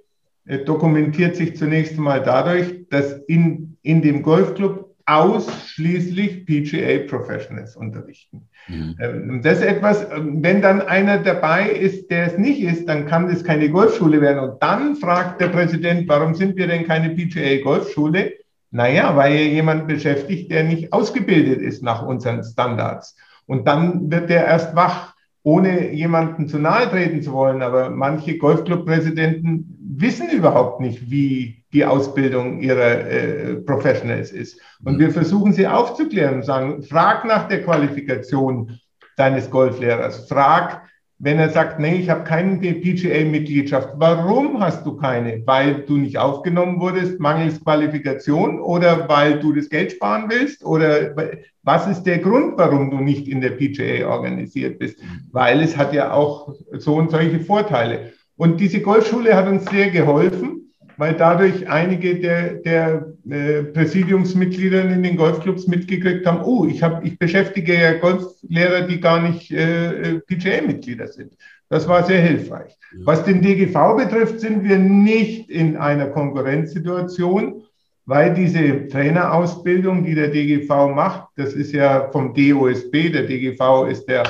[0.64, 8.48] dokumentiert sich zunächst einmal dadurch, dass in, in dem Golfclub ausschließlich PGA Professionals unterrichten.
[8.68, 8.96] Mhm.
[9.00, 13.06] Ähm, das ist etwas, ähm, wenn dann einer dabei ist, der es nicht ist, dann
[13.06, 14.38] kann das keine Golfschule werden.
[14.38, 18.32] Und dann fragt der Präsident, warum sind wir denn keine PGA Golfschule?
[18.70, 23.16] Naja, weil er jemand beschäftigt, der nicht ausgebildet ist nach unseren Standards.
[23.46, 25.13] Und dann wird der erst wach
[25.44, 31.84] ohne jemanden zu nahe treten zu wollen, aber manche Golfclub-Präsidenten wissen überhaupt nicht, wie die
[31.84, 34.58] Ausbildung ihrer äh, Professionals ist.
[34.82, 38.78] Und wir versuchen sie aufzuklären und sagen, frag nach der Qualifikation
[39.16, 40.83] deines Golflehrers, frag,
[41.24, 45.42] wenn er sagt, nee, ich habe keine PGA-Mitgliedschaft, warum hast du keine?
[45.46, 50.62] Weil du nicht aufgenommen wurdest, mangels Qualifikation oder weil du das Geld sparen willst?
[50.62, 51.16] Oder
[51.62, 54.98] was ist der Grund, warum du nicht in der PGA organisiert bist?
[55.32, 58.12] Weil es hat ja auch so und solche Vorteile.
[58.36, 60.63] Und diese Golfschule hat uns sehr geholfen
[60.96, 67.04] weil dadurch einige der, der äh, Präsidiumsmitglieder in den Golfclubs mitgekriegt haben, oh, ich, hab,
[67.04, 71.36] ich beschäftige ja Golflehrer, die gar nicht äh, PGA-Mitglieder sind.
[71.68, 72.76] Das war sehr hilfreich.
[73.04, 77.64] Was den DGV betrifft, sind wir nicht in einer Konkurrenzsituation,
[78.06, 84.06] weil diese Trainerausbildung, die der DGV macht, das ist ja vom DOSB, der DGV ist
[84.06, 84.24] der,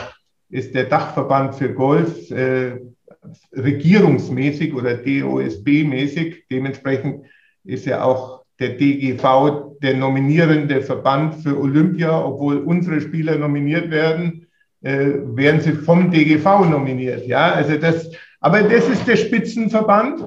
[0.49, 2.79] ist der Dachverband für Golf, äh,
[3.53, 6.45] regierungsmäßig oder DOSB-mäßig.
[6.51, 7.27] Dementsprechend
[7.65, 14.47] ist ja auch der DGV der nominierende Verband für Olympia, obwohl unsere Spieler nominiert werden,
[14.83, 17.27] äh, werden sie vom DGV nominiert.
[17.27, 18.11] Ja, also das,
[18.41, 20.25] Aber das ist der Spitzenverband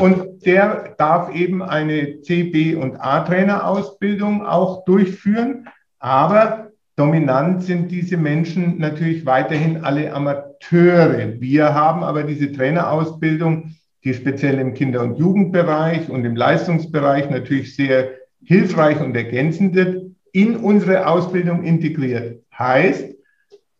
[0.00, 5.68] und der darf eben eine C, B und A-Trainerausbildung auch durchführen.
[5.98, 11.40] Aber dominant sind diese Menschen natürlich weiterhin alle Amateure.
[11.40, 13.74] Wir haben aber diese Trainerausbildung,
[14.04, 18.10] die speziell im Kinder- und Jugendbereich und im Leistungsbereich natürlich sehr
[18.44, 20.02] hilfreich und ergänzend wird,
[20.32, 22.42] in unsere Ausbildung integriert.
[22.58, 23.14] Heißt,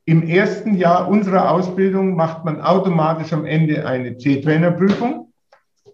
[0.04, 5.32] im ersten Jahr unserer Ausbildung macht man automatisch am Ende eine C-Trainerprüfung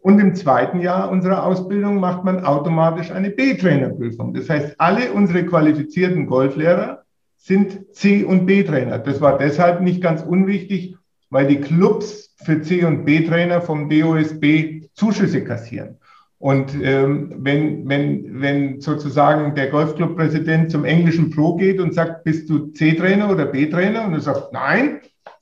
[0.02, 4.32] und im zweiten Jahr unserer Ausbildung macht man automatisch eine B-Trainerprüfung.
[4.34, 7.04] Das heißt, alle unsere qualifizierten Golflehrer
[7.38, 8.98] sind C- und B-Trainer.
[8.98, 10.96] Das war deshalb nicht ganz unwichtig,
[11.30, 15.96] weil die Clubs für C- und B-Trainer vom DOSB Zuschüsse kassieren.
[16.38, 22.48] Und ähm, wenn, wenn, wenn sozusagen der Golfclub-Präsident zum englischen Pro geht und sagt, bist
[22.48, 24.06] du C-Trainer oder B-Trainer?
[24.06, 25.00] Und er sagt, nein.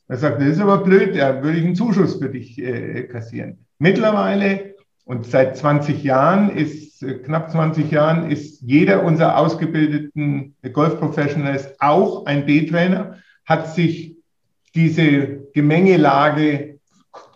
[0.09, 3.66] Er sagt, das ist aber blöd, da würde ich einen Zuschuss für dich äh, kassieren.
[3.78, 4.76] Mittlerweile
[5.07, 12.27] und seit 20 Jahren ist, äh, knapp 20 Jahren, ist jeder unserer ausgebildeten Golfprofessionals auch
[12.27, 14.16] ein B-Trainer, hat sich
[14.74, 16.81] diese Gemengelage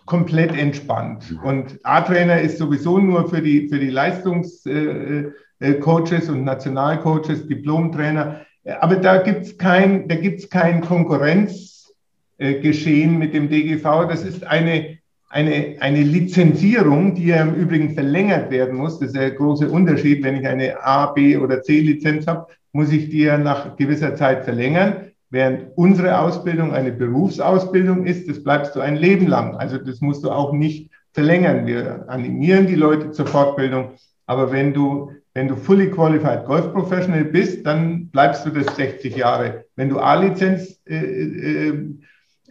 [0.05, 1.39] komplett entspannt.
[1.43, 8.41] Und A-Trainer ist sowieso nur für die, für die Leistungscoaches äh, äh, und Nationalcoaches, Diplomtrainer.
[8.81, 14.09] Aber da gibt es kein, da gibt's kein Konkurrenzgeschehen mit dem DGV.
[14.09, 14.97] Das ist eine,
[15.31, 18.99] eine, eine Lizenzierung, die ja im Übrigen verlängert werden muss.
[18.99, 20.23] Das ist der große Unterschied.
[20.23, 24.43] Wenn ich eine A, B oder C-Lizenz habe, muss ich die ja nach gewisser Zeit
[24.43, 25.11] verlängern.
[25.29, 29.55] Während unsere Ausbildung eine Berufsausbildung ist, das bleibst du ein Leben lang.
[29.55, 31.65] Also das musst du auch nicht verlängern.
[31.65, 33.91] Wir animieren die Leute zur Fortbildung.
[34.25, 39.15] Aber wenn du, wenn du fully qualified Golf Professional bist, dann bleibst du das 60
[39.15, 39.65] Jahre.
[39.77, 41.89] Wenn du A-Lizenz äh, äh,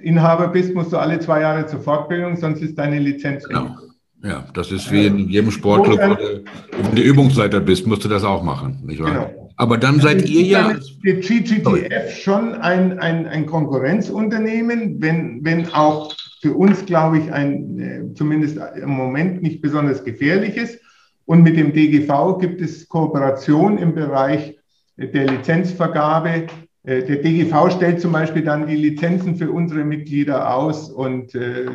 [0.02, 3.44] Inhaber bist, musst du alle zwei Jahre zur Fortbildung, sonst ist deine Lizenz.
[3.47, 3.77] Genau.
[4.22, 8.43] Ja, das ist wie in jedem Sportclub, wenn du Übungsleiter bist, musst du das auch
[8.43, 9.12] machen, nicht wahr?
[9.12, 9.51] Genau.
[9.56, 10.72] Aber dann also seid ihr ja.
[11.05, 17.78] Der GGTF schon ein, ein, ein Konkurrenzunternehmen, wenn, wenn auch für uns, glaube ich, ein
[17.78, 20.78] äh, zumindest im Moment nicht besonders gefährliches.
[21.27, 24.59] Und mit dem DGV gibt es Kooperation im Bereich
[24.97, 26.47] der Lizenzvergabe.
[26.85, 31.66] Äh, der DGV stellt zum Beispiel dann die Lizenzen für unsere Mitglieder aus und äh,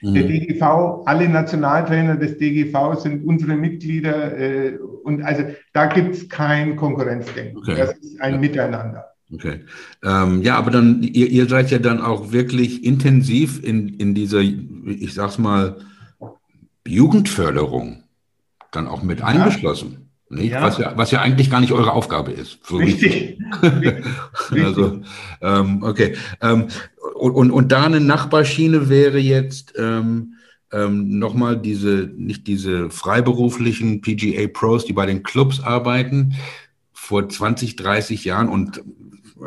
[0.00, 0.14] Mhm.
[0.14, 0.62] Der DGV,
[1.06, 7.58] alle Nationaltrainer des DGV sind unsere Mitglieder äh, und also da gibt es kein Konkurrenzdenken.
[7.58, 7.76] Okay.
[7.76, 8.40] Das ist ein ja.
[8.40, 9.04] Miteinander.
[9.32, 9.60] Okay.
[10.04, 14.40] Ähm, ja, aber dann, ihr, ihr seid ja dann auch wirklich intensiv in, in dieser,
[14.40, 15.76] ich sag's mal,
[16.86, 18.04] Jugendförderung
[18.70, 19.26] dann auch mit ja.
[19.26, 20.07] eingeschlossen.
[20.30, 20.62] Ja.
[20.62, 22.58] Was, ja, was ja eigentlich gar nicht eure Aufgabe ist.
[22.66, 23.38] So Richtig.
[24.50, 25.00] also,
[25.40, 26.16] ähm, okay.
[26.42, 26.68] Ähm,
[27.14, 30.34] und, und, und da eine Nachbarschiene wäre jetzt ähm,
[30.72, 36.34] ähm, nochmal diese, nicht diese freiberuflichen PGA Pros, die bei den Clubs arbeiten,
[36.92, 38.82] vor 20, 30 Jahren und,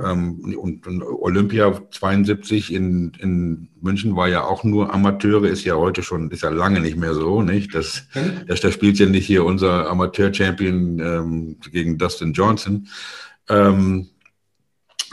[0.04, 5.76] ähm, und, und Olympia 72 in, in München war ja auch nur Amateure, ist ja
[5.76, 7.76] heute schon, ist ja lange nicht mehr so, nicht?
[7.76, 8.08] Das,
[8.48, 12.88] das, da spielt ja nicht hier unser Amateur-Champion ähm, gegen Dustin Johnson.
[13.50, 14.10] Ähm,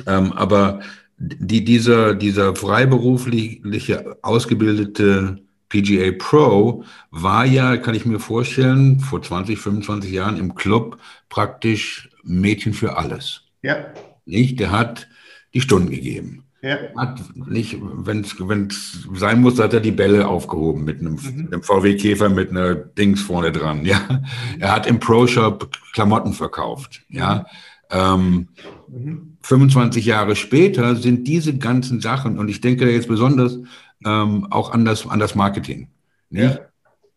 [0.06, 0.80] ähm, aber
[1.18, 5.38] die, dieser, dieser freiberufliche ausgebildete
[5.68, 10.98] PGA Pro war ja, kann ich mir vorstellen, vor 20, 25 Jahren im Club
[11.28, 13.42] praktisch Mädchen für alles.
[13.62, 13.86] Ja.
[14.28, 14.60] Nicht?
[14.60, 15.08] Der hat
[15.54, 16.44] die Stunden gegeben.
[16.60, 16.76] Ja.
[16.96, 21.46] Hat nicht, wenn es sein muss, hat er die Bälle aufgehoben mit einem, mhm.
[21.46, 23.84] einem VW-Käfer mit einer Dings vorne dran.
[23.84, 24.22] Ja,
[24.58, 27.02] er hat im Pro-Shop Klamotten verkauft.
[27.08, 27.46] Ja,
[27.90, 28.48] ähm,
[28.88, 29.36] mhm.
[29.42, 33.58] 25 Jahre später sind diese ganzen Sachen, und ich denke da jetzt besonders
[34.04, 35.88] ähm, auch an das, an das Marketing.
[36.30, 36.58] Ja.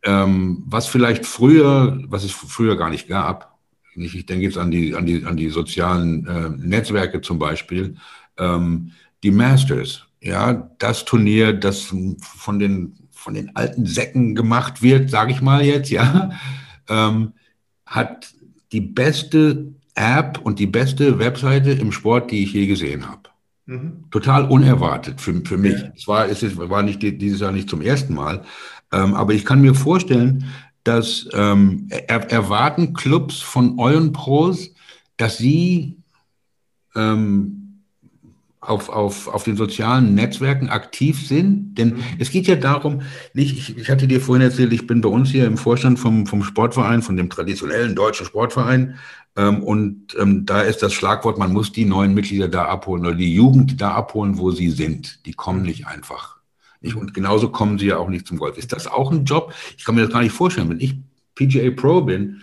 [0.03, 3.50] Ähm, was vielleicht früher, was es früher gar nicht gab,
[3.95, 7.95] nicht, ich denke jetzt an die, an die, an die sozialen äh, Netzwerke zum Beispiel,
[8.37, 8.91] ähm,
[9.23, 15.31] die Masters, ja, das Turnier, das von den, von den alten Säcken gemacht wird, sage
[15.31, 16.31] ich mal jetzt, ja,
[16.89, 17.33] ähm,
[17.85, 18.33] hat
[18.71, 23.29] die beste App und die beste Webseite im Sport, die ich je gesehen habe.
[23.65, 24.05] Mhm.
[24.09, 25.75] Total unerwartet für, für mich.
[25.95, 28.43] Es war, es ist, war nicht dieses Jahr nicht zum ersten Mal,
[28.91, 30.45] ähm, aber ich kann mir vorstellen,
[30.83, 34.71] dass ähm, er, erwarten Clubs von euren Pros,
[35.17, 35.97] dass sie
[36.95, 37.61] ähm,
[38.59, 41.75] auf, auf, auf den sozialen Netzwerken aktiv sind?
[41.75, 42.03] Denn mhm.
[42.19, 43.01] es geht ja darum,
[43.33, 46.25] nicht, ich, ich hatte dir vorhin erzählt, ich bin bei uns hier im Vorstand vom,
[46.25, 48.95] vom Sportverein, von dem traditionellen deutschen Sportverein.
[49.35, 53.15] Ähm, und ähm, da ist das Schlagwort, man muss die neuen Mitglieder da abholen oder
[53.15, 55.25] die Jugend da abholen, wo sie sind.
[55.25, 56.40] Die kommen nicht einfach.
[56.81, 58.57] Ich, und genauso kommen sie ja auch nicht zum Golf.
[58.57, 59.53] Ist das auch ein Job?
[59.77, 60.69] Ich kann mir das gar nicht vorstellen.
[60.69, 60.95] Wenn ich
[61.35, 62.41] PGA Pro bin,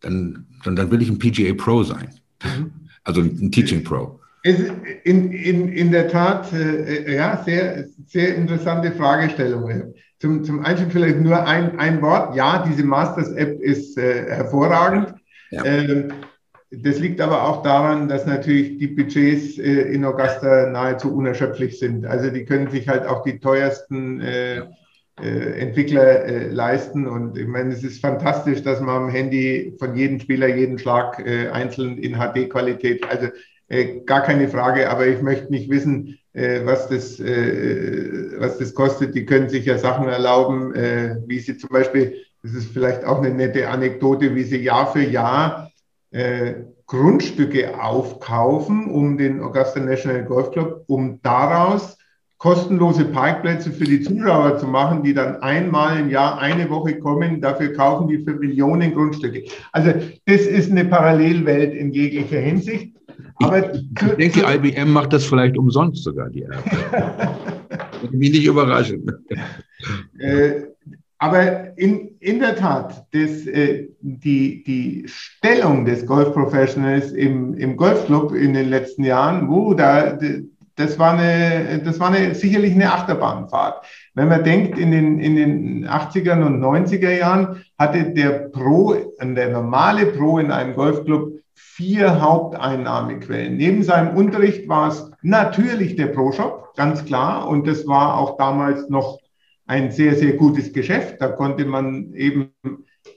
[0.00, 2.08] dann, dann, dann will ich ein PGA Pro sein.
[2.42, 2.72] Mhm.
[3.04, 4.20] Also ein Teaching Pro.
[4.42, 9.94] In, in, in der Tat, äh, ja, sehr, sehr interessante Fragestellung.
[10.18, 12.34] Zum, zum Einstieg vielleicht nur ein, ein Wort.
[12.34, 15.14] Ja, diese Masters-App ist äh, hervorragend.
[15.50, 15.64] Ja.
[15.64, 16.12] Ähm,
[16.70, 22.06] das liegt aber auch daran, dass natürlich die Budgets äh, in Augusta nahezu unerschöpflich sind.
[22.06, 24.62] Also die können sich halt auch die teuersten äh,
[25.20, 27.06] äh, Entwickler äh, leisten.
[27.06, 31.18] Und ich meine, es ist fantastisch, dass man am Handy von jedem Spieler jeden Schlag
[31.18, 33.26] äh, einzeln in HD-Qualität, also
[33.68, 39.16] äh, gar keine Frage, aber ich möchte nicht wissen, was, das, was das kostet.
[39.16, 40.72] Die können sich ja Sachen erlauben,
[41.26, 42.14] wie sie zum Beispiel,
[42.44, 45.69] das ist vielleicht auch eine nette Anekdote, wie sie Jahr für Jahr
[46.10, 46.54] äh,
[46.86, 51.96] Grundstücke aufkaufen, um den Augusta National Golf Club, um daraus
[52.38, 57.40] kostenlose Parkplätze für die Zuschauer zu machen, die dann einmal im Jahr eine Woche kommen.
[57.40, 59.44] Dafür kaufen die für Millionen Grundstücke.
[59.72, 59.92] Also
[60.24, 62.96] das ist eine Parallelwelt in jeglicher Hinsicht.
[63.36, 66.64] Aber ich, ich denke, die IBM macht das vielleicht umsonst sogar, die App.
[68.10, 69.06] Mich nicht überraschen.
[70.18, 70.62] Äh,
[71.22, 78.32] aber in, in der Tat, das, äh, die, die Stellung des Golfprofessionals im, im Golfclub
[78.32, 80.18] in den letzten Jahren, wo da,
[80.76, 83.84] das war, eine, das war eine, sicherlich eine Achterbahnfahrt.
[84.14, 89.50] Wenn man denkt, in den, in den 80er und 90er Jahren hatte der Pro, der
[89.50, 93.58] normale Pro in einem Golfclub vier Haupteinnahmequellen.
[93.58, 97.46] Neben seinem Unterricht war es natürlich der Pro-Shop, ganz klar.
[97.46, 99.18] Und das war auch damals noch
[99.70, 101.20] ein sehr, sehr gutes Geschäft.
[101.20, 102.50] Da konnte man eben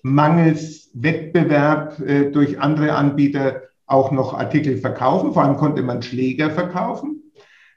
[0.03, 5.33] mangels Wettbewerb äh, durch andere Anbieter auch noch Artikel verkaufen.
[5.33, 7.23] Vor allem konnte man Schläger verkaufen.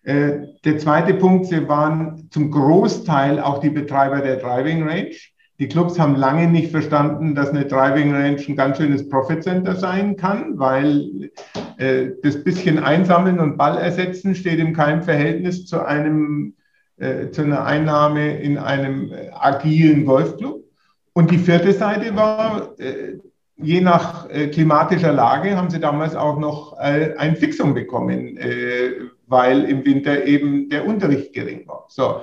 [0.02, 5.16] Äh, der zweite Punkt, sie waren zum Großteil auch die Betreiber der Driving Range.
[5.58, 9.74] Die Clubs haben lange nicht verstanden, dass eine Driving Range ein ganz schönes Profit Center
[9.74, 11.30] sein kann, weil
[11.78, 16.55] äh, das bisschen Einsammeln und Ball ersetzen steht im keinem Verhältnis zu einem
[16.98, 20.64] äh, zu einer Einnahme in einem äh, agilen Golfclub.
[21.12, 23.18] Und die vierte Seite war, äh,
[23.56, 28.92] je nach äh, klimatischer Lage haben sie damals auch noch äh, ein Fixum bekommen, äh,
[29.26, 31.86] weil im Winter eben der Unterricht gering war.
[31.88, 32.20] So,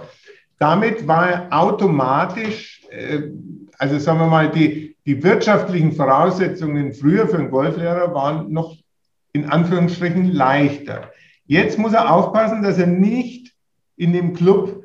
[0.60, 2.88] damit war automatisch,
[3.78, 8.78] also sagen wir mal, die, die wirtschaftlichen Voraussetzungen früher für einen Golflehrer waren noch
[9.34, 11.12] in Anführungsstrichen leichter.
[11.46, 13.53] Jetzt muss er aufpassen, dass er nicht
[14.04, 14.84] in dem Club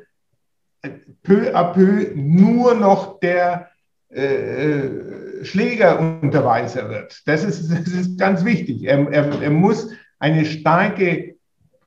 [0.82, 0.90] äh,
[1.22, 3.68] peu à peu nur noch der
[4.10, 7.22] äh, äh, Schlägerunterweiser wird.
[7.26, 8.84] Das ist, das ist ganz wichtig.
[8.84, 11.36] Er, er, er muss eine starke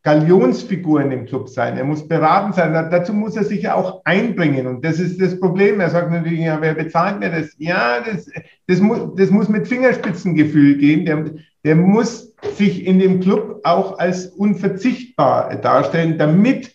[0.03, 1.77] Galionsfigur in dem Club sein.
[1.77, 2.73] Er muss beraten sein.
[2.73, 4.67] Dazu muss er sich ja auch einbringen.
[4.67, 5.79] Und das ist das Problem.
[5.79, 7.53] Er sagt natürlich, ja, wer bezahlt mir das?
[7.57, 8.27] Ja, das,
[8.67, 11.05] das, muss, das muss mit Fingerspitzengefühl gehen.
[11.05, 11.25] Der,
[11.63, 16.73] der muss sich in dem Club auch als unverzichtbar darstellen, damit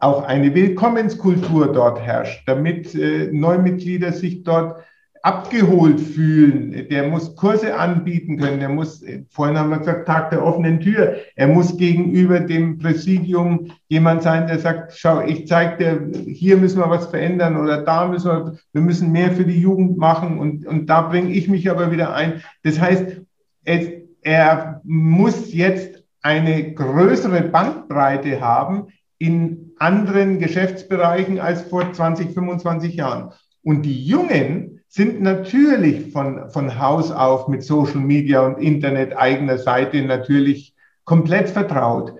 [0.00, 4.82] auch eine Willkommenskultur dort herrscht, damit äh, Neumitglieder sich dort
[5.22, 6.86] abgeholt fühlen.
[6.90, 8.60] Der muss Kurse anbieten können.
[8.60, 11.16] Der muss, äh, vorhin haben wir gesagt, Tag der offenen Tür.
[11.34, 16.80] Er muss gegenüber dem Präsidium jemand sein, der sagt, schau, ich zeige dir, hier müssen
[16.80, 20.66] wir was verändern oder da müssen wir, wir müssen mehr für die Jugend machen und,
[20.66, 22.42] und da bringe ich mich aber wieder ein.
[22.62, 23.20] Das heißt,
[23.64, 23.88] es,
[24.22, 28.88] er muss jetzt eine größere Bandbreite haben
[29.18, 33.32] in anderen Geschäftsbereichen als vor 20, 25 Jahren.
[33.62, 39.58] Und die Jungen sind natürlich von, von Haus auf mit Social Media und Internet eigener
[39.58, 40.74] Seite natürlich
[41.04, 42.14] komplett vertraut.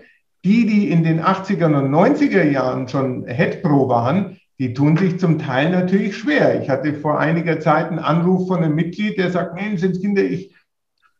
[0.45, 5.39] Die, die in den 80er und 90er Jahren schon Head waren, die tun sich zum
[5.39, 6.61] Teil natürlich schwer.
[6.61, 10.53] Ich hatte vor einiger Zeit einen Anruf von einem Mitglied, der sagt, Mensch, Kinder, ich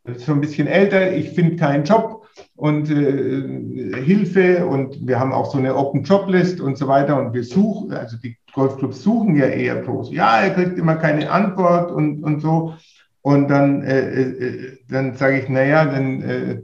[0.04, 2.19] bin schon ein bisschen älter, ich finde keinen Job
[2.56, 7.18] und äh, Hilfe und wir haben auch so eine Open Job List und so weiter
[7.18, 10.12] und wir suchen, also die Golfclubs suchen ja eher Pros.
[10.12, 12.74] Ja, er kriegt immer keine Antwort und, und so.
[13.22, 16.62] Und dann, äh, äh, dann sage ich, naja, dann äh,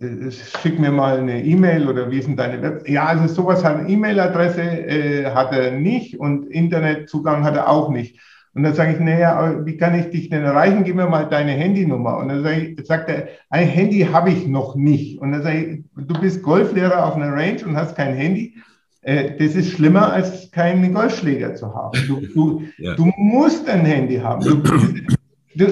[0.00, 2.88] äh, schick mir mal eine E-Mail oder wie ist denn deine Web?
[2.88, 8.20] Ja, also sowas hat E-Mail-Adresse äh, hat er nicht und Internetzugang hat er auch nicht.
[8.56, 10.82] Und dann sage ich, naja, wie kann ich dich denn erreichen?
[10.82, 12.16] Gib mir mal deine Handynummer.
[12.16, 15.20] Und dann ich, sagt er, ein Handy habe ich noch nicht.
[15.20, 18.54] Und dann sage ich, du bist Golflehrer auf einer Range und hast kein Handy.
[19.02, 21.98] Äh, das ist schlimmer, als keinen Golfschläger zu haben.
[22.08, 22.94] Du, du, ja.
[22.94, 24.42] du musst ein Handy haben.
[24.42, 24.56] Du,
[25.54, 25.66] du,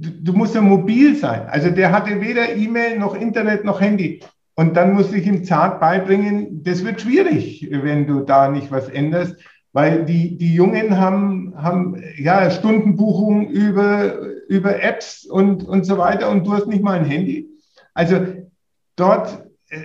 [0.00, 1.42] du musst ja mobil sein.
[1.46, 4.20] Also der hatte weder E-Mail noch Internet noch Handy.
[4.56, 8.88] Und dann muss ich ihm zart beibringen, das wird schwierig, wenn du da nicht was
[8.88, 9.36] änderst,
[9.72, 14.18] weil die, die Jungen haben, haben ja Stundenbuchungen über,
[14.48, 17.48] über Apps und, und so weiter und du hast nicht mal ein Handy.
[17.94, 18.16] Also
[18.96, 19.78] dort äh,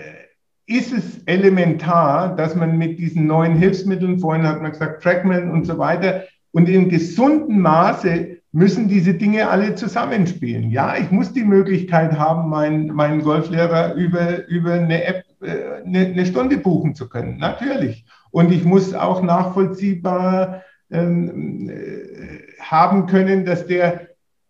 [0.65, 5.65] ist es elementar, dass man mit diesen neuen Hilfsmitteln, vorhin hat man gesagt, Trackman und
[5.65, 10.72] so weiter, und in gesundem Maße müssen diese Dinge alle zusammenspielen.
[10.72, 15.99] Ja, ich muss die Möglichkeit haben, meinen, meinen Golflehrer über, über eine App äh, eine,
[15.99, 17.38] eine Stunde buchen zu können.
[17.38, 18.05] Natürlich.
[18.38, 20.61] Und ich muss auch nachvollziehbar
[20.91, 24.09] ähm, äh, haben können, dass der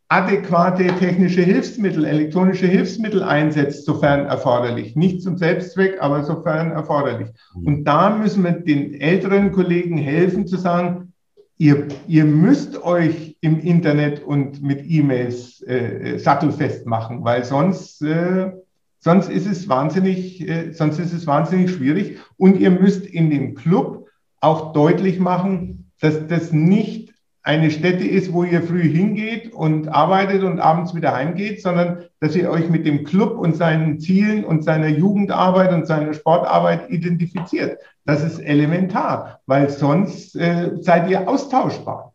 [0.09, 4.97] adäquate technische Hilfsmittel, elektronische Hilfsmittel einsetzt, sofern erforderlich.
[4.97, 7.29] Nicht zum Selbstzweck, aber sofern erforderlich.
[7.55, 7.65] Mhm.
[7.65, 11.13] Und da müssen wir den älteren Kollegen helfen zu sagen,
[11.57, 18.51] ihr, ihr müsst euch im Internet und mit E-Mails äh, sattelfest machen, weil sonst, äh,
[18.99, 22.19] sonst ist es wahnsinnig, äh, sonst ist es wahnsinnig schwierig.
[22.37, 24.07] Und ihr müsst in dem Club
[24.39, 27.13] auch deutlich machen, dass das nicht
[27.47, 32.35] eine Stätte ist, wo ihr früh hingeht und arbeitet und abends wieder heimgeht, sondern dass
[32.35, 37.79] ihr euch mit dem Club und seinen Zielen und seiner Jugendarbeit und seiner Sportarbeit identifiziert.
[38.03, 42.06] Das ist elementar, weil sonst äh, seid ihr austauschbar.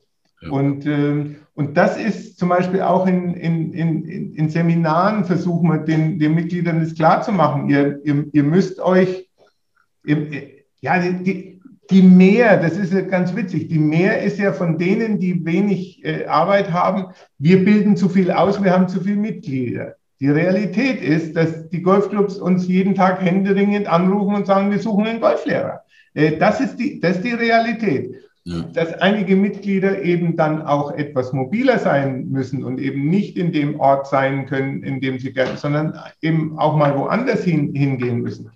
[0.50, 5.78] Und, äh, und das ist zum Beispiel auch in, in, in, in Seminaren versuchen wir
[5.78, 7.68] den, den Mitgliedern das klarzumachen.
[7.68, 9.28] Ihr, ihr, ihr müsst euch,
[10.04, 10.26] ihr,
[10.80, 11.60] ja, die,
[11.90, 16.04] die Mehr, das ist ja ganz witzig, die Mehr ist ja von denen, die wenig
[16.04, 19.96] äh, Arbeit haben, wir bilden zu viel aus, wir haben zu viele Mitglieder.
[20.20, 25.06] Die Realität ist, dass die Golfclubs uns jeden Tag händeringend anrufen und sagen, wir suchen
[25.06, 25.82] einen Golflehrer.
[26.14, 28.14] Äh, das, ist die, das ist die Realität.
[28.44, 28.62] Ja.
[28.62, 33.78] Dass einige Mitglieder eben dann auch etwas mobiler sein müssen und eben nicht in dem
[33.78, 38.50] Ort sein können, in dem sie gerne, sondern eben auch mal woanders hin, hingehen müssen.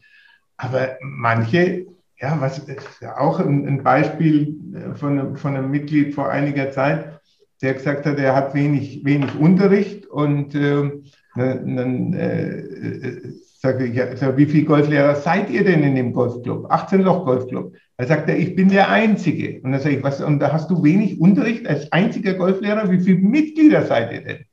[0.56, 1.86] Aber manche
[2.20, 7.20] ja, was ist auch ein, ein Beispiel äh, von von einem Mitglied vor einiger Zeit,
[7.62, 10.90] der gesagt hat, er hat wenig, wenig Unterricht und äh,
[11.34, 13.32] dann äh,
[13.66, 16.70] sage ich, ja, wie viele Golflehrer seid ihr denn in dem Golfclub?
[16.70, 17.74] 18 Loch Golfclub.
[17.97, 19.60] Da sagt er, ich bin der Einzige.
[19.62, 22.90] Und dann sage ich, was, und da hast du wenig Unterricht als einziger Golflehrer?
[22.90, 24.44] Wie viele Mitglieder seid ihr denn?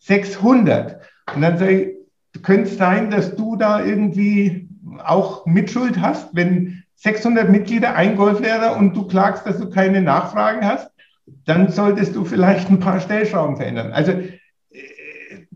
[0.00, 1.00] 600.
[1.34, 1.96] Und dann sage
[2.34, 4.68] ich, könnte es sein, dass du da irgendwie
[5.04, 10.66] auch Mitschuld hast, wenn 600 Mitglieder, ein Golflehrer und du klagst, dass du keine Nachfrage
[10.66, 10.90] hast,
[11.46, 13.92] dann solltest du vielleicht ein paar Stellschrauben verändern.
[13.92, 14.12] Also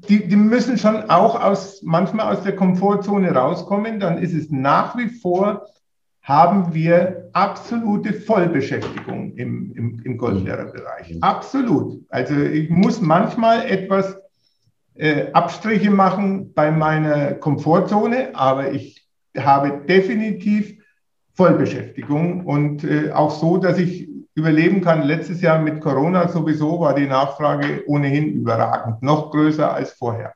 [0.09, 4.01] die, die müssen schon auch aus, manchmal aus der Komfortzone rauskommen.
[4.01, 5.66] Dann ist es nach wie vor,
[6.22, 11.14] haben wir absolute Vollbeschäftigung im, im, im Golflehrerbereich.
[11.14, 11.22] Mhm.
[11.22, 12.01] Absolut.
[12.09, 14.16] Also ich muss manchmal etwas
[14.94, 19.06] äh, Abstriche machen bei meiner Komfortzone, aber ich
[19.36, 20.78] habe definitiv
[21.35, 25.02] Vollbeschäftigung und äh, auch so, dass ich überleben kann.
[25.02, 30.35] Letztes Jahr mit Corona sowieso war die Nachfrage ohnehin überragend, noch größer als vorher.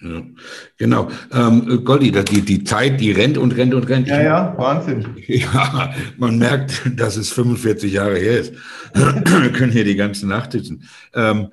[0.00, 0.22] Ja,
[0.76, 1.08] genau.
[1.32, 4.08] Ähm, Goldi, die, die Zeit, die rennt und rennt und rennt.
[4.08, 5.16] Ja, ja, Wahnsinn.
[5.26, 8.54] Ja, man merkt, dass es 45 Jahre her ist.
[8.92, 10.86] Wir können hier die ganze Nacht sitzen.
[11.14, 11.48] Ähm,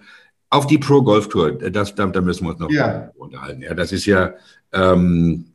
[0.50, 3.12] auf die Pro Golf Tour, das, da, da müssen wir uns noch ja.
[3.16, 3.62] unterhalten.
[3.62, 4.34] Ja, das ist ja
[4.74, 5.46] ähm,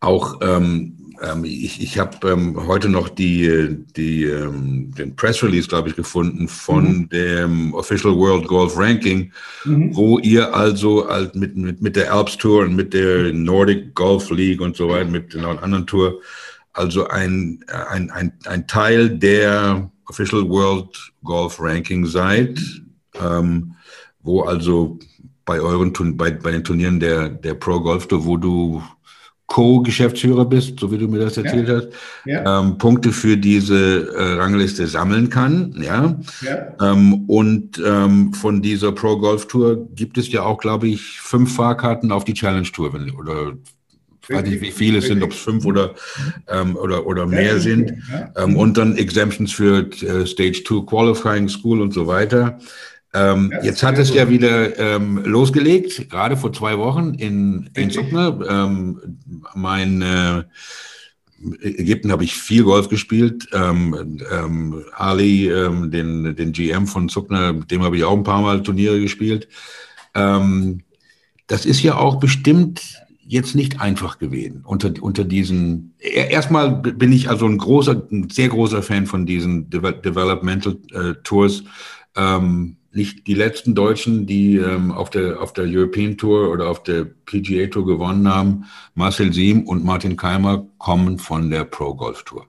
[0.00, 5.68] auch ähm, ähm, ich ich habe ähm, heute noch die, die, ähm, den Press Release,
[5.68, 7.08] glaube ich, gefunden von mhm.
[7.08, 9.32] dem Official World Golf Ranking,
[9.64, 9.94] mhm.
[9.94, 14.30] wo ihr also halt mit, mit, mit der Alps Tour und mit der Nordic Golf
[14.30, 16.20] League und so weiter, mit einer anderen Tour,
[16.72, 22.60] also ein, ein, ein, ein Teil der Official World Golf Ranking seid,
[23.20, 23.74] ähm,
[24.22, 24.98] wo also
[25.44, 28.82] bei euren bei, bei den Turnieren der, der Pro Golf Tour, wo du
[29.48, 31.76] Co-Geschäftsführer bist, so wie du mir das erzählt ja.
[31.76, 31.88] hast,
[32.26, 32.60] ja.
[32.60, 35.74] Ähm, Punkte für diese äh, Rangliste sammeln kann.
[35.80, 36.18] Ja.
[36.42, 36.92] ja.
[36.92, 41.56] Ähm, und ähm, von dieser Pro Golf Tour gibt es ja auch, glaube ich, fünf
[41.56, 43.54] Fahrkarten auf die Challenge Tour, wenn, oder
[44.22, 45.94] ich weiß nicht, wie viele es sind, ob es fünf oder,
[46.48, 47.94] ähm, oder, oder mehr sind.
[48.36, 52.58] Ähm, und dann Exemptions für äh, Stage 2 Qualifying School und so weiter.
[53.18, 58.38] Ähm, jetzt hat es ja wieder ähm, losgelegt, gerade vor zwei Wochen in, in Zuckner.
[58.48, 59.18] Ähm,
[59.54, 60.44] mein äh,
[61.62, 63.48] Ägypten habe ich viel Golf gespielt.
[63.52, 68.24] Ähm, ähm, Ali, ähm, den, den GM von Zuckner, mit dem habe ich auch ein
[68.24, 69.48] paar Mal Turniere gespielt.
[70.14, 72.82] Das ist ja auch bestimmt
[73.28, 75.94] jetzt nicht einfach gewesen unter, unter diesen.
[75.98, 81.62] Erstmal bin ich also ein großer, ein sehr großer Fan von diesen Developmental äh, Tours.
[82.16, 86.82] Ähm, nicht die letzten Deutschen, die ähm, auf, der, auf der European Tour oder auf
[86.82, 88.64] der PGA Tour gewonnen haben.
[88.94, 92.46] Marcel Siem und Martin Keimer kommen von der Pro Golf Tour.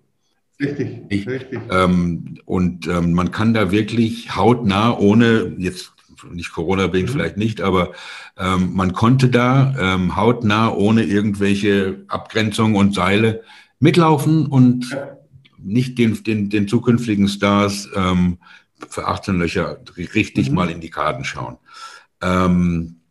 [0.60, 1.60] Richtig, ich, richtig.
[1.70, 5.94] Ähm, und ähm, man kann da wirklich hautnah, ohne jetzt
[6.32, 7.14] nicht Corona-bedingt mhm.
[7.14, 7.94] vielleicht nicht, aber
[8.38, 13.44] ähm, man konnte da ähm, hautnah, ohne irgendwelche Abgrenzungen und Seile
[13.80, 15.18] mitlaufen und ja.
[15.57, 18.38] nicht den, den, den zukünftigen Stars ähm,
[18.88, 20.56] für 18 Löcher richtig mhm.
[20.56, 21.58] mal in die Karten schauen.
[22.22, 23.02] Ähm,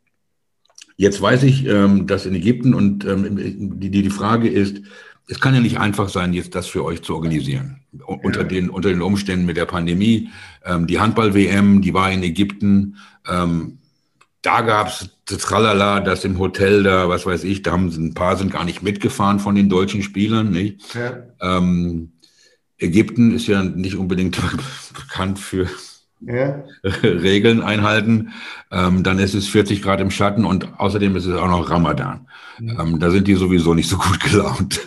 [0.97, 4.82] jetzt weiß ich, ähm, dass in Ägypten und ähm, die, die Frage ist,
[5.28, 7.81] es kann ja nicht einfach sein, jetzt das für euch zu organisieren.
[8.07, 10.31] Unter, den, unter den Umständen mit der Pandemie.
[10.65, 12.97] Ähm, die Handball-WM, die war in Ägypten.
[13.28, 13.78] Ähm,
[14.43, 18.15] da gab es das Tralala, das im Hotel da, was weiß ich, da haben ein
[18.15, 20.51] paar sind gar nicht mitgefahren von den deutschen Spielern.
[20.51, 20.95] Nicht?
[20.95, 21.23] Ja.
[21.40, 22.12] Ähm,
[22.78, 24.38] Ägypten ist ja nicht unbedingt
[24.94, 25.68] bekannt für
[26.20, 26.64] ja.
[27.02, 28.30] Regeln einhalten.
[28.70, 32.26] Ähm, dann ist es 40 Grad im Schatten und außerdem ist es auch noch Ramadan.
[32.60, 32.82] Ja.
[32.82, 34.80] Ähm, da sind die sowieso nicht so gut gelaunt.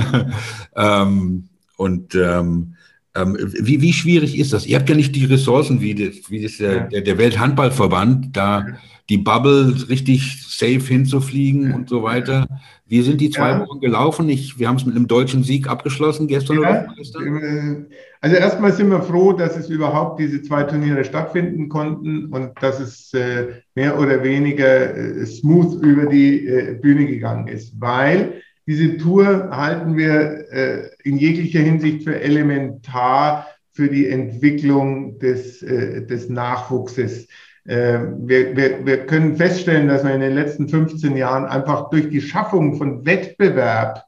[0.76, 2.74] ähm, und ähm,
[3.14, 4.66] ähm, wie, wie schwierig ist das?
[4.66, 8.66] Ihr habt ja nicht die Ressourcen wie, das, wie das der, der, der Welthandballverband, da
[9.08, 12.46] die Bubble richtig safe hinzufliegen und so weiter.
[12.86, 13.60] Wie sind die zwei ja.
[13.60, 14.28] Wochen gelaufen?
[14.28, 16.60] Ich, wir haben es mit einem deutschen Sieg abgeschlossen gestern ja.
[16.60, 17.86] oder gestern.
[18.20, 22.80] Also erstmal sind wir froh, dass es überhaupt diese zwei Turniere stattfinden konnten und dass
[22.80, 28.98] es äh, mehr oder weniger äh, smooth über die äh, Bühne gegangen ist, weil diese
[28.98, 36.28] Tour halten wir äh, in jeglicher Hinsicht für elementar für die Entwicklung des, äh, des
[36.28, 37.28] Nachwuchses.
[37.68, 42.08] Äh, wir, wir, wir können feststellen, dass wir in den letzten 15 Jahren einfach durch
[42.08, 44.04] die Schaffung von Wettbewerb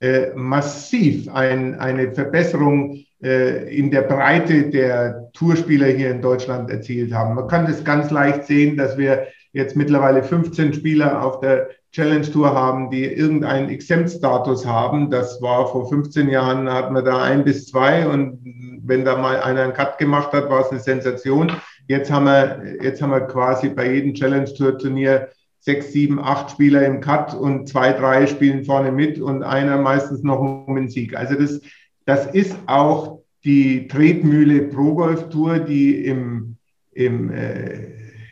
[0.00, 7.12] äh, massiv ein, eine Verbesserung äh, in der Breite der Tourspieler hier in Deutschland erzielt
[7.12, 7.34] haben.
[7.34, 12.30] Man kann das ganz leicht sehen, dass wir jetzt mittlerweile 15 Spieler auf der Challenge
[12.30, 15.10] Tour haben, die irgendeinen Exempt-Status haben.
[15.10, 18.38] Das war vor 15 Jahren, hatten wir da ein bis zwei und
[18.84, 21.52] wenn da mal einer einen Cut gemacht hat, war es eine Sensation.
[21.88, 25.28] Jetzt haben wir, jetzt haben wir quasi bei jedem Challenge Tour Turnier
[25.60, 30.22] sechs, sieben, acht Spieler im Cut und zwei, drei spielen vorne mit und einer meistens
[30.22, 31.16] noch um den Sieg.
[31.16, 31.60] Also das,
[32.04, 36.56] das ist auch die Tretmühle Pro Golf Tour, die im,
[36.92, 37.80] im, äh,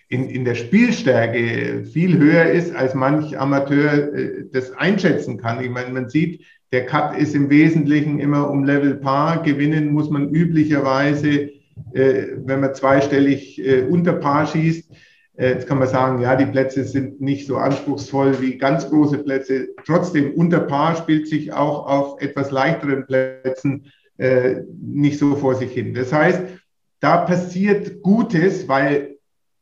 [0.09, 5.63] in, in der Spielstärke viel höher ist, als manch Amateur äh, das einschätzen kann.
[5.63, 9.43] Ich meine, man sieht, der Cut ist im Wesentlichen immer um Level Paar.
[9.43, 11.51] Gewinnen muss man üblicherweise
[11.95, 14.91] wenn man zweistellig äh, unter Paar schießt.
[15.37, 19.19] Äh, jetzt kann man sagen, ja, die Plätze sind nicht so anspruchsvoll wie ganz große
[19.19, 19.69] Plätze.
[19.87, 25.93] Trotzdem, unter Paar spielt sich auch auf etwas leichteren Plätzen nicht so vor sich hin.
[25.93, 26.41] Das heißt,
[27.01, 29.17] da passiert Gutes, weil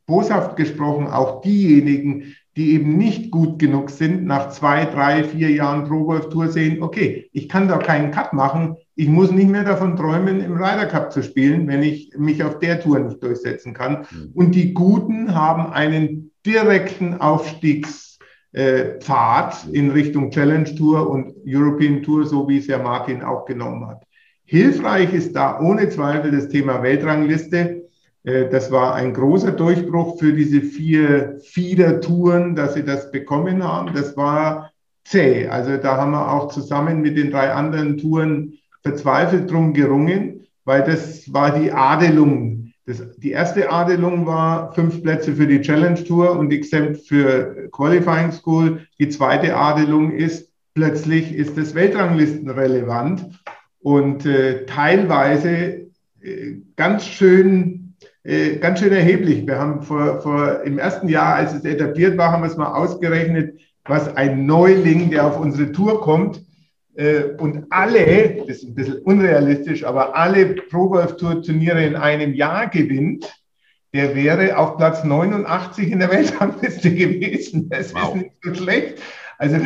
[0.04, 5.88] boshaft gesprochen auch diejenigen, die eben nicht gut genug sind, nach zwei, drei, vier Jahren
[5.88, 9.64] Pro Golf Tour sehen, okay, ich kann da keinen Cut machen, ich muss nicht mehr
[9.64, 13.73] davon träumen, im Ryder Cup zu spielen, wenn ich mich auf der Tour nicht durchsetzen
[13.73, 14.06] kann.
[14.10, 14.32] Mhm.
[14.35, 22.47] Und die Guten haben einen direkten Aufstiegspfad in Richtung Challenge Tour und European Tour, so
[22.48, 24.02] wie es ja Martin auch genommen hat.
[24.44, 27.89] Hilfreich ist da ohne Zweifel das Thema Weltrangliste.
[28.24, 33.94] Äh, das war ein großer Durchbruch für diese vier Feeder-Touren, dass sie das bekommen haben.
[33.94, 34.70] Das war
[35.05, 35.48] zäh.
[35.48, 40.82] Also da haben wir auch zusammen mit den drei anderen Touren verzweifelt drum gerungen, weil
[40.82, 42.72] das war die Adelung.
[42.86, 48.32] Das, die erste Adelung war fünf Plätze für die Challenge Tour und exempt für Qualifying
[48.32, 48.80] School.
[48.98, 53.28] Die zweite Adelung ist, plötzlich ist das Weltranglisten relevant
[53.80, 55.86] und äh, teilweise
[56.20, 57.82] äh, ganz schön
[58.24, 59.46] äh, ganz schön erheblich.
[59.46, 62.72] Wir haben vor, vor im ersten Jahr, als es etabliert war, haben wir es mal
[62.72, 66.44] ausgerechnet, was ein Neuling, der auf unsere Tour kommt,
[67.39, 72.35] und alle, das ist ein bisschen unrealistisch, aber alle Pro Golf Tour Turniere in einem
[72.35, 73.32] Jahr gewinnt,
[73.94, 77.69] der wäre auf Platz 89 in der Weltrangliste gewesen.
[77.69, 78.09] Das wow.
[78.09, 78.98] ist nicht so schlecht.
[79.39, 79.56] Also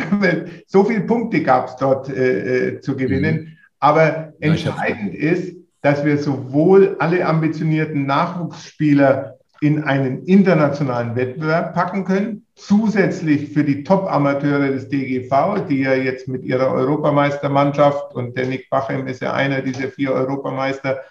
[0.65, 3.35] so viele Punkte gab es dort äh, äh, zu gewinnen.
[3.35, 3.47] Mhm.
[3.79, 12.46] Aber entscheidend ist, dass wir sowohl alle ambitionierten Nachwuchsspieler in einen internationalen Wettbewerb packen können.
[12.57, 18.69] Zusätzlich für die Top-Amateure des DGV, die ja jetzt mit ihrer Europameistermannschaft und der Nick
[18.71, 21.01] Bachem ist ja einer dieser vier Europameister,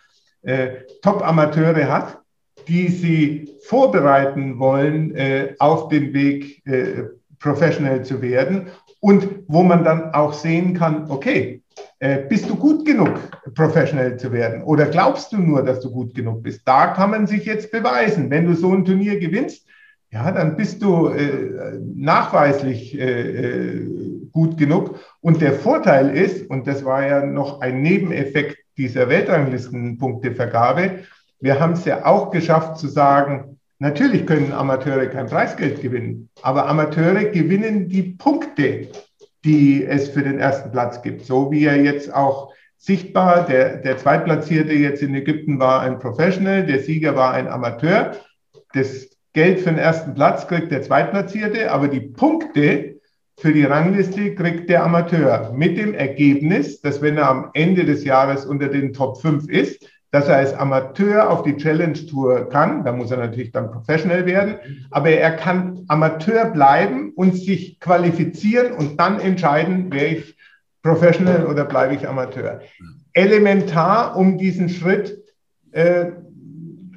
[0.43, 0.68] äh,
[1.02, 2.18] Top-Amateure hat,
[2.66, 7.05] die sie vorbereiten wollen äh, auf den Weg, äh,
[7.39, 8.66] professionell zu werden
[9.01, 11.62] und wo man dann auch sehen kann, okay,
[12.01, 13.20] äh, bist du gut genug,
[13.55, 14.62] professionell zu werden?
[14.62, 16.62] Oder glaubst du nur, dass du gut genug bist?
[16.64, 18.31] Da kann man sich jetzt beweisen.
[18.31, 19.66] Wenn du so ein Turnier gewinnst,
[20.11, 25.01] ja, dann bist du äh, nachweislich äh, äh gut genug.
[25.23, 31.05] Und der Vorteil ist, und das war ja noch ein Nebeneffekt dieser Weltranglistenpunktevergabe,
[31.41, 36.66] wir haben es ja auch geschafft zu sagen, natürlich können Amateure kein Preisgeld gewinnen, aber
[36.66, 38.89] Amateure gewinnen die Punkte,
[39.45, 41.24] die es für den ersten Platz gibt.
[41.24, 46.66] So wie er jetzt auch sichtbar, der, der Zweitplatzierte jetzt in Ägypten war ein Professional,
[46.66, 48.16] der Sieger war ein Amateur.
[48.74, 53.01] Das Geld für den ersten Platz kriegt der Zweitplatzierte, aber die Punkte
[53.37, 58.03] für die Rangliste kriegt der Amateur mit dem Ergebnis, dass wenn er am Ende des
[58.03, 62.83] Jahres unter den Top 5 ist, dass er als Amateur auf die Challenge Tour kann.
[62.83, 64.55] Da muss er natürlich dann professionell werden.
[64.91, 70.35] Aber er kann Amateur bleiben und sich qualifizieren und dann entscheiden, wäre ich
[70.83, 72.61] professional oder bleibe ich Amateur.
[73.13, 75.23] Elementar, um diesen Schritt
[75.73, 76.07] äh,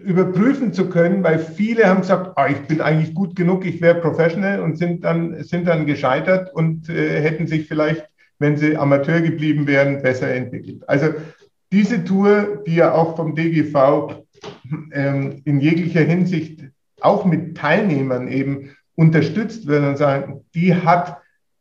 [0.03, 3.95] überprüfen zu können, weil viele haben gesagt, oh, ich bin eigentlich gut genug, ich wäre
[3.95, 8.05] professional und sind dann, sind dann gescheitert und äh, hätten sich vielleicht,
[8.39, 10.88] wenn sie Amateur geblieben wären, besser entwickelt.
[10.88, 11.13] Also
[11.71, 14.23] diese Tour, die ja auch vom DGV
[14.91, 16.63] ähm, in jeglicher Hinsicht
[17.01, 21.17] auch mit Teilnehmern eben unterstützt wird und sagen, die hat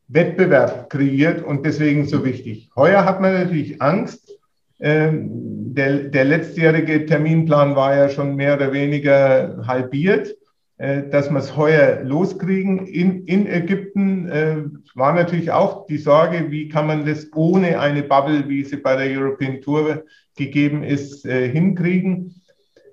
[0.08, 2.70] Wettbewerb kreiert und deswegen so wichtig.
[2.74, 4.37] Heuer hat man natürlich Angst,
[4.80, 10.36] der, der letztjährige Terminplan war ja schon mehr oder weniger halbiert,
[10.78, 12.86] äh, dass wir es heuer loskriegen.
[12.86, 14.56] In, in Ägypten äh,
[14.94, 18.94] war natürlich auch die Sorge, wie kann man das ohne eine Bubble, wie sie bei
[18.94, 20.04] der European Tour
[20.36, 22.40] gegeben ist, äh, hinkriegen.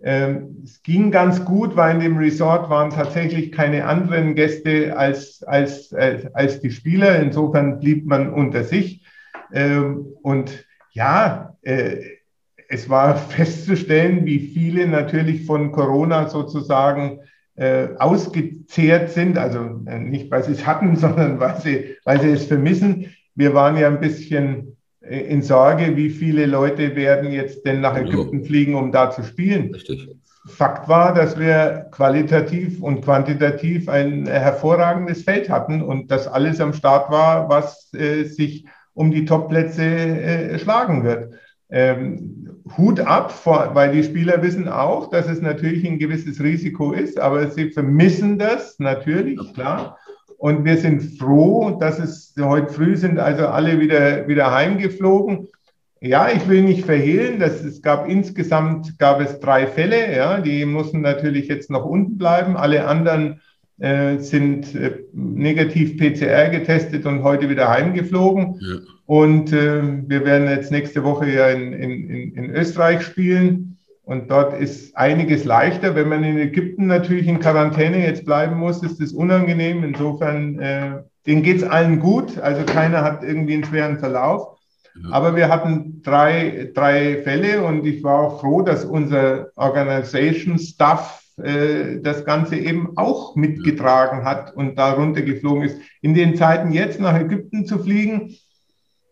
[0.04, 5.44] Ähm, es ging ganz gut, weil in dem Resort waren tatsächlich keine anderen Gäste als,
[5.44, 7.20] als, als, als die Spieler.
[7.20, 9.06] Insofern blieb man unter sich.
[9.54, 10.65] Ähm, und
[10.96, 11.98] ja, äh,
[12.70, 17.20] es war festzustellen, wie viele natürlich von Corona sozusagen
[17.56, 19.38] äh, ausgezehrt sind.
[19.38, 23.14] Also äh, nicht, weil sie es hatten, sondern weil sie, weil sie es vermissen.
[23.36, 27.98] Wir waren ja ein bisschen äh, in Sorge, wie viele Leute werden jetzt denn nach
[27.98, 29.74] Ägypten fliegen, um da zu spielen.
[29.74, 30.10] Richtig.
[30.48, 36.74] Fakt war, dass wir qualitativ und quantitativ ein hervorragendes Feld hatten und dass alles am
[36.74, 38.66] Start war, was äh, sich
[38.96, 41.36] um die Topplätze äh, schlagen wird.
[41.70, 46.94] Ähm, Hut ab, vor, weil die Spieler wissen auch, dass es natürlich ein gewisses Risiko
[46.94, 50.00] ist, aber sie vermissen das natürlich, klar.
[50.38, 55.48] Und wir sind froh, dass es heute früh sind also alle wieder, wieder heimgeflogen.
[56.02, 60.66] Ja, ich will nicht verhehlen, dass es gab insgesamt gab es drei Fälle, ja, die
[60.66, 62.58] mussten natürlich jetzt noch unten bleiben.
[62.58, 63.42] Alle anderen
[64.20, 68.58] sind äh, negativ PCR getestet und heute wieder heimgeflogen.
[68.60, 68.76] Ja.
[69.06, 73.78] Und äh, wir werden jetzt nächste Woche ja in, in, in Österreich spielen.
[74.04, 75.96] Und dort ist einiges leichter.
[75.96, 79.84] Wenn man in Ägypten natürlich in Quarantäne jetzt bleiben muss, ist das unangenehm.
[79.84, 80.92] Insofern, äh,
[81.26, 82.40] denen geht es allen gut.
[82.40, 84.56] Also keiner hat irgendwie einen schweren Verlauf.
[85.12, 91.22] Aber wir hatten drei, drei Fälle und ich war auch froh, dass unser Organization Staff
[91.42, 95.80] äh, das Ganze eben auch mitgetragen hat und da runtergeflogen ist.
[96.02, 98.36] In den Zeiten jetzt nach Ägypten zu fliegen,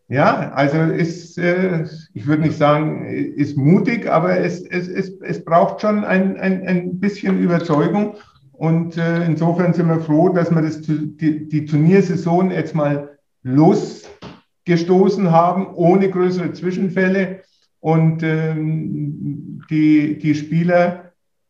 [0.07, 5.43] ja, also ist, äh, ich würde nicht sagen, ist mutig, aber es, es, es, es
[5.43, 8.15] braucht schon ein, ein, ein bisschen Überzeugung.
[8.53, 15.31] Und äh, insofern sind wir froh, dass wir das, die, die Turniersaison jetzt mal losgestoßen
[15.31, 17.41] haben, ohne größere Zwischenfälle.
[17.79, 21.02] Und ähm, die, die Spieler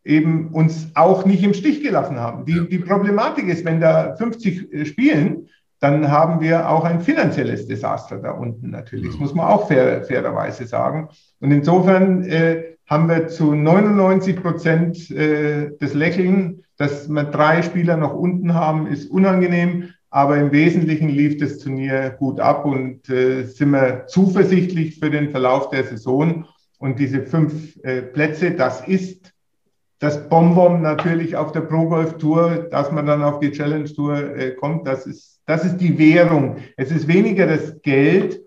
[0.04, 2.46] eben uns auch nicht im Stich gelassen haben.
[2.46, 5.48] Die, die Problematik ist, wenn da 50 äh, spielen,
[5.80, 9.12] dann haben wir auch ein finanzielles Desaster da unten natürlich.
[9.12, 11.10] Das muss man auch fair, fairerweise sagen.
[11.42, 17.98] Und insofern äh, haben wir zu 99 Prozent äh, das Lächeln, dass wir drei Spieler
[17.98, 19.90] noch unten haben, ist unangenehm.
[20.10, 25.32] Aber im Wesentlichen lief das Turnier gut ab und äh, sind wir zuversichtlich für den
[25.32, 26.46] Verlauf der Saison.
[26.78, 29.33] Und diese fünf äh, Plätze, das ist
[30.04, 34.36] das Bonbon natürlich auf der Pro Golf Tour, dass man dann auf die Challenge Tour
[34.36, 36.58] äh, kommt, das ist, das ist die Währung.
[36.76, 38.42] Es ist weniger das Geld.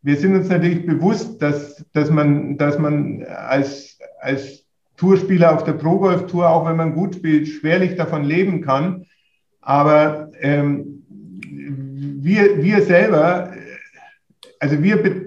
[0.00, 4.64] Wir sind uns natürlich bewusst, dass, dass man, dass man als, als
[4.96, 9.04] Tourspieler auf der Pro Golf Tour, auch wenn man gut spielt, schwerlich davon leben kann.
[9.60, 13.52] Aber ähm, wir, wir selber,
[14.60, 15.25] also wir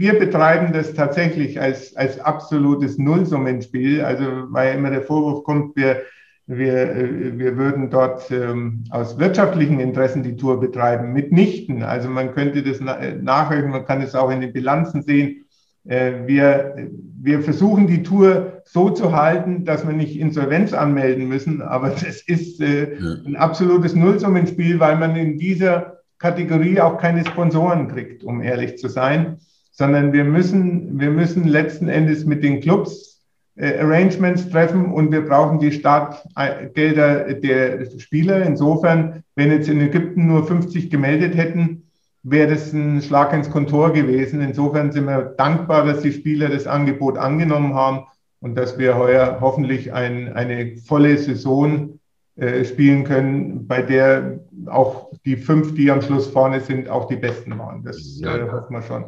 [0.00, 4.00] wir betreiben das tatsächlich als, als absolutes Nullsummenspiel.
[4.00, 6.00] Also, weil immer der Vorwurf kommt, wir,
[6.46, 11.12] wir, äh, wir würden dort ähm, aus wirtschaftlichen Interessen die Tour betreiben.
[11.12, 11.82] Mitnichten.
[11.82, 15.44] Also man könnte das nachrechnen, man kann es auch in den Bilanzen sehen.
[15.82, 16.90] Wir,
[17.22, 22.20] wir versuchen die Tour so zu halten, dass wir nicht Insolvenz anmelden müssen, aber das
[22.20, 28.76] ist ein absolutes Nullsummenspiel, weil man in dieser Kategorie auch keine Sponsoren kriegt, um ehrlich
[28.76, 29.38] zu sein,
[29.70, 33.22] sondern wir müssen, wir müssen letzten Endes mit den Clubs
[33.56, 38.42] äh, Arrangements treffen und wir brauchen die Startgelder der Spieler.
[38.42, 41.90] Insofern, wenn jetzt in Ägypten nur 50 gemeldet hätten,
[42.22, 44.40] wäre das ein Schlag ins Kontor gewesen.
[44.40, 48.06] Insofern sind wir dankbar, dass die Spieler das Angebot angenommen haben
[48.40, 51.98] und dass wir heuer hoffentlich ein, eine volle Saison
[52.36, 57.16] äh, spielen können, bei der auch die fünf, die am Schluss vorne sind, auch die
[57.16, 57.82] besten waren.
[57.82, 58.36] Das ja.
[58.36, 59.04] äh, hoffen wir schon.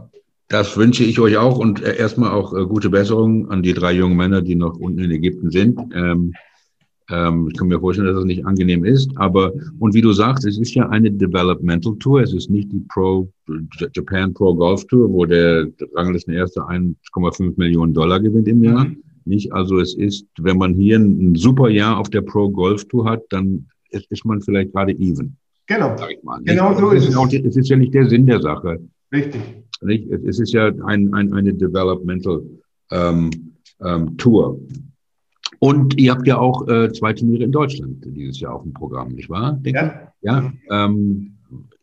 [0.52, 3.92] Das wünsche ich euch auch und äh, erstmal auch äh, gute Besserung an die drei
[3.92, 5.80] jungen Männer, die noch unten in Ägypten sind.
[5.94, 6.34] Ähm,
[7.08, 10.44] ähm, ich kann mir vorstellen, dass es nicht angenehm ist, aber und wie du sagst,
[10.44, 12.20] es ist ja eine Developmental Tour.
[12.20, 13.32] Es ist nicht die Pro
[13.94, 18.84] Japan Pro Golf Tour, wo der Ranglistenerste 1,5 Millionen Dollar gewinnt im Jahr.
[18.84, 19.02] Mhm.
[19.24, 19.50] Nicht?
[19.54, 23.22] Also es ist, wenn man hier ein, super Jahr auf der Pro Golf Tour hat,
[23.30, 25.34] dann ist, ist man vielleicht gerade even.
[25.66, 25.96] Genau.
[26.44, 27.16] Genau so ist es.
[27.16, 28.80] Auch, es ist ja nicht der Sinn der Sache.
[29.10, 29.40] Richtig.
[29.82, 30.10] Nicht?
[30.10, 32.42] Es ist ja ein, ein, eine Developmental
[32.90, 33.30] ähm,
[33.84, 34.60] ähm, Tour.
[35.58, 39.12] Und ihr habt ja auch äh, zwei Turniere in Deutschland dieses Jahr auf dem Programm,
[39.12, 39.52] nicht wahr?
[39.60, 40.08] Denke?
[40.22, 40.52] Ja.
[40.70, 41.36] ja ähm,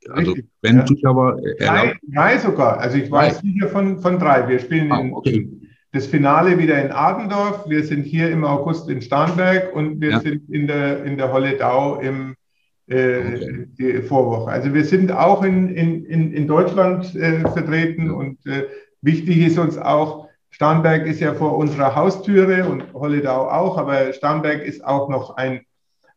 [0.09, 0.49] also Richtig.
[0.61, 0.85] wenn ja.
[0.85, 2.79] Zuschauer drei, drei sogar.
[2.79, 4.47] Also ich weiß sicher von, von drei.
[4.47, 5.49] Wir spielen ah, okay.
[5.91, 7.69] das Finale wieder in Adendorf.
[7.69, 10.19] Wir sind hier im August in Starnberg und wir ja.
[10.19, 12.35] sind in der, in der Holledau im
[12.89, 14.51] äh, die Vorwoche.
[14.51, 18.65] Also wir sind auch in, in, in Deutschland äh, vertreten und äh,
[19.01, 24.63] wichtig ist uns auch, Starnberg ist ja vor unserer Haustüre und Holledau auch, aber Starnberg
[24.63, 25.61] ist auch noch ein,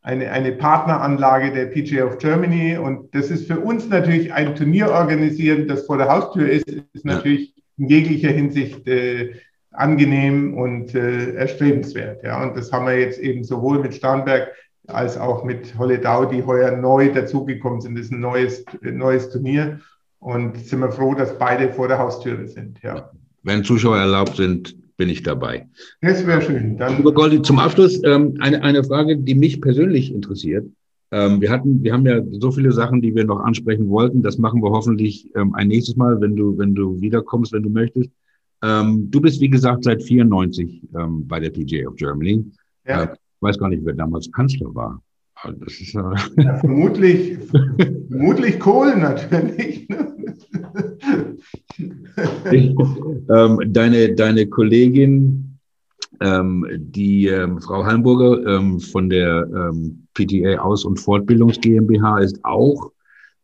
[0.01, 4.91] eine, eine Partneranlage der PGA of Germany und das ist für uns natürlich ein Turnier
[4.91, 9.35] organisieren, das vor der Haustür ist, ist natürlich in jeglicher Hinsicht äh,
[9.73, 12.23] angenehm und äh, erstrebenswert.
[12.23, 14.49] Ja, und das haben wir jetzt eben sowohl mit Starnberg
[14.89, 17.97] als auch mit Holledau, die heuer neu dazugekommen sind.
[17.97, 19.81] Das ist ein neues, neues Turnier
[20.19, 22.81] und sind wir froh, dass beide vor der Haustüre sind.
[22.83, 23.11] Ja.
[23.43, 25.69] Wenn Zuschauer erlaubt sind, bin ich dabei.
[26.01, 26.77] Das wäre schön.
[26.77, 30.67] Dann Lieber Goldi, zum Abschluss ähm, eine, eine Frage, die mich persönlich interessiert.
[31.11, 34.23] Ähm, wir hatten, wir haben ja so viele Sachen, die wir noch ansprechen wollten.
[34.23, 37.71] Das machen wir hoffentlich ähm, ein nächstes Mal, wenn du, wenn du wiederkommst, wenn du
[37.71, 38.11] möchtest.
[38.63, 42.45] Ähm, du bist, wie gesagt, seit 94 ähm, bei der PGA of Germany.
[42.87, 43.05] Ja.
[43.05, 43.09] Äh,
[43.43, 45.03] weiß gar nicht, wer damals Kanzler war.
[45.45, 47.39] Das ist, äh ja, vermutlich,
[48.09, 49.89] vermutlich Kohl natürlich.
[49.89, 50.15] Ne?
[53.31, 55.59] ähm, deine, deine Kollegin,
[56.21, 62.39] ähm, die ähm, Frau Hallenburger ähm, von der ähm, PTA Aus- und Fortbildungs GmbH ist
[62.45, 62.93] auch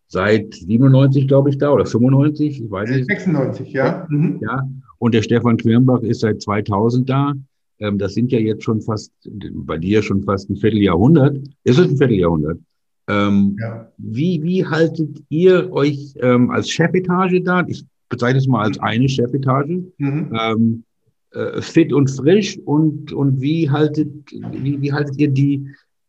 [0.07, 3.07] seit 97, glaube ich, da oder 95, ich weiß nicht.
[3.07, 4.07] 96, ja.
[4.09, 4.39] Mhm.
[4.43, 4.69] Ja.
[4.99, 7.35] Und der Stefan Quirnbach ist seit 2000 da.
[7.81, 11.39] Ähm, das sind ja jetzt schon fast, bei dir schon fast ein Vierteljahrhundert.
[11.65, 12.59] Ist es ein Vierteljahrhundert?
[13.09, 13.91] Ähm, ja.
[13.97, 17.65] wie, wie haltet ihr euch ähm, als Chefetage da?
[17.67, 19.85] Ich bezeichne es mal als eine Chefetage.
[19.97, 20.33] Mhm.
[20.39, 20.85] Ähm,
[21.33, 25.69] äh, fit und frisch und, und wie haltet, wie, wie haltet ihr die,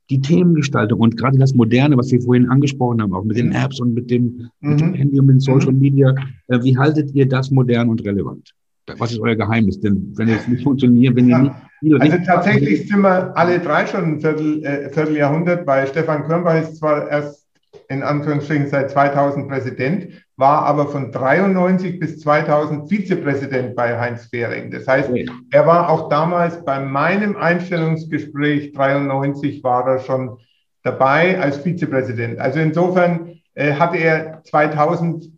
[0.09, 3.55] die Themengestaltung und gerade das Moderne, was wir vorhin angesprochen haben, auch mit den mhm.
[3.55, 4.69] Apps und mit dem, mhm.
[4.69, 5.79] mit dem Handy und mit Social mhm.
[5.79, 6.15] Media,
[6.47, 8.53] äh, wie haltet ihr das modern und relevant?
[8.97, 9.79] Was ist euer Geheimnis?
[9.79, 11.43] Denn wenn es nicht funktioniert, wenn ja.
[11.81, 16.25] ihr nicht Also tatsächlich sind wir alle drei schon ein Viertel, äh, Vierteljahrhundert, weil Stefan
[16.25, 17.47] Körnbach ist zwar erst
[17.89, 20.07] in Anführungsstrichen seit 2000 Präsident,
[20.37, 24.71] war aber von 93 bis 2000 Vizepräsident bei Heinz Fehring.
[24.71, 25.09] Das heißt,
[25.51, 30.37] er war auch damals bei meinem Einstellungsgespräch 93 war er schon
[30.83, 32.39] dabei als Vizepräsident.
[32.39, 35.31] Also insofern äh, hatte er 2000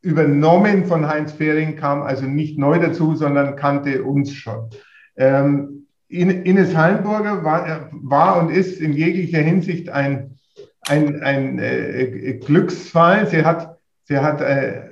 [0.00, 4.70] übernommen von Heinz Fehring, kam also nicht neu dazu, sondern kannte uns schon.
[5.16, 10.38] Ähm, Ines Hallenburger war, war, und ist in jeglicher Hinsicht ein,
[10.88, 13.26] ein, ein äh, Glücksfall.
[13.26, 14.88] Sie hat, sie hat äh,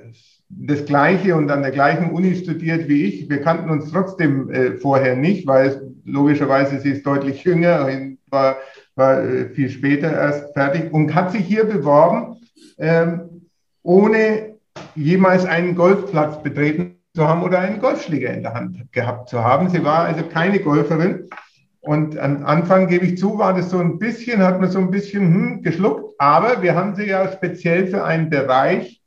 [0.49, 3.29] das Gleiche und an der gleichen Uni studiert wie ich.
[3.29, 7.89] Wir kannten uns trotzdem äh, vorher nicht, weil logischerweise sie ist deutlich jünger,
[8.29, 8.57] war,
[8.95, 12.37] war äh, viel später erst fertig und hat sich hier beworben,
[12.77, 13.47] ähm,
[13.83, 14.56] ohne
[14.95, 19.69] jemals einen Golfplatz betreten zu haben oder einen Golfschläger in der Hand gehabt zu haben.
[19.69, 21.27] Sie war also keine Golferin.
[21.81, 24.91] Und am Anfang, gebe ich zu, war das so ein bisschen, hat man so ein
[24.91, 26.13] bisschen hm, geschluckt.
[26.19, 29.01] Aber wir haben sie ja speziell für einen Bereich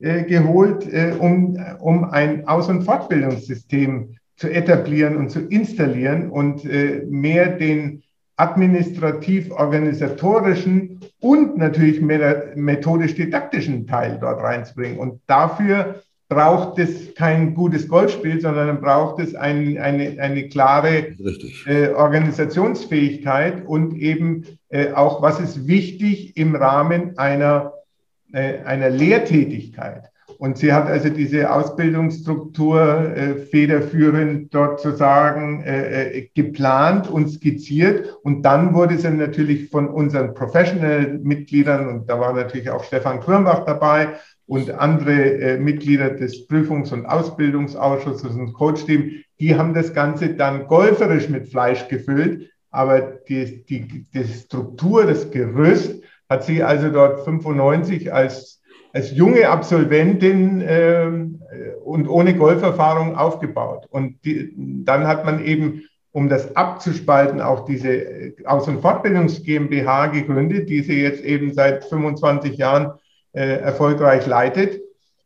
[0.00, 6.64] äh, geholt, äh, um, um ein Aus- und Fortbildungssystem zu etablieren und zu installieren und
[6.64, 8.02] äh, mehr den,
[8.36, 14.98] administrativ-organisatorischen und natürlich methodisch-didaktischen Teil dort reinzubringen.
[14.98, 21.14] Und dafür braucht es kein gutes Golfspiel, sondern braucht es ein, eine, eine klare
[21.66, 27.74] äh, Organisationsfähigkeit und eben äh, auch, was ist wichtig im Rahmen einer,
[28.32, 30.10] äh, einer Lehrtätigkeit.
[30.44, 38.14] Und sie hat also diese Ausbildungsstruktur äh, federführend dort sozusagen äh, äh, geplant und skizziert.
[38.22, 43.64] Und dann wurde sie natürlich von unseren Professional-Mitgliedern, und da war natürlich auch Stefan Quirnbach
[43.64, 50.34] dabei und andere äh, Mitglieder des Prüfungs- und Ausbildungsausschusses und Coach-Team, die haben das Ganze
[50.34, 52.50] dann golferisch mit Fleisch gefüllt.
[52.70, 58.60] Aber die, die, die Struktur, das Gerüst hat sie also dort 95 als
[58.94, 61.10] als junge Absolventin äh,
[61.84, 63.86] und ohne Golferfahrung aufgebaut.
[63.90, 70.06] Und die, dann hat man eben, um das abzuspalten, auch diese Aus- und Fortbildungs GmbH
[70.06, 72.92] gegründet, die sie jetzt eben seit 25 Jahren
[73.32, 74.80] äh, erfolgreich leitet.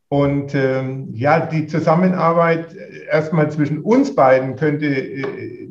[0.08, 2.74] Und ähm, ja, die Zusammenarbeit
[3.10, 5.68] erstmal zwischen uns beiden könnte äh,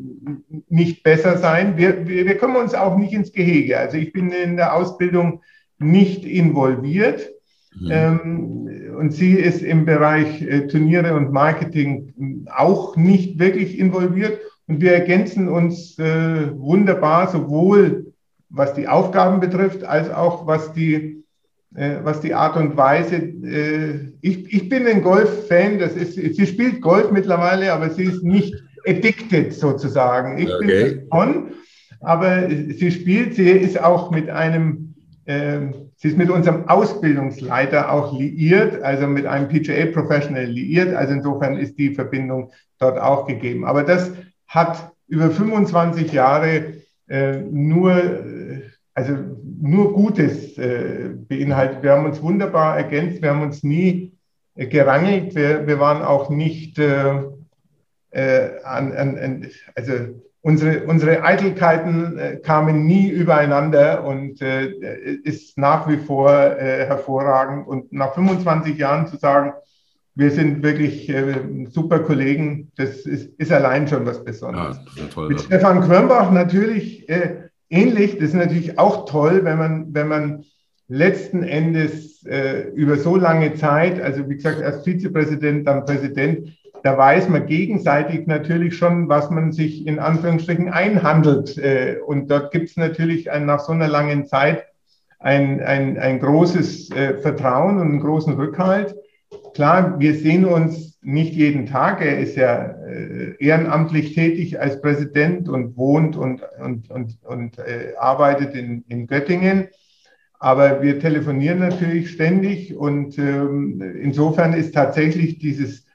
[0.69, 1.78] nicht besser sein.
[1.78, 3.80] Wir, wir, wir kommen uns auch nicht ins Gehege.
[3.80, 5.41] Also ich bin in der Ausbildung
[5.80, 7.32] nicht involviert.
[7.79, 7.89] Mhm.
[7.91, 14.39] Ähm, und sie ist im Bereich äh, Turniere und Marketing auch nicht wirklich involviert.
[14.67, 18.13] Und wir ergänzen uns äh, wunderbar, sowohl
[18.49, 21.23] was die Aufgaben betrifft, als auch was die,
[21.75, 23.17] äh, was die Art und Weise.
[24.21, 28.53] Ich, ich bin ein Golf-Fan, das ist, sie spielt Golf mittlerweile, aber sie ist nicht
[28.85, 30.37] addicted sozusagen.
[30.37, 30.65] Ich okay.
[30.65, 31.51] bin von,
[32.01, 34.93] aber sie spielt, sie ist auch mit einem
[35.25, 40.94] ähm, Sie ist mit unserem Ausbildungsleiter auch liiert, also mit einem PGA Professional liiert.
[40.94, 43.65] Also insofern ist die Verbindung dort auch gegeben.
[43.65, 44.11] Aber das
[44.45, 46.76] hat über 25 Jahre
[47.10, 48.61] äh, nur, äh,
[48.94, 49.14] also
[49.60, 51.82] nur Gutes äh, beinhaltet.
[51.82, 53.24] Wir haben uns wunderbar ergänzt.
[53.24, 54.14] Wir haben uns nie
[54.53, 55.34] äh, gerangelt.
[55.34, 57.24] Wir, wir waren auch nicht äh,
[58.11, 59.94] äh, an, an, an, also
[60.48, 64.69] unsere, unsere Eitelkeiten äh, kamen nie übereinander und äh,
[65.26, 67.68] ist nach wie vor äh, hervorragend.
[67.68, 69.52] Und nach 25 Jahren zu sagen,
[70.15, 71.36] wir sind wirklich äh,
[71.69, 74.80] super Kollegen, das ist, ist, allein schon was Besonderes.
[74.95, 78.14] Ja, toll, Mit Stefan Quirnbach natürlich äh, ähnlich.
[78.14, 80.45] Das ist natürlich auch toll, wenn man, wenn man
[80.88, 86.57] letzten Endes äh, über so lange Zeit, also wie gesagt, erst Vizepräsident, dann Präsident,
[86.88, 91.57] da weiß man gegenseitig natürlich schon, was man sich in Anführungsstrichen einhandelt.
[91.57, 94.64] Äh, und dort gibt es natürlich nach so einer langen Zeit
[95.19, 98.95] ein, ein, ein großes äh, Vertrauen und einen großen Rückhalt.
[99.53, 101.99] Klar, wir sehen uns nicht jeden Tag.
[101.99, 102.55] Er ist ja
[102.88, 107.57] äh, ehrenamtlich tätig als Präsident und wohnt und, und, und, und
[107.99, 109.68] arbeitet in, in Göttingen.
[110.39, 115.86] Aber wir telefonieren natürlich ständig und ähm, insofern ist tatsächlich dieses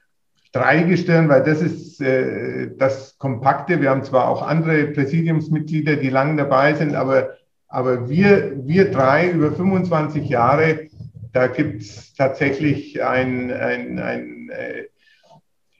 [0.53, 3.81] Dreigestirn, weil das ist äh, das Kompakte.
[3.81, 7.31] Wir haben zwar auch andere Präsidiumsmitglieder, die lang dabei sind, aber,
[7.67, 10.87] aber wir, wir drei über 25 Jahre,
[11.33, 14.83] da gibt es tatsächlich ein, ein, ein äh,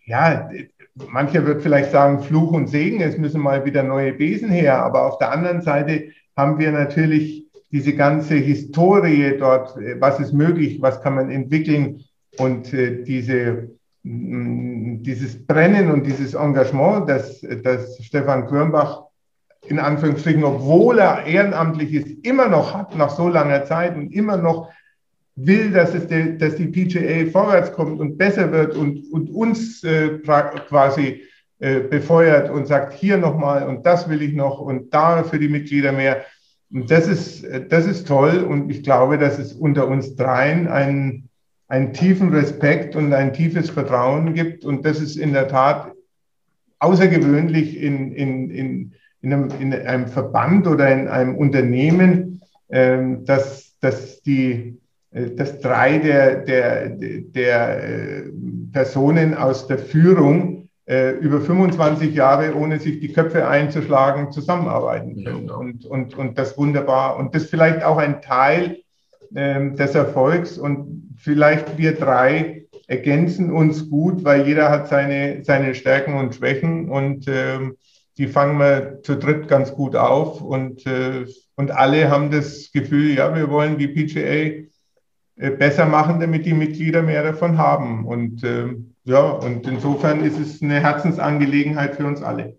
[0.06, 0.50] ja,
[0.95, 5.06] mancher wird vielleicht sagen Fluch und Segen, es müssen mal wieder neue Besen her, aber
[5.06, 6.06] auf der anderen Seite
[6.36, 12.04] haben wir natürlich diese ganze Historie dort, was ist möglich, was kann man entwickeln
[12.38, 13.70] und äh, diese
[14.03, 19.03] dieses Brennen und dieses Engagement, das, das Stefan Quirnbach
[19.67, 24.38] in Anführungsstrichen, obwohl er ehrenamtlich ist, immer noch hat nach so langer Zeit und immer
[24.38, 24.69] noch
[25.35, 29.84] will, dass, es de, dass die PGA vorwärts kommt und besser wird und, und uns
[29.84, 31.23] äh, quasi
[31.59, 35.47] äh, befeuert und sagt, hier nochmal und das will ich noch und da für die
[35.47, 36.25] Mitglieder mehr.
[36.71, 41.30] Und das ist, das ist toll und ich glaube, dass es unter uns dreien ein,
[41.74, 44.64] einen tiefen Respekt und ein tiefes Vertrauen gibt.
[44.64, 45.91] Und das ist in der Tat
[46.78, 53.76] außergewöhnlich in, in, in, in, einem, in einem, Verband oder in einem Unternehmen, ähm, dass,
[53.80, 54.78] dass, die,
[55.14, 58.24] äh, dass drei der, der, der äh,
[58.72, 65.50] Personen aus der Führung äh, über 25 Jahre, ohne sich die Köpfe einzuschlagen, zusammenarbeiten können.
[65.50, 67.18] Und, und, und das wunderbar.
[67.18, 68.82] Und das vielleicht auch ein Teil
[69.34, 70.57] des Erfolgs.
[70.57, 76.89] Und vielleicht wir drei ergänzen uns gut, weil jeder hat seine, seine Stärken und Schwächen
[76.89, 77.76] und ähm,
[78.18, 83.15] die fangen wir zu dritt ganz gut auf und, äh, und alle haben das Gefühl,
[83.15, 84.68] ja, wir wollen die PGA
[85.35, 88.05] äh, besser machen, damit die Mitglieder mehr davon haben.
[88.05, 92.57] Und äh, ja, und insofern ist es eine Herzensangelegenheit für uns alle.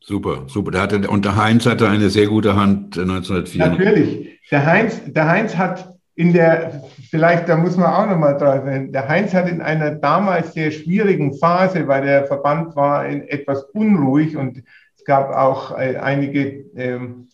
[0.00, 0.70] Super, super.
[0.70, 3.60] Der hatte, und der Heinz hatte eine sehr gute Hand 1904.
[3.64, 4.40] Äh, Natürlich.
[4.50, 8.90] Der Heinz, der Heinz hat in der, vielleicht, da muss man auch nochmal drauf sein,
[8.90, 13.64] der Heinz hat in einer damals sehr schwierigen Phase, weil der Verband war in etwas
[13.74, 14.62] unruhig und
[14.96, 17.28] es gab auch äh, einige ähm,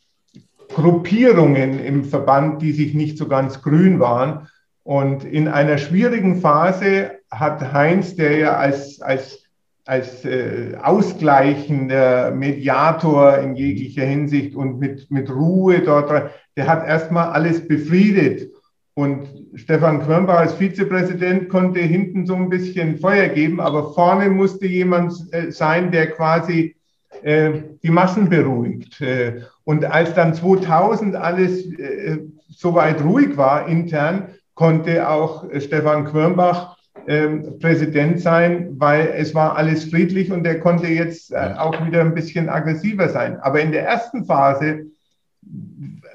[0.75, 4.49] Gruppierungen im Verband, die sich nicht so ganz grün waren.
[4.83, 9.45] Und in einer schwierigen Phase hat Heinz, der ja als, als,
[9.85, 17.29] als äh, ausgleichender Mediator in jeglicher Hinsicht und mit, mit Ruhe dort, der hat erstmal
[17.29, 18.52] alles befriedet.
[18.95, 24.67] Und Stefan Quirnbach als Vizepräsident konnte hinten so ein bisschen Feuer geben, aber vorne musste
[24.67, 26.77] jemand äh, sein, der quasi
[27.23, 27.53] äh,
[27.83, 29.01] die Massen beruhigt.
[29.01, 36.77] Äh, und als dann 2000 alles äh, soweit ruhig war intern, konnte auch Stefan Quirnbach
[37.07, 42.01] ähm, Präsident sein, weil es war alles friedlich und er konnte jetzt äh, auch wieder
[42.01, 43.41] ein bisschen aggressiver sein.
[43.41, 44.87] Aber in der ersten Phase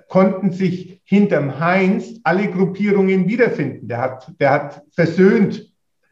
[0.07, 3.87] konnten sich hinterm Heinz alle Gruppierungen wiederfinden.
[3.87, 5.71] Der hat, der hat versöhnt.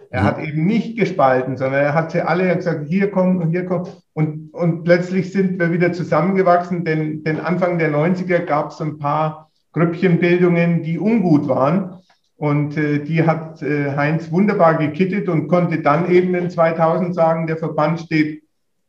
[0.09, 0.25] Er mhm.
[0.25, 3.87] hat eben nicht gespalten, sondern er hat sie alle gesagt, hier kommen und hier kommen.
[4.13, 8.97] Und, und plötzlich sind wir wieder zusammengewachsen, denn, denn Anfang der 90er gab es ein
[8.97, 11.97] paar Grüppchenbildungen, die ungut waren.
[12.37, 17.47] Und äh, die hat äh, Heinz wunderbar gekittet und konnte dann eben in 2000 sagen,
[17.47, 18.43] der Verband steht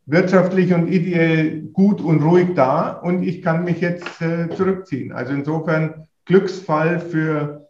[0.06, 5.12] wirtschaftlich und ideell gut und ruhig da und ich kann mich jetzt äh, zurückziehen.
[5.12, 7.68] Also insofern Glücksfall für,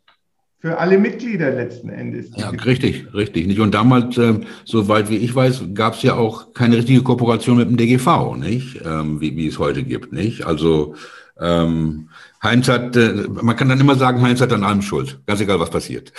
[0.58, 2.30] für alle Mitglieder letzten Endes.
[2.36, 3.46] Ja, richtig, richtig.
[3.46, 3.60] Nicht?
[3.60, 4.34] Und damals, äh,
[4.64, 8.80] soweit wie ich weiß, gab es ja auch keine richtige Kooperation mit dem DGV, nicht?
[8.84, 10.46] Ähm, wie, wie es heute gibt, nicht?
[10.46, 10.94] Also
[11.40, 12.08] ähm,
[12.42, 15.60] Heinz hat, äh, man kann dann immer sagen, Heinz hat an allem Schuld, ganz egal,
[15.60, 16.12] was passiert.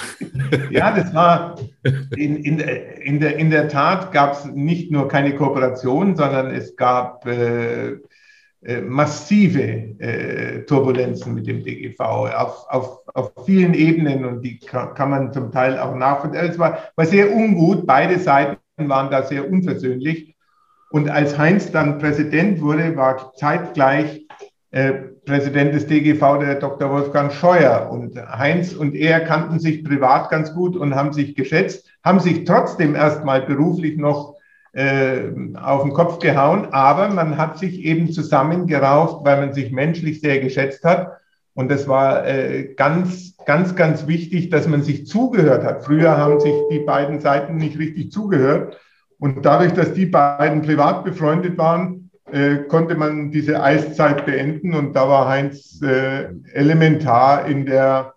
[0.69, 1.56] Ja, das war
[2.15, 6.76] in, in, in, der, in der Tat gab es nicht nur keine Kooperation, sondern es
[6.76, 7.98] gab äh,
[8.64, 9.61] äh, massive
[9.99, 15.31] äh, Turbulenzen mit dem DGV auf, auf, auf vielen Ebenen und die kann, kann man
[15.31, 16.45] zum Teil auch nachvollziehen.
[16.45, 20.35] Es war, war sehr ungut, beide Seiten waren da sehr unversöhnlich.
[20.89, 24.26] Und als Heinz dann Präsident wurde, war zeitgleich äh,
[25.25, 26.89] Präsident des DGV, der Dr.
[26.89, 27.89] Wolfgang Scheuer.
[27.91, 32.45] Und Heinz und er kannten sich privat ganz gut und haben sich geschätzt, haben sich
[32.45, 34.35] trotzdem erstmal beruflich noch
[34.73, 35.31] äh,
[35.61, 40.39] auf den Kopf gehauen, aber man hat sich eben zusammengerauft, weil man sich menschlich sehr
[40.39, 41.13] geschätzt hat.
[41.53, 45.83] Und das war äh, ganz, ganz, ganz wichtig, dass man sich zugehört hat.
[45.83, 48.77] Früher haben sich die beiden Seiten nicht richtig zugehört.
[49.17, 54.93] Und dadurch, dass die beiden privat befreundet waren, äh, konnte man diese Eiszeit beenden und
[54.93, 58.13] da war Heinz äh, elementar in der,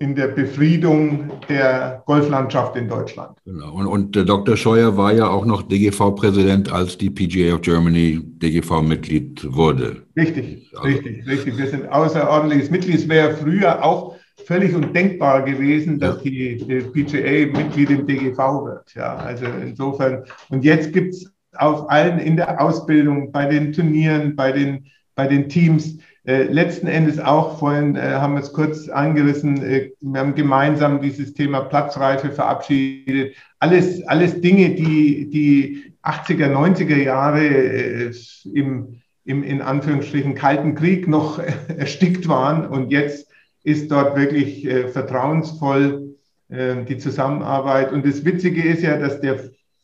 [0.00, 3.38] in der Befriedung der Golflandschaft in Deutschland.
[3.44, 3.74] Genau.
[3.74, 4.56] Und, und der Dr.
[4.56, 10.02] Scheuer war ja auch noch DGV-Präsident, als die PGA of Germany DGV-Mitglied wurde.
[10.16, 10.82] Richtig, also.
[10.82, 11.58] richtig, richtig.
[11.58, 12.96] Wir sind außerordentliches Mitglied.
[12.96, 14.16] Es wäre früher auch
[14.46, 16.30] völlig undenkbar gewesen, dass ja.
[16.30, 18.94] die, die PGA Mitglied im DGV wird.
[18.94, 20.24] Ja, also insofern.
[20.48, 25.26] Und jetzt gibt es auf allen in der Ausbildung, bei den Turnieren, bei den, bei
[25.26, 25.98] den Teams.
[26.24, 31.00] Äh, letzten Endes auch, vorhin äh, haben wir es kurz angerissen, äh, wir haben gemeinsam
[31.00, 33.34] dieses Thema Platzreife verabschiedet.
[33.60, 38.12] Alles, alles Dinge, die die 80er, 90er Jahre äh,
[38.52, 41.38] im, im in Anführungsstrichen Kalten Krieg noch
[41.68, 42.66] erstickt waren.
[42.66, 43.30] Und jetzt
[43.64, 46.14] ist dort wirklich äh, vertrauensvoll
[46.48, 47.92] äh, die Zusammenarbeit.
[47.92, 49.38] Und das Witzige ist ja, dass der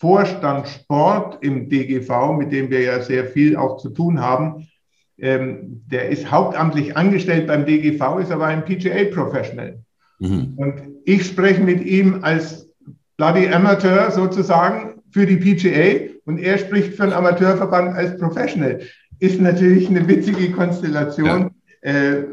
[0.05, 4.69] Vorstand Sport im DGV, mit dem wir ja sehr viel auch zu tun haben,
[5.17, 9.79] ähm, der ist hauptamtlich angestellt beim DGV, ist aber ein PGA-Professional.
[10.19, 10.53] Mhm.
[10.57, 10.75] Und
[11.07, 12.69] ich spreche mit ihm als
[13.17, 18.81] Bloody Amateur sozusagen für die PGA und er spricht für einen Amateurverband als Professional.
[19.21, 21.51] Ist natürlich eine witzige Konstellation.
[21.83, 21.91] Ja.
[21.91, 22.25] Äh,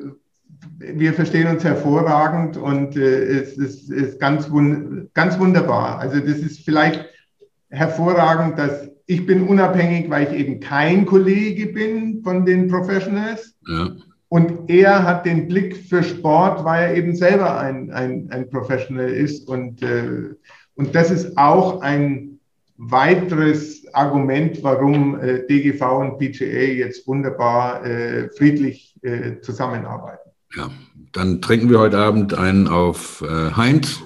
[0.77, 5.99] wir verstehen uns hervorragend und äh, es ist, ist ganz, wund ganz wunderbar.
[5.99, 7.07] Also das ist vielleicht
[7.71, 13.55] hervorragend, dass ich bin unabhängig, weil ich eben kein Kollege bin von den Professionals.
[13.67, 13.89] Ja.
[14.29, 19.09] Und er hat den Blick für Sport, weil er eben selber ein, ein, ein Professional
[19.09, 19.49] ist.
[19.49, 20.29] Und, äh,
[20.75, 22.39] und das ist auch ein
[22.77, 30.29] weiteres Argument, warum äh, DGV und PGA jetzt wunderbar äh, friedlich äh, zusammenarbeiten.
[30.55, 30.69] Ja,
[31.11, 34.03] dann trinken wir heute Abend einen auf äh, Heinz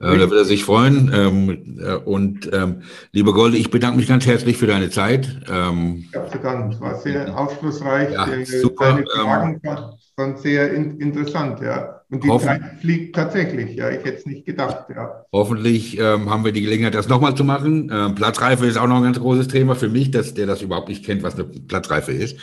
[0.00, 1.10] äh, da wird er sich freuen.
[1.14, 2.82] Ähm, äh, und ähm,
[3.12, 5.28] lieber Golde, ich bedanke mich ganz herzlich für deine Zeit.
[5.48, 6.72] Ähm, ja, zu Dank.
[6.72, 8.12] Es war sehr aufschlussreich.
[8.12, 8.98] Ja, super.
[8.98, 9.60] Ähm,
[10.18, 11.95] schon sehr in, interessant, ja.
[12.08, 13.90] Und die Hoffen Zeit fliegt tatsächlich, ja.
[13.90, 15.24] Ich hätte es nicht gedacht, ja.
[15.32, 17.90] Hoffentlich ähm, haben wir die Gelegenheit, das nochmal zu machen.
[17.92, 20.88] Ähm, Platzreife ist auch noch ein ganz großes Thema für mich, dass der das überhaupt
[20.88, 22.36] nicht kennt, was eine Platzreife ist.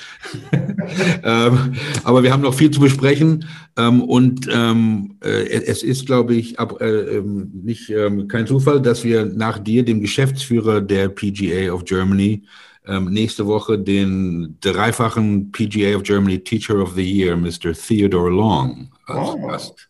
[1.23, 3.45] ähm, aber wir haben noch viel zu besprechen.
[3.77, 7.93] Ähm, und ähm, äh, es ist, glaube ich, ab, äh, ähm, nicht
[8.27, 12.43] kein Zufall, dass wir nach dir, dem Geschäftsführer der PGA of Germany,
[12.85, 17.73] ähm, nächste Woche den dreifachen PGA of Germany Teacher of the Year, Mr.
[17.73, 19.47] Theodore Long, als oh.
[19.47, 19.89] Gast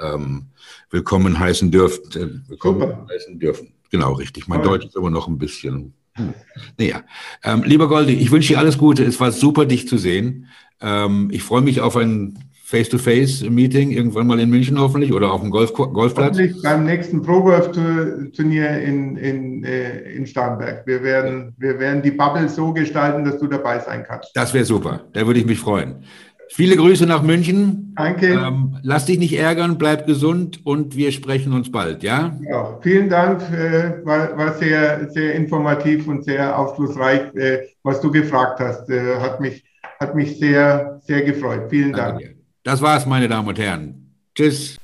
[0.00, 0.46] ähm,
[0.90, 2.10] willkommen heißen dürfen.
[2.14, 3.06] Äh, willkommen Super.
[3.12, 3.72] heißen dürfen.
[3.90, 4.48] Genau, richtig.
[4.48, 4.64] Mein oh.
[4.64, 5.94] Deutsch ist aber noch ein bisschen.
[6.14, 6.34] Hm.
[6.78, 7.02] Naja,
[7.42, 9.04] ähm, lieber Goldi, ich wünsche dir alles Gute.
[9.04, 10.48] Es war super, dich zu sehen.
[10.80, 12.38] Ähm, ich freue mich auf ein
[12.74, 16.36] Face-to-Face-Meeting irgendwann mal in München hoffentlich oder auf dem Golf Golfplatz?
[16.36, 20.84] Hoffentlich beim nächsten Pro-Golf-Turnier in, in, äh, in Starnberg.
[20.84, 24.32] Wir werden, wir werden die Bubble so gestalten, dass du dabei sein kannst.
[24.34, 25.02] Das wäre super.
[25.12, 26.04] Da würde ich mich freuen.
[26.48, 27.94] Viele Grüße nach München.
[27.96, 28.26] Danke.
[28.26, 32.36] Ähm, lass dich nicht ärgern, bleib gesund und wir sprechen uns bald, ja?
[32.42, 38.10] ja vielen Dank, äh, war, war, sehr, sehr informativ und sehr aufschlussreich, äh, was du
[38.10, 38.90] gefragt hast.
[38.90, 39.64] Äh, hat, mich,
[40.00, 41.70] hat mich sehr, sehr gefreut.
[41.70, 42.20] Vielen Dank.
[42.20, 42.33] Danke.
[42.64, 44.16] Das war's, meine Damen und Herren.
[44.34, 44.78] Tschüss.